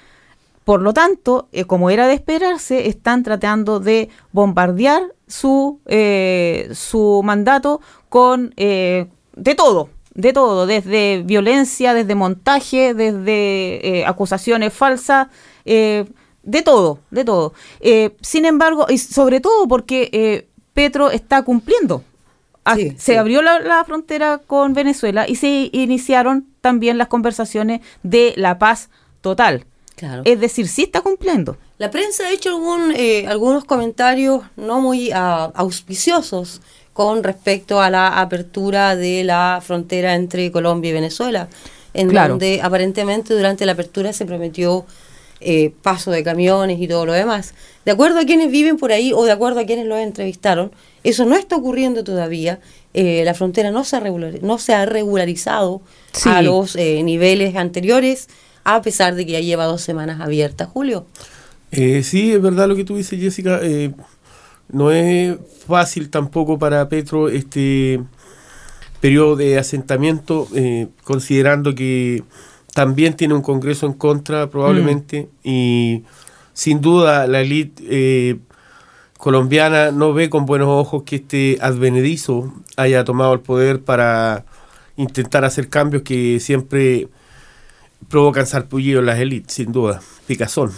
Por 0.65 0.81
lo 0.81 0.93
tanto, 0.93 1.47
eh, 1.53 1.63
como 1.63 1.89
era 1.89 2.05
de 2.05 2.13
esperarse, 2.13 2.89
están 2.89 3.23
tratando 3.23 3.79
de 3.79 4.09
bombardear 4.33 5.03
su, 5.25 5.79
eh, 5.85 6.69
su 6.73 7.21
mandato 7.23 7.79
con 8.09 8.53
eh, 8.57 9.05
de 9.37 9.55
todo, 9.55 9.87
de 10.13 10.33
todo, 10.33 10.65
desde 10.65 11.23
violencia, 11.23 11.93
desde 11.93 12.13
montaje, 12.13 12.93
desde 12.93 14.03
acusaciones 14.05 14.73
falsas, 14.73 15.27
de 15.63 16.61
todo, 16.65 16.99
de 17.09 17.23
todo. 17.23 17.53
Sin 18.19 18.43
embargo, 18.43 18.87
y 18.89 18.97
sobre 18.97 19.39
todo 19.39 19.65
porque 19.69 20.49
Petro 20.73 21.09
está 21.09 21.41
cumpliendo. 21.43 22.03
Ah, 22.65 22.75
Sí, 22.75 22.89
se 22.97 23.13
sí. 23.13 23.15
abrió 23.15 23.41
la, 23.41 23.59
la 23.59 23.83
frontera 23.85 24.39
con 24.45 24.73
Venezuela 24.73 25.27
y 25.27 25.35
se 25.35 25.69
iniciaron 25.71 26.47
también 26.61 26.97
las 26.97 27.07
conversaciones 27.07 27.81
de 28.03 28.33
la 28.37 28.57
paz 28.59 28.89
total. 29.21 29.65
Claro. 29.95 30.23
Es 30.25 30.39
decir, 30.41 30.67
sí 30.67 30.83
está 30.83 31.01
cumpliendo. 31.01 31.57
La 31.77 31.89
prensa 31.91 32.23
ha 32.27 32.31
hecho 32.31 32.49
algún, 32.49 32.91
eh, 32.95 33.25
algunos 33.27 33.63
comentarios 33.65 34.41
no 34.57 34.81
muy 34.81 35.11
ah, 35.13 35.51
auspiciosos 35.55 36.61
con 36.93 37.23
respecto 37.23 37.79
a 37.81 37.89
la 37.89 38.19
apertura 38.21 38.95
de 38.95 39.23
la 39.23 39.61
frontera 39.63 40.15
entre 40.15 40.51
Colombia 40.51 40.89
y 40.89 40.93
Venezuela. 40.93 41.47
en 41.93 42.09
Claro. 42.09 42.31
donde 42.33 42.59
aparentemente 42.61 43.33
durante 43.33 43.65
la 43.65 43.71
apertura 43.71 44.11
se 44.11 44.25
prometió 44.25 44.85
eh, 45.39 45.71
paso 45.81 46.11
de 46.11 46.23
camiones 46.25 46.77
y 46.81 46.87
todo 46.89 47.05
lo 47.05 47.13
demás. 47.13 47.53
De 47.85 47.91
acuerdo 47.91 48.19
a 48.19 48.25
quienes 48.25 48.51
viven 48.51 48.75
por 48.77 48.91
ahí 48.91 49.13
o 49.13 49.23
de 49.23 49.31
acuerdo 49.31 49.61
a 49.61 49.65
quienes 49.65 49.85
los 49.85 49.99
entrevistaron, 49.99 50.71
eso 51.09 51.25
no 51.25 51.35
está 51.35 51.55
ocurriendo 51.55 52.03
todavía. 52.03 52.59
Eh, 52.93 53.23
la 53.25 53.33
frontera 53.33 53.71
no 53.71 53.83
se 53.83 53.95
ha, 53.95 53.99
regular- 53.99 54.41
no 54.41 54.57
se 54.57 54.73
ha 54.73 54.85
regularizado 54.85 55.81
Sí. 56.11 56.29
a 56.29 56.41
los 56.41 56.75
eh, 56.75 57.01
niveles 57.03 57.55
anteriores, 57.55 58.27
a 58.63 58.81
pesar 58.81 59.15
de 59.15 59.25
que 59.25 59.33
ya 59.33 59.39
lleva 59.41 59.65
dos 59.65 59.81
semanas 59.81 60.19
abierta, 60.21 60.65
Julio. 60.65 61.05
Eh, 61.71 62.03
sí, 62.03 62.31
es 62.31 62.41
verdad 62.41 62.67
lo 62.67 62.75
que 62.75 62.83
tú 62.85 62.95
dices, 62.97 63.19
Jessica. 63.19 63.59
eh, 63.61 63.91
no 64.69 64.91
es 64.91 65.37
fácil 65.67 66.09
tampoco 66.09 66.57
para 66.57 66.87
Petro 66.89 67.29
este 67.29 67.99
periodo 69.01 69.35
de 69.35 69.57
asentamiento, 69.59 70.47
eh, 70.55 70.87
considerando 71.03 71.75
que 71.75 72.23
también 72.73 73.13
tiene 73.15 73.33
un 73.35 73.41
Congreso 73.41 73.85
en 73.85 73.93
contra 73.93 74.49
probablemente 74.49 75.29
y 75.43 76.03
sin 76.53 76.81
duda 76.81 77.27
la 77.27 77.41
élite 77.41 77.83
eh, 77.87 78.37
colombiana 79.17 79.91
no 79.91 80.13
ve 80.13 80.29
con 80.29 80.45
buenos 80.45 80.67
ojos 80.69 81.03
que 81.03 81.17
este 81.17 81.57
advenedizo 81.61 82.53
haya 82.77 83.03
tomado 83.03 83.33
el 83.33 83.39
poder 83.39 83.81
para 83.81 84.45
intentar 84.97 85.45
hacer 85.45 85.69
cambios 85.69 86.03
que 86.03 86.39
siempre 86.39 87.07
provocan 88.09 88.45
sarpullido 88.45 88.99
en 88.99 89.05
las 89.07 89.19
élites, 89.19 89.53
sin 89.53 89.71
duda. 89.71 90.01
Picazón. 90.27 90.71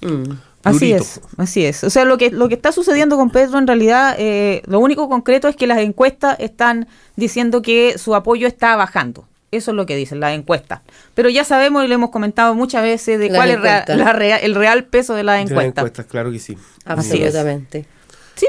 Mm. 0.00 0.32
Así 0.64 0.92
es, 0.92 1.20
así 1.36 1.64
es. 1.64 1.84
O 1.84 1.90
sea, 1.90 2.04
lo 2.04 2.18
que, 2.18 2.30
lo 2.30 2.48
que 2.48 2.54
está 2.54 2.72
sucediendo 2.72 3.16
con 3.16 3.30
Petro 3.30 3.58
en 3.58 3.66
realidad, 3.66 4.16
eh, 4.18 4.62
lo 4.66 4.80
único 4.80 5.08
concreto 5.08 5.48
es 5.48 5.56
que 5.56 5.66
las 5.66 5.78
encuestas 5.78 6.36
están 6.40 6.88
diciendo 7.16 7.62
que 7.62 7.96
su 7.96 8.14
apoyo 8.14 8.46
está 8.46 8.76
bajando. 8.76 9.24
Eso 9.50 9.70
es 9.70 9.76
lo 9.76 9.86
que 9.86 9.96
dicen 9.96 10.20
las 10.20 10.34
encuestas. 10.34 10.80
Pero 11.14 11.30
ya 11.30 11.42
sabemos 11.44 11.84
y 11.84 11.88
lo 11.88 11.94
hemos 11.94 12.10
comentado 12.10 12.54
muchas 12.54 12.82
veces 12.82 13.18
de 13.18 13.28
Las 13.28 13.36
cuál 13.38 13.50
es 13.50 13.60
rea- 13.60 13.72
encuestas. 13.80 13.96
la 13.98 14.12
rea- 14.12 14.36
el 14.36 14.54
real 14.54 14.84
peso 14.84 15.14
de 15.14 15.22
las 15.24 15.36
De 15.36 15.42
las 15.44 15.50
encuestas. 15.50 15.82
encuestas, 15.82 16.06
claro 16.06 16.30
que 16.30 16.38
sí. 16.38 16.56
Absolutamente. 16.84 17.86
Sí, 18.34 18.46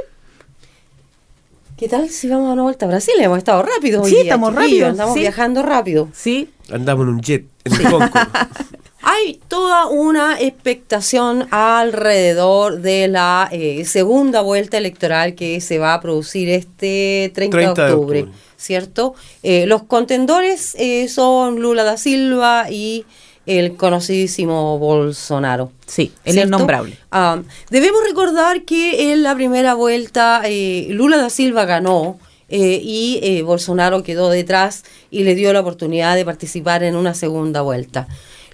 ¿Qué 1.78 1.88
tal 1.88 2.10
si 2.10 2.28
vamos 2.28 2.50
a 2.50 2.54
una 2.54 2.64
vuelta 2.64 2.86
a 2.86 2.90
Brasil? 2.90 3.14
Hemos 3.20 3.38
estado 3.38 3.64
rápido. 3.64 4.02
hoy 4.02 4.10
Sí, 4.10 4.16
día, 4.16 4.24
estamos 4.24 4.54
rápidos, 4.54 4.90
Andamos 4.90 5.14
sí. 5.14 5.20
viajando 5.22 5.64
rápido. 5.64 6.10
sí. 6.14 6.50
Andamos 6.72 7.04
en 7.08 7.10
un 7.14 7.22
jet, 7.22 7.46
en 7.64 7.74
el 7.74 7.82
Concorde. 7.90 8.10
Hay 9.12 9.42
toda 9.48 9.88
una 9.88 10.40
expectación 10.40 11.48
alrededor 11.50 12.80
de 12.80 13.08
la 13.08 13.50
eh, 13.52 13.84
segunda 13.86 14.42
vuelta 14.42 14.78
electoral 14.78 15.34
que 15.34 15.62
se 15.62 15.80
va 15.80 15.96
a 15.96 16.00
producir 16.00 16.48
este 16.50 17.32
30, 17.34 17.58
30 17.58 17.82
de, 17.82 17.88
de 17.88 17.94
octubre, 17.96 18.20
octubre. 18.20 18.40
¿cierto? 18.56 19.16
Eh, 19.42 19.66
los 19.66 19.82
contendores 19.82 20.76
eh, 20.78 21.08
son 21.08 21.60
Lula 21.60 21.84
da 21.84 21.98
Silva 21.98 22.70
y 22.70 23.04
el 23.48 23.76
conocidísimo 23.78 24.78
Bolsonaro. 24.78 25.72
Sí, 25.88 26.12
el 26.24 26.34
¿cierto? 26.34 26.50
innombrable. 26.50 26.96
Ah, 27.10 27.42
debemos 27.72 28.04
recordar 28.08 28.62
que 28.62 29.12
en 29.12 29.24
la 29.24 29.34
primera 29.34 29.74
vuelta 29.74 30.44
eh, 30.46 30.86
Lula 30.92 31.18
da 31.18 31.32
Silva 31.32 31.66
ganó 31.66 32.20
eh, 32.50 32.82
y 32.84 33.20
eh, 33.22 33.44
Bolsonaro 33.44 34.02
quedó 34.02 34.30
detrás 34.30 34.84
y 35.12 35.24
le 35.24 35.36
dio 35.36 35.54
la 35.54 35.60
oportunidad 35.60 36.16
de 36.16 36.26
participar 36.26 36.84
en 36.84 36.96
una 36.96 37.14
segunda 37.14 37.62
vuelta. 37.62 38.08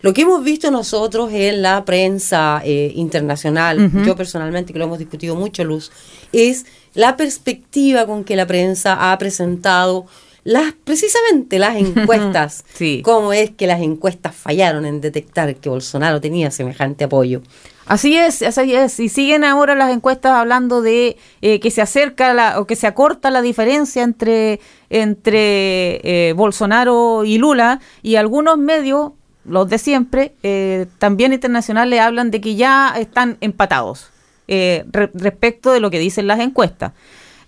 Lo 0.06 0.14
que 0.14 0.22
hemos 0.22 0.43
visto 0.43 0.70
nosotros 0.70 1.32
en 1.34 1.64
la 1.64 1.84
prensa 1.84 2.62
eh, 2.64 2.91
internacional, 2.93 3.89
yo 4.06 4.16
personalmente 4.16 4.72
que 4.72 4.78
lo 4.78 4.86
hemos 4.86 4.99
discutido 4.99 5.36
mucho, 5.36 5.64
Luz, 5.64 5.91
es 6.32 6.68
la 6.93 7.18
perspectiva 7.18 8.06
con 8.06 8.24
que 8.24 8.36
la 8.36 8.45
prensa 8.45 9.12
ha 9.12 9.18
presentado 9.18 10.06
las 10.43 10.74
precisamente 10.84 11.58
las 11.58 11.76
encuestas. 11.78 12.66
Sí. 12.76 13.01
Cómo 13.03 13.34
es 13.34 13.49
que 13.49 13.66
las 13.66 13.82
encuestas 13.82 14.36
fallaron 14.36 14.86
en 14.86 15.01
detectar 15.01 15.56
que 15.56 15.70
Bolsonaro 15.70 16.22
tenía 16.22 16.51
semejante 16.51 17.06
apoyo. 17.06 17.41
Así 17.88 18.16
es, 18.16 18.43
así 18.43 18.76
es. 18.76 18.99
Y 18.99 19.10
siguen 19.10 19.43
ahora 19.43 19.74
las 19.74 19.91
encuestas 19.91 20.34
hablando 20.34 20.84
de 20.84 21.18
eh, 21.41 21.60
que 21.60 21.72
se 21.72 21.82
acerca 21.82 22.32
la, 22.36 22.60
o 22.60 22.68
que 22.68 22.76
se 22.76 22.86
acorta 22.86 23.32
la 23.32 23.41
diferencia 23.41 24.03
entre, 24.03 24.60
entre 24.91 26.30
eh, 26.30 26.34
Bolsonaro 26.34 27.26
y 27.26 27.39
Lula. 27.39 27.80
Y 28.03 28.18
algunos 28.18 28.60
medios, 28.60 29.14
los 29.48 29.70
de 29.70 29.78
siempre, 29.78 30.34
eh, 30.43 30.88
también 30.98 31.34
internacionales, 31.34 32.00
hablan 32.00 32.32
de 32.32 32.41
que 32.41 32.56
ya 32.56 32.93
están 32.98 33.38
empatados 33.41 34.10
eh, 34.48 34.86
re- 34.91 35.12
respecto 35.14 35.72
de 35.72 35.80
lo 35.80 35.89
que 35.91 36.00
dicen 36.00 36.28
las 36.28 36.39
encuestas. 36.39 36.93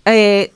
Eh, 0.04 0.52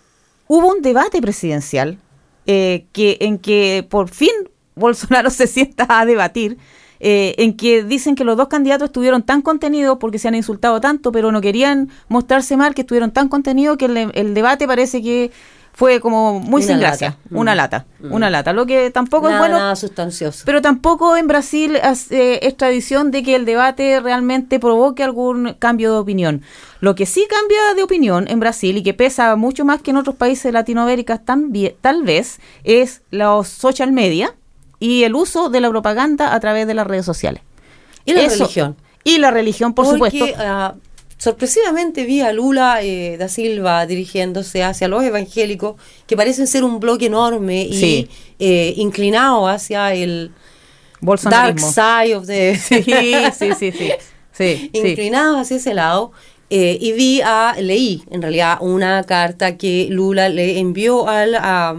hubo 0.49 0.69
un 0.69 0.83
debate 0.83 1.21
presidencial 1.21 1.99
eh, 2.47 2.87
que, 2.93 3.19
en 3.21 3.39
que 3.39 3.87
por 3.89 4.09
fin 4.09 4.31
Bolsonaro 4.75 5.31
se 5.31 5.47
sienta 5.47 5.87
a 6.01 6.07
debatir, 6.07 6.57
eh, 7.05 7.35
en 7.39 7.57
que 7.57 7.83
dicen 7.83 8.15
que 8.15 8.23
los 8.25 8.37
dos 8.37 8.47
candidatos 8.49 8.87
estuvieron 8.87 9.23
tan 9.25 9.43
contenidos 9.43 9.99
porque 9.99 10.19
se 10.21 10.29
han 10.29 10.37
insultado 10.37 10.81
tanto, 10.81 11.11
pero 11.13 11.33
no 11.33 11.41
querían 11.41 11.91
mostrarse 12.09 12.57
mal, 12.57 12.75
que 12.75 12.83
estuvieron 12.83 13.11
tan 13.11 13.29
contenidos 13.29 13.77
que 13.77 13.87
el, 13.87 14.11
el 14.15 14.35
debate 14.35 14.67
parece 14.69 15.03
que 15.03 15.33
fue 15.75 16.01
como 16.01 16.39
muy 16.39 16.63
Una 16.63 16.67
sin 16.67 16.81
lata. 16.81 16.89
gracia, 16.89 17.17
una 17.31 17.55
Mm. 17.55 17.57
lata, 17.57 17.87
una 18.11 18.31
lata, 18.31 18.53
lo 18.53 18.67
que 18.67 18.91
tampoco 18.91 19.29
nada, 19.29 19.35
es 19.37 19.39
bueno. 19.41 19.59
nada 19.59 19.77
sustancioso. 19.77 20.43
Pero 20.45 20.61
tampoco 20.61 21.17
en 21.17 21.27
Brasil 21.27 21.77
as- 21.83 22.11
eh, 22.13 22.41
es 22.47 22.57
tradición 22.57 23.11
de 23.11 23.23
que 23.23 23.35
el 23.35 23.45
debate 23.47 23.99
realmente 24.01 24.61
provoque 24.61 25.03
algún 25.03 25.55
cambio 25.59 25.93
de 25.93 25.99
opinión. 25.99 26.43
Lo 26.81 26.95
que 26.95 27.07
sí 27.07 27.27
cambia 27.29 27.75
de 27.75 27.83
opinión 27.83 28.29
en 28.29 28.39
Brasil 28.41 28.77
y 28.77 28.83
que 28.83 28.93
pesa 28.93 29.35
mucho 29.37 29.65
más 29.65 29.81
que 29.81 29.93
en 29.93 29.97
otros 29.97 30.17
países 30.17 30.45
de 30.45 30.53
Latinoamérica 30.53 31.19
también, 31.19 31.75
tal 31.81 32.03
vez 32.03 32.39
es 32.65 33.03
los 33.11 33.49
social 33.49 33.93
media 33.93 34.35
y 34.79 35.05
el 35.05 35.15
uso 35.15 35.49
de 35.49 35.61
la 35.61 35.71
propaganda 35.71 36.35
a 36.35 36.41
través 36.41 36.67
de 36.67 36.75
las 36.75 36.87
redes 36.87 37.07
sociales. 37.07 37.43
y 38.05 38.13
la 38.15 38.23
Eso- 38.23 38.39
religión. 38.45 38.77
Y 39.05 39.19
la 39.19 39.31
religión, 39.31 39.75
por 39.75 39.87
Porque, 39.97 40.19
supuesto. 40.19 40.43
ah, 40.45 40.75
sorpresivamente 41.27 42.05
vi 42.05 42.21
a 42.21 42.33
Lula 42.33 42.83
eh, 42.83 43.17
da 43.17 43.29
Silva 43.29 43.87
dirigiéndose 43.87 44.65
hacia 44.65 44.89
los 44.89 45.05
evangélicos, 45.05 45.77
que 46.09 46.17
parecen 46.17 46.47
ser 46.49 46.65
un 46.65 46.81
bloque 46.81 47.07
enorme 47.07 47.63
y 47.63 47.75
Sí. 47.79 48.09
eh, 48.41 48.75
inclinado 48.77 49.47
hacia 49.47 49.95
el 49.95 50.33
dark 51.31 51.61
side 51.61 52.17
of 52.17 52.27
the... 52.27 52.57
Sí, 52.69 52.83
sí, 53.39 53.49
sí, 53.59 53.73
sí. 53.73 53.89
Sí, 54.33 54.71
sí. 54.73 54.79
inclinados 54.89 55.41
hacia 55.43 55.57
ese 55.59 55.75
lado. 55.75 56.11
eh, 56.51 56.77
y 56.81 56.93
vi 56.93 57.21
a, 57.25 57.55
leí 57.61 58.03
en 58.11 58.21
realidad 58.21 58.59
una 58.61 59.03
carta 59.05 59.57
que 59.57 59.87
Lula 59.91 60.29
le 60.29 60.59
envió 60.59 61.09
al, 61.09 61.35
a- 61.37 61.77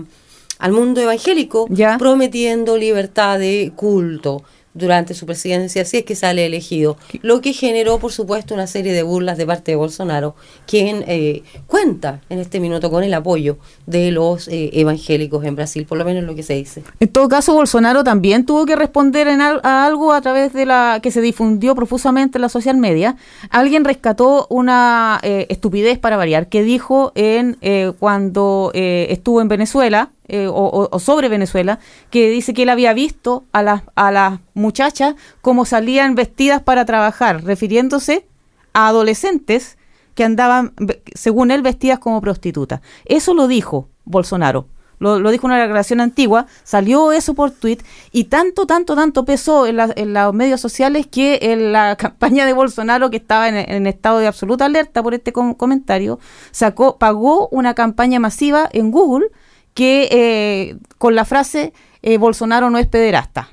al 0.60 0.72
mundo 0.72 1.02
evangélico 1.02 1.68
Ya. 1.70 1.98
prometiendo 2.00 2.78
libertad 2.78 3.38
de 3.40 3.72
culto 3.76 4.42
durante 4.74 5.14
su 5.14 5.26
presidencia, 5.26 5.86
si 5.86 5.98
es 5.98 6.04
que 6.06 6.16
sale 6.16 6.46
elegido. 6.46 6.98
Lo 7.22 7.42
que 7.42 7.54
generó, 7.54 8.00
por 8.00 8.12
supuesto, 8.12 8.54
una 8.54 8.68
serie 8.68 8.92
de 8.94 9.04
burlas 9.04 9.38
de 9.38 9.46
parte 9.46 9.72
de 9.72 9.76
Bolsonaro, 9.76 10.36
quien 10.66 11.04
eh, 11.08 11.44
cuenta 11.68 12.22
en 12.30 12.40
este 12.40 12.60
minuto 12.60 12.90
con 12.90 13.04
el 13.04 13.14
apoyo 13.14 13.58
de 13.86 14.12
los 14.12 14.48
eh, 14.48 14.70
evangélicos 14.74 15.44
en 15.46 15.56
Brasil, 15.56 15.86
por 15.86 15.98
lo 15.98 16.06
menos 16.06 16.24
lo 16.24 16.36
que 16.36 16.44
se 16.44 16.54
dice. 16.56 16.84
En 17.00 17.10
todo 17.10 17.30
caso, 17.30 17.54
Bolsonaro 17.54 18.04
también 18.04 18.46
tuvo 18.46 18.66
que 18.66 18.76
responder 18.76 19.28
en 19.28 19.42
al- 19.42 19.60
a 19.64 19.86
algo 19.86 20.12
a 20.14 20.22
través 20.22 20.54
de 20.54 20.66
la 20.66 21.00
que 21.04 21.12
se 21.12 21.22
difundió 21.22 21.76
profusamente 21.76 22.38
en 22.38 22.42
la 22.42 22.50
social 22.50 22.78
media. 22.78 23.16
Alguien 23.50 23.86
rescató 23.86 24.48
una 24.50 25.20
eh, 25.24 25.46
estupidez 25.50 26.00
para 26.00 26.18
variar 26.18 26.48
que 26.48 26.64
dijo 26.64 27.12
en 27.16 27.58
eh, 27.62 27.92
cuando 28.00 28.72
eh, 28.74 29.08
estuvo 29.10 29.42
en 29.42 29.48
Venezuela 29.48 30.12
eh, 30.28 30.48
o, 30.50 30.90
sobre 31.00 31.30
Venezuela, 31.30 31.80
que 32.10 32.30
dice 32.30 32.54
que 32.54 32.64
él 32.64 32.70
había 32.70 32.94
visto 32.94 33.44
a 33.52 33.62
las 33.62 33.82
a 33.96 34.12
las 34.12 34.40
muchachas 34.54 35.16
cómo 35.42 35.66
salían 35.66 36.16
vestidas 36.16 36.62
para 36.62 36.86
trabajar, 36.86 37.44
refiriéndose 37.44 38.26
a 38.74 38.88
adolescentes 38.88 39.78
que 40.16 40.24
andaban, 40.24 40.74
según 41.16 41.52
él, 41.52 41.62
vestidas 41.62 42.00
como 42.00 42.22
prostitutas. 42.22 42.82
Eso 43.06 43.34
lo 43.34 43.48
dijo 43.48 43.90
Bolsonaro. 44.06 44.68
Lo, 45.00 45.20
lo 45.20 45.32
dijo 45.32 45.48
una 45.48 45.58
declaración 45.60 46.00
antigua, 46.00 46.46
salió 46.64 47.12
eso 47.12 47.34
por 47.34 47.52
tweet 47.52 47.80
y 48.14 48.26
tanto, 48.26 48.66
tanto, 48.66 48.96
tanto 48.96 49.26
pesó 49.26 49.66
en, 49.68 49.76
la- 49.78 49.92
en 49.98 50.14
los 50.14 50.34
medios 50.34 50.62
sociales 50.62 51.08
que 51.08 51.40
en 51.42 51.74
la 51.74 51.96
campaña 52.00 52.46
de 52.46 52.54
Bolsonaro, 52.54 53.10
que 53.10 53.18
estaba 53.18 53.50
en, 53.50 53.86
estado 53.88 54.20
de 54.20 54.28
absoluta 54.28 54.66
alerta 54.66 55.04
por 55.04 55.14
este 55.14 55.34
com- 55.34 55.56
comentario, 55.56 56.20
sacó, 56.52 56.98
pagó 56.98 57.50
una 57.50 57.74
campaña 57.74 58.20
masiva 58.20 58.70
en 58.72 58.92
Google 58.92 59.28
que 59.74 60.08
eh, 60.12 60.76
con 60.98 61.16
la 61.16 61.26
frase 61.26 61.74
eh, 62.02 62.18
Bolsonaro 62.18 62.70
no 62.70 62.78
es 62.78 62.88
pederasta. 62.88 63.50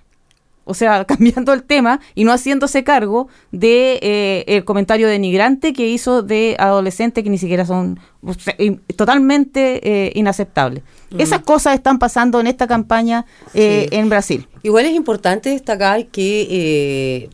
O 0.64 0.74
sea, 0.74 1.04
cambiando 1.06 1.52
el 1.52 1.62
tema 1.64 2.00
y 2.14 2.24
no 2.24 2.32
haciéndose 2.32 2.84
cargo 2.84 3.28
de 3.50 3.98
eh, 4.02 4.44
el 4.46 4.64
comentario 4.64 5.08
denigrante 5.08 5.72
que 5.72 5.88
hizo 5.88 6.22
de 6.22 6.54
adolescentes 6.58 7.24
que 7.24 7.30
ni 7.30 7.38
siquiera 7.38 7.64
son 7.66 7.98
o 8.22 8.34
sea, 8.34 8.54
in- 8.58 8.80
totalmente 8.96 10.12
inaceptables. 10.14 10.82
Esas 11.18 11.40
cosas 11.40 11.74
están 11.74 11.98
pasando 11.98 12.38
en 12.38 12.46
esta 12.46 12.66
campaña 12.68 13.24
Sí. 13.52 13.86
en 13.90 14.08
Brasil. 14.08 14.46
Igual 14.62 14.84
es 14.86 14.94
importante 14.94 15.50
destacar 15.50 16.06
que 16.06 17.28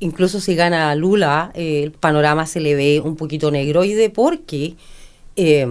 incluso 0.00 0.40
si 0.40 0.54
gana 0.56 0.92
Lula, 0.94 1.52
el 1.54 1.92
panorama 1.92 2.46
se 2.46 2.58
le 2.60 2.74
ve 2.74 3.00
un 3.04 3.14
poquito 3.16 3.50
negroide 3.50 4.10
porque 4.10 4.74
eh, 5.36 5.66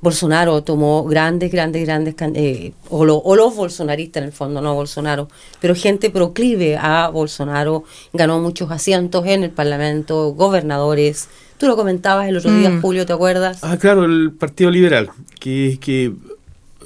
Bolsonaro 0.00 0.62
tomó 0.62 1.04
grandes, 1.04 1.50
grandes, 1.50 1.84
grandes, 1.84 2.14
eh, 2.34 2.72
o, 2.88 3.04
lo- 3.04 3.16
o 3.18 3.34
los 3.34 3.56
bolsonaristas 3.56 4.20
en 4.22 4.28
el 4.28 4.32
fondo, 4.32 4.60
no 4.60 4.74
Bolsonaro, 4.74 5.28
pero 5.60 5.74
gente 5.74 6.10
proclive 6.10 6.76
a 6.76 7.08
Bolsonaro, 7.08 7.84
ganó 8.12 8.38
muchos 8.40 8.70
asientos 8.70 9.26
en 9.26 9.42
el 9.42 9.50
Parlamento, 9.50 10.34
gobernadores. 10.34 11.28
Tú 11.58 11.66
lo 11.66 11.74
comentabas 11.74 12.28
el 12.28 12.36
otro 12.36 12.52
día, 12.52 12.70
Mm. 12.70 12.80
Julio, 12.80 13.06
¿te 13.06 13.12
acuerdas? 13.12 13.58
Ah, 13.64 13.76
claro, 13.76 14.04
el 14.04 14.30
Partido 14.30 14.70
Liberal, 14.70 15.10
que, 15.40 15.78
que 15.80 16.12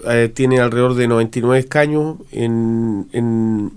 eh, 0.09 0.31
tiene 0.33 0.59
alrededor 0.61 0.95
de 0.95 1.07
99 1.07 1.61
escaños 1.61 2.17
en, 2.33 3.09
en 3.13 3.73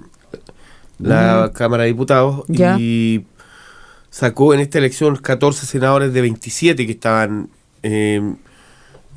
la 0.99 1.51
Cámara 1.53 1.83
de 1.83 1.89
Diputados 1.89 2.43
Ya. 2.47 2.77
y 2.79 3.25
sacó 4.09 4.53
en 4.53 4.61
esta 4.61 4.77
elección 4.77 5.17
14 5.17 5.65
senadores 5.65 6.13
de 6.13 6.21
27 6.21 6.85
que 6.85 6.91
estaban 6.93 7.49
eh, 7.83 8.21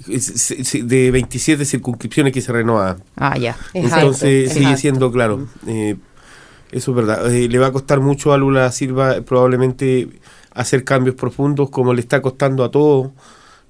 de 0.08 1.10
27 1.10 1.64
circunscripciones 1.64 2.32
que 2.32 2.40
se 2.40 2.52
renovaban. 2.52 3.02
Ah, 3.16 3.36
ya. 3.38 3.56
Es 3.74 3.92
Entonces 3.92 4.52
sigue 4.52 4.76
siendo 4.76 5.10
claro. 5.12 5.46
eh, 5.66 5.96
eso 6.72 6.90
es 6.90 6.96
verdad. 6.96 7.34
Eh, 7.34 7.48
le 7.48 7.58
va 7.58 7.68
a 7.68 7.72
costar 7.72 8.00
mucho 8.00 8.32
a 8.32 8.38
Lula 8.38 8.70
Silva 8.72 9.16
eh, 9.16 9.22
probablemente 9.22 10.08
hacer 10.52 10.84
cambios 10.84 11.14
profundos 11.14 11.70
como 11.70 11.94
le 11.94 12.00
está 12.00 12.20
costando 12.20 12.64
a 12.64 12.70
todos. 12.70 13.10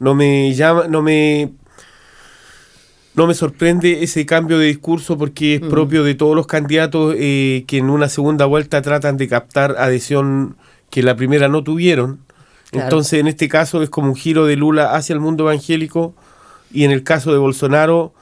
No 0.01 0.15
me 0.15 0.53
llama, 0.55 0.89
no 0.89 1.03
me 1.03 1.53
no 3.15 3.27
me 3.27 3.35
sorprende 3.35 4.05
ese 4.05 4.25
cambio 4.27 4.59
de 4.59 4.67
discurso 4.67 5.19
porque 5.19 5.57
es 5.57 5.61
Mm. 5.63 5.69
propio 5.71 6.05
de 6.05 6.15
todos 6.15 6.37
los 6.37 6.47
candidatos 6.47 7.15
eh, 7.19 7.65
que 7.67 7.79
en 7.79 7.91
una 7.91 8.09
segunda 8.09 8.45
vuelta 8.47 8.81
tratan 8.81 9.17
de 9.17 9.27
captar 9.27 9.75
adhesión 9.79 10.57
que 10.91 11.03
la 11.03 11.17
primera 11.17 11.49
no 11.49 11.65
tuvieron. 11.65 12.21
Claro. 12.71 12.85
Entonces, 12.87 13.19
en 13.21 13.27
este 13.27 13.49
caso 13.49 13.83
es 13.83 13.91
como 13.91 14.09
un 14.09 14.15
giro 14.15 14.47
de 14.47 14.55
Lula 14.57 14.95
hacia 14.95 15.15
el 15.15 15.21
mundo 15.21 15.45
evangélico 15.45 16.15
y 16.73 16.85
en 16.85 16.91
el 16.91 17.03
caso 17.03 17.33
de 17.33 17.39
Bolsonaro, 17.39 18.13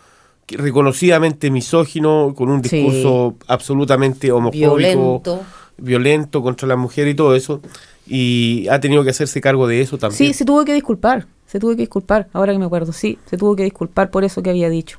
que 0.47 0.57
reconocidamente 0.57 1.51
misógino, 1.51 2.33
con 2.37 2.49
un 2.51 2.63
Sí. 2.63 2.77
discurso 2.77 3.35
absolutamente 3.49 4.31
homofóbico, 4.31 4.77
Violento. 4.77 5.41
violento 5.79 6.43
contra 6.43 6.69
la 6.69 6.77
mujer 6.77 7.09
y 7.09 7.15
todo 7.15 7.35
eso, 7.35 7.61
y 8.07 8.67
ha 8.69 8.81
tenido 8.81 9.03
que 9.05 9.11
hacerse 9.11 9.41
cargo 9.41 9.67
de 9.67 9.81
eso 9.81 9.99
también. 9.99 10.17
Sí, 10.19 10.33
se 10.33 10.45
tuvo 10.45 10.65
que 10.65 10.73
disculpar. 10.75 11.27
Se 11.47 11.61
tuvo 11.61 11.71
que 11.73 11.77
disculpar, 11.79 12.29
ahora 12.33 12.53
que 12.53 12.59
me 12.59 12.65
acuerdo. 12.65 12.93
Sí, 12.93 13.19
se 13.29 13.37
tuvo 13.37 13.55
que 13.57 13.65
disculpar 13.65 14.11
por 14.11 14.25
eso 14.25 14.43
que 14.43 14.51
había 14.51 14.69
dicho. 14.69 14.99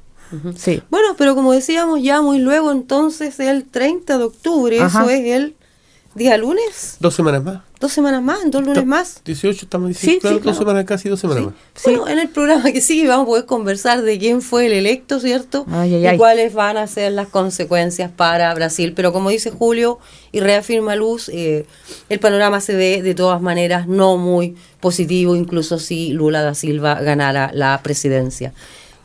Sí. 0.55 0.81
Bueno, 0.89 1.09
pero 1.17 1.35
como 1.35 1.53
decíamos 1.53 2.01
ya 2.03 2.21
muy 2.21 2.39
luego, 2.39 2.71
entonces 2.71 3.39
el 3.39 3.63
30 3.65 4.17
de 4.17 4.23
octubre, 4.25 4.81
Ajá. 4.81 5.01
eso 5.03 5.09
es 5.09 5.25
el 5.25 5.55
día 6.17 6.35
lunes, 6.37 6.97
Dos 6.99 7.13
semanas 7.13 7.43
más. 7.43 7.61
dos 7.79 7.91
semanas 7.93 8.21
más, 8.23 8.39
dos 8.51 8.63
lunes 8.65 8.85
más. 8.85 9.21
18 9.23 9.65
estamos 9.65 9.89
Sí, 9.89 9.93
diciendo, 9.93 10.19
claro, 10.21 10.37
sí, 10.39 10.43
dos 10.43 10.57
semanas, 10.57 10.85
casi 10.85 11.09
dos 11.09 11.19
semanas 11.19 11.43
más. 11.45 11.53
Sí. 11.75 11.91
Bueno, 11.91 12.07
en 12.07 12.19
el 12.19 12.29
programa 12.29 12.71
que 12.71 12.81
sigue 12.81 13.07
vamos 13.07 13.23
a 13.23 13.27
poder 13.27 13.45
conversar 13.45 14.01
de 14.01 14.17
quién 14.17 14.41
fue 14.41 14.65
el 14.65 14.73
electo, 14.73 15.19
¿cierto? 15.19 15.65
Ay, 15.71 15.93
ay, 15.95 16.01
y 16.03 16.07
ay. 16.07 16.17
cuáles 16.17 16.53
van 16.53 16.77
a 16.77 16.87
ser 16.87 17.11
las 17.11 17.27
consecuencias 17.27 18.11
para 18.11 18.53
Brasil. 18.55 18.93
Pero 18.95 19.13
como 19.13 19.29
dice 19.29 19.51
Julio 19.51 19.99
y 20.31 20.39
reafirma 20.39 20.95
Luz, 20.95 21.29
eh, 21.29 21.65
el 22.09 22.19
panorama 22.19 22.59
se 22.61 22.75
ve 22.75 23.01
de 23.03 23.13
todas 23.15 23.41
maneras 23.41 23.87
no 23.87 24.17
muy 24.17 24.55
positivo, 24.79 25.35
incluso 25.35 25.77
si 25.79 26.13
Lula 26.13 26.41
da 26.41 26.55
Silva 26.55 26.95
ganara 26.95 27.51
la 27.53 27.79
presidencia. 27.83 28.53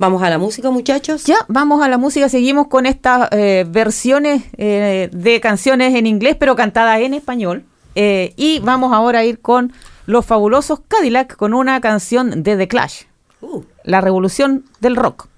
Vamos 0.03 0.20
a 0.24 0.30
la 0.30 0.38
música, 0.38 0.68
muchachos. 0.68 1.22
Ya, 1.26 1.36
vamos 1.46 1.80
a 1.80 1.88
la 1.88 1.96
música, 1.96 2.28
seguimos 2.28 2.66
con 2.66 2.86
estas 2.86 3.28
eh, 3.30 3.64
versiones 3.68 4.42
eh, 4.57 5.09
de 5.12 5.40
canciones 5.40 5.94
en 5.94 6.09
inglés, 6.09 6.34
pero 6.36 6.57
cantadas 6.57 6.98
en 7.03 7.14
español. 7.14 7.62
Eh, 7.94 8.34
y 8.36 8.59
vamos 8.64 8.92
ahora 8.92 9.20
a 9.20 9.24
ir 9.24 9.38
con 9.38 9.72
los 10.07 10.26
fabulosos 10.26 10.80
Cadillac 10.88 11.36
con 11.36 11.55
una 11.55 11.80
canción 11.80 12.42
de 12.42 12.57
The 12.57 12.66
Clash, 12.66 13.03
Uh, 13.42 13.62
La 13.84 14.00
Revolución 14.00 14.64
del 14.80 14.96
Rock. 14.96 15.28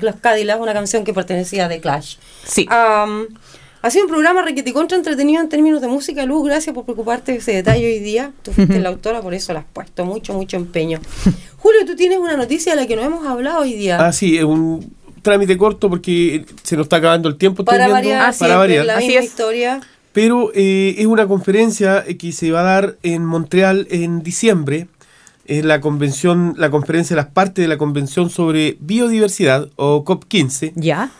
Los, 0.00 0.16
Cadillacs, 0.16 0.60
una 0.60 0.72
canción 0.72 1.04
que 1.04 1.12
pertenecía 1.14 1.66
a 1.66 1.68
The 1.68 1.80
Clash. 1.80 2.16
Sí. 2.44 2.66
Am, 2.70 3.26
ha 3.82 3.90
sido 3.90 4.04
un 4.04 4.10
programa 4.10 4.42
requete 4.42 4.72
contra 4.72 4.96
entretenido 4.96 5.42
en 5.42 5.48
términos 5.48 5.80
de 5.80 5.88
música. 5.88 6.24
Luz, 6.24 6.46
gracias 6.46 6.72
por 6.74 6.84
preocuparte 6.84 7.32
de 7.32 7.38
ese 7.38 7.52
detalle 7.52 7.84
hoy 7.84 7.98
día. 7.98 8.32
Tú 8.42 8.52
fuiste 8.54 8.78
la 8.78 8.90
autora, 8.90 9.20
por 9.20 9.34
eso 9.34 9.52
le 9.52 9.58
has 9.58 9.64
puesto 9.72 10.04
mucho, 10.04 10.32
mucho 10.34 10.56
empeño. 10.56 11.00
Julio, 11.58 11.80
tú 11.84 11.96
tienes 11.96 12.18
una 12.18 12.36
noticia 12.36 12.74
de 12.74 12.80
la 12.80 12.86
que 12.86 12.96
no 12.96 13.02
hemos 13.02 13.26
hablado 13.26 13.60
hoy 13.62 13.74
día. 13.74 14.04
Ah, 14.04 14.12
sí, 14.12 14.38
es 14.38 14.44
un 14.44 14.94
trámite 15.22 15.56
corto 15.56 15.88
porque 15.88 16.44
se 16.62 16.76
nos 16.76 16.84
está 16.86 16.96
acabando 16.96 17.28
el 17.28 17.36
tiempo. 17.36 17.64
para 17.64 17.78
viendo, 17.78 17.94
variar, 17.94 18.18
para 18.20 18.32
siempre 18.32 18.56
variar. 18.56 18.86
la 18.86 18.96
Así 18.96 19.06
misma 19.06 19.20
es. 19.20 19.26
historia. 19.26 19.80
Pero 20.12 20.52
eh, 20.54 20.94
es 20.98 21.06
una 21.06 21.26
conferencia 21.26 22.04
que 22.18 22.32
se 22.32 22.50
va 22.52 22.60
a 22.60 22.64
dar 22.64 22.96
en 23.02 23.24
Montreal 23.24 23.86
en 23.90 24.22
diciembre. 24.22 24.86
Es 25.44 25.64
la 25.64 25.80
convención, 25.80 26.54
la 26.56 26.70
conferencia 26.70 27.16
de 27.16 27.22
las 27.22 27.32
partes 27.32 27.62
de 27.62 27.68
la 27.68 27.78
Convención 27.78 28.30
sobre 28.30 28.76
Biodiversidad 28.80 29.68
o 29.76 30.04
COP15. 30.04 30.72
¿Ya? 30.76 31.10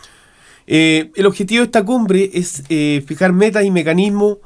Eh, 0.66 1.10
el 1.16 1.26
objetivo 1.26 1.60
de 1.60 1.66
esta 1.66 1.84
cumbre 1.84 2.30
es 2.34 2.62
eh, 2.68 3.02
fijar 3.06 3.32
metas 3.32 3.64
y 3.64 3.70
mecanismos 3.70 4.38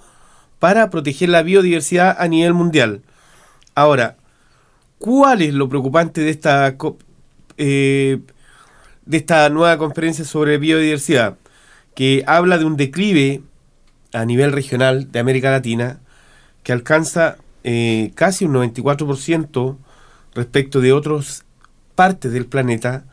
para 0.59 0.89
proteger 0.91 1.29
la 1.29 1.43
biodiversidad 1.43 2.17
a 2.19 2.27
nivel 2.29 2.55
mundial. 2.55 3.03
Ahora, 3.75 4.17
¿cuál 4.99 5.43
es 5.43 5.53
lo 5.53 5.69
preocupante 5.69 6.23
de 6.23 6.31
esta 6.31 6.77
COP, 6.79 7.03
eh, 7.59 8.21
de 9.05 9.17
esta 9.17 9.49
nueva 9.51 9.77
conferencia 9.77 10.25
sobre 10.25 10.59
biodiversidad? 10.59 11.37
Que 11.95 12.25
habla 12.27 12.59
de 12.59 12.65
un 12.65 12.77
declive 12.77 13.43
a 14.13 14.25
nivel 14.25 14.53
regional 14.53 15.13
de 15.13 15.19
América 15.19 15.51
Latina 15.51 16.01
que 16.63 16.73
alcanza 16.73 17.37
eh, 17.69 18.13
casi 18.15 18.45
un 18.45 18.55
94% 18.55 19.77
respecto 20.35 20.81
de 20.81 20.93
otras 20.93 21.45
partes 21.97 22.31
del 22.31 22.47
planeta, 22.47 23.07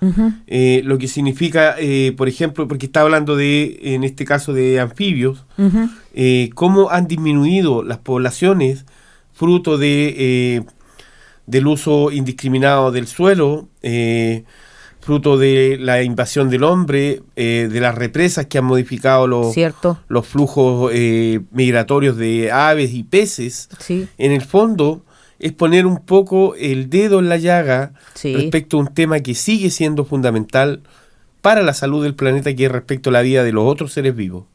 eh, 0.46 0.82
lo 0.84 1.00
que 1.00 1.08
significa, 1.08 1.76
eh, 1.80 2.14
por 2.16 2.28
ejemplo, 2.28 2.68
porque 2.68 2.86
está 2.86 3.02
hablando 3.02 3.36
de, 3.36 3.80
en 3.82 4.04
este 4.04 4.26
caso, 4.26 4.54
de 4.54 4.80
anfibios, 4.80 5.46
eh, 6.14 6.52
cómo 6.54 6.92
han 6.92 7.08
disminuido 7.08 7.82
las 7.82 7.98
poblaciones 7.98 8.86
fruto 9.34 9.80
de 9.80 10.64
del 11.46 11.68
uso 11.68 12.12
indiscriminado 12.12 12.92
del 12.92 13.08
suelo, 13.08 13.68
fruto 15.04 15.38
de 15.38 15.78
la 15.80 16.02
invasión 16.04 16.50
del 16.50 16.64
hombre, 16.64 17.22
eh, 17.36 17.68
de 17.72 17.80
las 17.80 17.94
represas 17.96 18.46
que 18.48 18.58
han 18.58 18.66
modificado 18.66 19.28
los, 19.28 19.54
Cierto. 19.54 20.00
los 20.08 20.26
flujos 20.26 20.92
eh, 20.94 21.42
migratorios 21.52 22.18
de 22.18 22.52
aves 22.52 22.94
y 22.94 23.04
peces. 23.04 23.70
Sí. 23.80 24.08
En 24.18 24.32
el 24.32 24.42
fondo 24.42 25.04
es 25.40 25.52
poner 25.52 25.86
un 25.86 25.98
poco 26.06 26.56
el 26.56 26.90
dedo 26.90 27.20
en 27.20 27.28
la 27.30 27.38
llaga 27.38 27.94
Sí. 28.14 28.34
respecto 28.36 28.78
a 28.78 28.80
un 28.82 28.94
tema 28.94 29.20
que 29.20 29.36
sigue 29.36 29.70
siendo 29.70 30.06
fundamental 30.06 30.82
para 31.42 31.62
la 31.64 31.74
salud 31.74 32.02
del 32.04 32.16
planeta, 32.16 32.54
que 32.56 32.66
es 32.66 32.72
respecto 32.72 33.10
a 33.10 33.14
la 33.14 33.22
vida 33.22 33.44
de 33.44 33.52
los 33.52 33.66
otros 33.66 33.92
seres 33.92 34.16
vivos. 34.16 34.46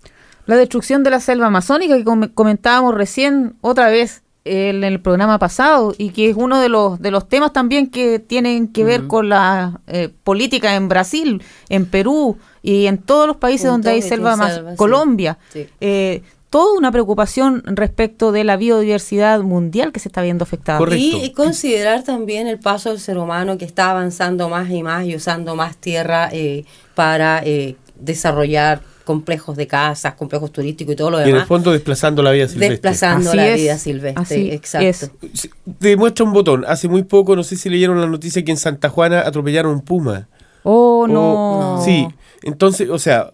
La 0.46 0.56
destrucción 0.56 1.02
de 1.02 1.10
la 1.10 1.20
selva 1.20 1.48
amazónica 1.48 1.94
que 1.98 2.04
com- 2.04 2.30
comentábamos 2.32 2.94
recién 2.94 3.56
otra 3.60 3.90
vez 3.90 4.22
en 4.48 4.84
el 4.84 5.00
programa 5.00 5.38
pasado 5.38 5.94
y 5.96 6.10
que 6.10 6.30
es 6.30 6.36
uno 6.36 6.60
de 6.60 6.68
los 6.68 7.00
de 7.00 7.10
los 7.10 7.28
temas 7.28 7.52
también 7.52 7.88
que 7.88 8.18
tienen 8.18 8.68
que 8.68 8.84
ver 8.84 9.06
con 9.06 9.28
la 9.28 9.80
eh, 9.86 10.10
política 10.24 10.74
en 10.74 10.88
Brasil, 10.88 11.42
en 11.68 11.86
Perú 11.86 12.36
y 12.62 12.86
en 12.86 12.98
todos 12.98 13.26
los 13.26 13.36
países 13.36 13.68
donde 13.70 13.90
hay 13.90 14.02
selva 14.02 14.36
más 14.36 14.54
selva. 14.54 14.76
Colombia. 14.76 15.38
Sí. 15.52 15.66
Eh, 15.80 16.22
toda 16.50 16.78
una 16.78 16.90
preocupación 16.90 17.62
respecto 17.66 18.32
de 18.32 18.44
la 18.44 18.56
biodiversidad 18.56 19.40
mundial 19.40 19.92
que 19.92 20.00
se 20.00 20.08
está 20.08 20.22
viendo 20.22 20.44
afectada. 20.44 20.78
Correcto. 20.78 21.18
Y 21.22 21.32
considerar 21.32 22.04
también 22.04 22.46
el 22.46 22.58
paso 22.58 22.90
del 22.90 23.00
ser 23.00 23.18
humano 23.18 23.58
que 23.58 23.64
está 23.64 23.90
avanzando 23.90 24.48
más 24.48 24.70
y 24.70 24.82
más 24.82 25.04
y 25.04 25.14
usando 25.14 25.56
más 25.56 25.76
tierra 25.76 26.28
eh, 26.32 26.64
para 26.94 27.42
eh, 27.44 27.76
desarrollar 27.96 28.80
complejos 29.08 29.56
de 29.56 29.66
casas, 29.66 30.12
complejos 30.16 30.52
turísticos 30.52 30.92
y 30.92 30.96
todo 30.96 31.10
lo 31.10 31.18
Y 31.18 31.22
en 31.22 31.26
el 31.28 31.32
demás, 31.32 31.48
fondo 31.48 31.72
desplazando 31.72 32.22
la 32.22 32.30
vida 32.32 32.46
silvestre. 32.46 32.72
desplazando 32.74 33.30
Así 33.30 33.36
la 33.38 33.48
es, 33.48 33.56
vida 33.62 33.78
silvestre. 33.78 34.22
así 34.22 34.50
Exacto. 34.50 34.86
es. 34.86 35.10
Sí, 35.32 35.50
Te 35.78 35.96
muestra 35.96 36.26
un 36.26 36.34
botón. 36.34 36.66
Hace 36.68 36.88
muy 36.88 37.04
poco, 37.04 37.34
no 37.34 37.42
sé 37.42 37.56
si 37.56 37.70
leyeron 37.70 37.98
la 37.98 38.06
noticia 38.06 38.44
que 38.44 38.50
en 38.50 38.58
Santa 38.58 38.90
Juana 38.90 39.20
atropellaron 39.20 39.72
un 39.72 39.80
puma. 39.80 40.28
Oh, 40.62 41.04
O- 41.04 41.08
no. 41.08 41.82
Sí, 41.82 42.06
entonces, 42.42 42.90
o 42.90 42.98
sea, 42.98 43.30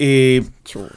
eh, 0.00 0.42
Chuta. 0.64 0.88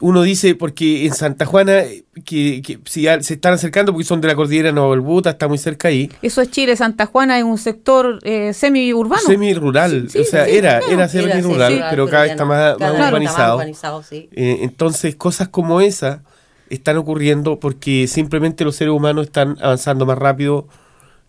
Uno 0.00 0.22
dice, 0.22 0.54
porque 0.54 1.06
en 1.06 1.14
Santa 1.14 1.46
Juana, 1.46 1.78
eh, 1.80 2.04
que, 2.24 2.60
que 2.62 2.78
si 2.84 3.02
ya 3.02 3.22
se 3.22 3.34
están 3.34 3.54
acercando, 3.54 3.92
porque 3.92 4.04
son 4.04 4.20
de 4.20 4.28
la 4.28 4.34
cordillera 4.34 4.72
Novelbuta, 4.72 5.30
está 5.30 5.48
muy 5.48 5.58
cerca 5.58 5.88
ahí. 5.88 6.10
Eso 6.20 6.40
es 6.42 6.50
Chile, 6.50 6.76
Santa 6.76 7.06
Juana 7.06 7.38
es 7.38 7.44
un 7.44 7.56
sector 7.58 8.18
eh, 8.22 8.52
semi-urbano. 8.52 9.22
Semi-rural, 9.22 10.08
Sí, 10.10 10.18
o 10.18 10.24
sea, 10.24 10.44
sí, 10.44 10.52
era, 10.56 10.78
claro. 10.80 10.92
era 10.94 11.08
semi-rural, 11.08 11.72
sí, 11.74 11.80
pero 11.90 12.06
cada 12.08 12.22
vez 12.24 12.32
está 12.32 12.44
no. 12.44 12.48
más, 12.50 12.76
Cada 12.76 12.92
más 12.92 12.92
vez 12.92 12.98
está 12.98 13.08
urbanizado. 13.08 13.54
urbanizado, 13.56 14.02
sí. 14.02 14.28
Eh, 14.32 14.58
entonces, 14.62 15.16
cosas 15.16 15.48
como 15.48 15.80
esa 15.80 16.22
están 16.70 16.96
ocurriendo 16.96 17.60
porque 17.60 18.06
simplemente 18.08 18.64
los 18.64 18.76
seres 18.76 18.92
humanos 18.92 19.26
están 19.26 19.56
avanzando 19.60 20.06
más 20.06 20.18
rápido 20.18 20.66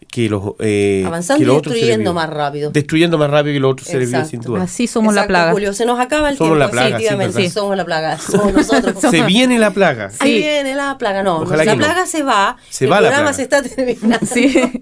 que 0.10 0.30
los, 0.30 0.53
eh, 0.60 1.03
Avanzando 1.06 1.39
que 1.39 1.43
y 1.43 1.45
los 1.47 1.58
otros 1.58 1.74
seres 1.74 1.88
destruyendo 1.88 2.14
más 2.14 2.30
rápido. 2.30 2.72
Destruyendo 2.72 3.18
más 3.18 3.30
rápido 3.30 3.53
que 3.53 3.60
los 3.60 3.72
otros 3.74 3.88
seres 3.88 4.08
vivos, 4.10 4.26
Exacto. 4.28 4.43
sin 4.43 4.53
duda. 4.53 4.64
Así 4.64 4.88
somos 4.88 5.14
la 5.14 5.28
plaga. 5.28 5.51
Julio, 5.51 5.74
se 5.74 5.86
nos 5.86 5.99
acaba 5.99 6.30
el 6.30 6.38
Somos 6.38 6.51
tiempo. 6.51 6.60
la 6.66 6.72
plaga, 6.72 6.88
sí, 6.88 6.93
efectivamente, 6.93 7.36
verdad. 7.36 7.49
sí, 7.49 7.53
somos 7.53 7.78
la 7.78 7.86
plaga. 7.86 8.18
Somos 8.20 8.53
nosotros. 8.53 8.95
Se 9.01 9.22
viene 9.24 9.60
la 9.60 9.72
plaga. 9.72 10.10
Sí. 10.10 10.18
viene 10.38 10.74
la 10.76 10.97
plaga, 10.97 11.22
no, 11.24 11.39
Ojalá 11.39 11.66
la 11.66 11.72
que 11.72 11.78
no. 11.78 11.86
plaga 11.86 12.06
se 12.06 12.24
va, 12.24 12.58
Se 12.70 12.86
el 12.86 12.91
va 12.91 13.01
la 13.01 13.10
programa 13.10 13.32
plaga. 13.32 13.34
se 13.36 13.41
está 13.43 13.62
terminando. 13.62 14.26
Sí. 14.26 14.53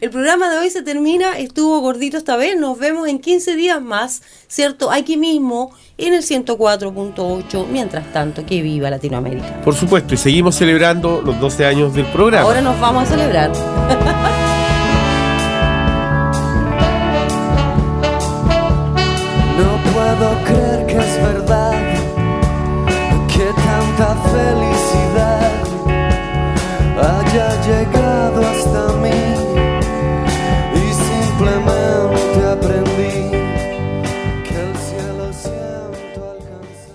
El 0.00 0.10
programa 0.10 0.48
de 0.50 0.58
hoy 0.58 0.70
se 0.70 0.82
termina, 0.82 1.38
estuvo 1.38 1.80
gordito 1.80 2.16
esta 2.18 2.36
vez, 2.36 2.56
nos 2.56 2.78
vemos 2.78 3.08
en 3.08 3.18
15 3.18 3.56
días 3.56 3.80
más, 3.82 4.22
¿cierto? 4.46 4.92
Aquí 4.92 5.16
mismo, 5.16 5.74
en 5.96 6.14
el 6.14 6.22
104.8, 6.22 7.66
mientras 7.66 8.12
tanto, 8.12 8.46
que 8.46 8.62
viva 8.62 8.90
Latinoamérica. 8.90 9.60
Por 9.62 9.74
supuesto, 9.74 10.14
y 10.14 10.16
seguimos 10.18 10.54
celebrando 10.54 11.22
los 11.24 11.40
12 11.40 11.64
años 11.64 11.94
del 11.94 12.06
programa. 12.06 12.44
Ahora 12.46 12.60
nos 12.60 12.78
vamos 12.78 13.04
a 13.04 13.06
celebrar. 13.06 13.50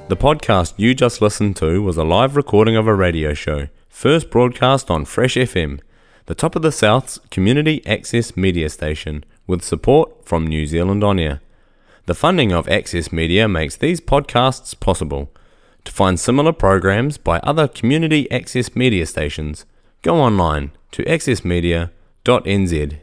The 0.10 0.18
podcast 0.18 0.74
you 0.76 0.94
just 0.94 1.22
listened 1.22 1.56
to 1.58 1.82
was 1.82 1.96
a 1.96 2.04
live 2.04 2.36
recording 2.36 2.76
of 2.76 2.88
a 2.88 2.94
radio 2.94 3.34
show, 3.34 3.70
first 3.88 4.30
broadcast 4.30 4.92
on 4.92 5.06
Fresh 5.06 5.36
FM, 5.36 5.80
the 6.26 6.36
top 6.36 6.58
of 6.58 6.62
the 6.62 6.74
South's 6.74 7.20
community 7.32 7.82
access 7.88 8.36
media 8.36 8.70
station, 8.70 9.24
with 9.48 9.64
support 9.64 10.26
from 10.26 10.46
New 10.46 10.68
Zealand 10.68 11.06
On 11.06 11.20
Air. 11.20 11.42
The 12.06 12.14
funding 12.14 12.52
of 12.52 12.68
Access 12.68 13.14
Media 13.14 13.48
makes 13.48 13.78
these 13.78 14.02
podcasts 14.02 14.78
possible. 14.78 15.32
To 15.86 15.92
find 15.92 16.20
similar 16.20 16.52
programs 16.52 17.18
by 17.18 17.40
other 17.40 17.70
community 17.70 18.30
access 18.30 18.76
media 18.76 19.06
stations, 19.06 19.66
go 20.02 20.18
online 20.18 20.72
to 20.92 21.04
accessmedia.nz. 21.06 23.00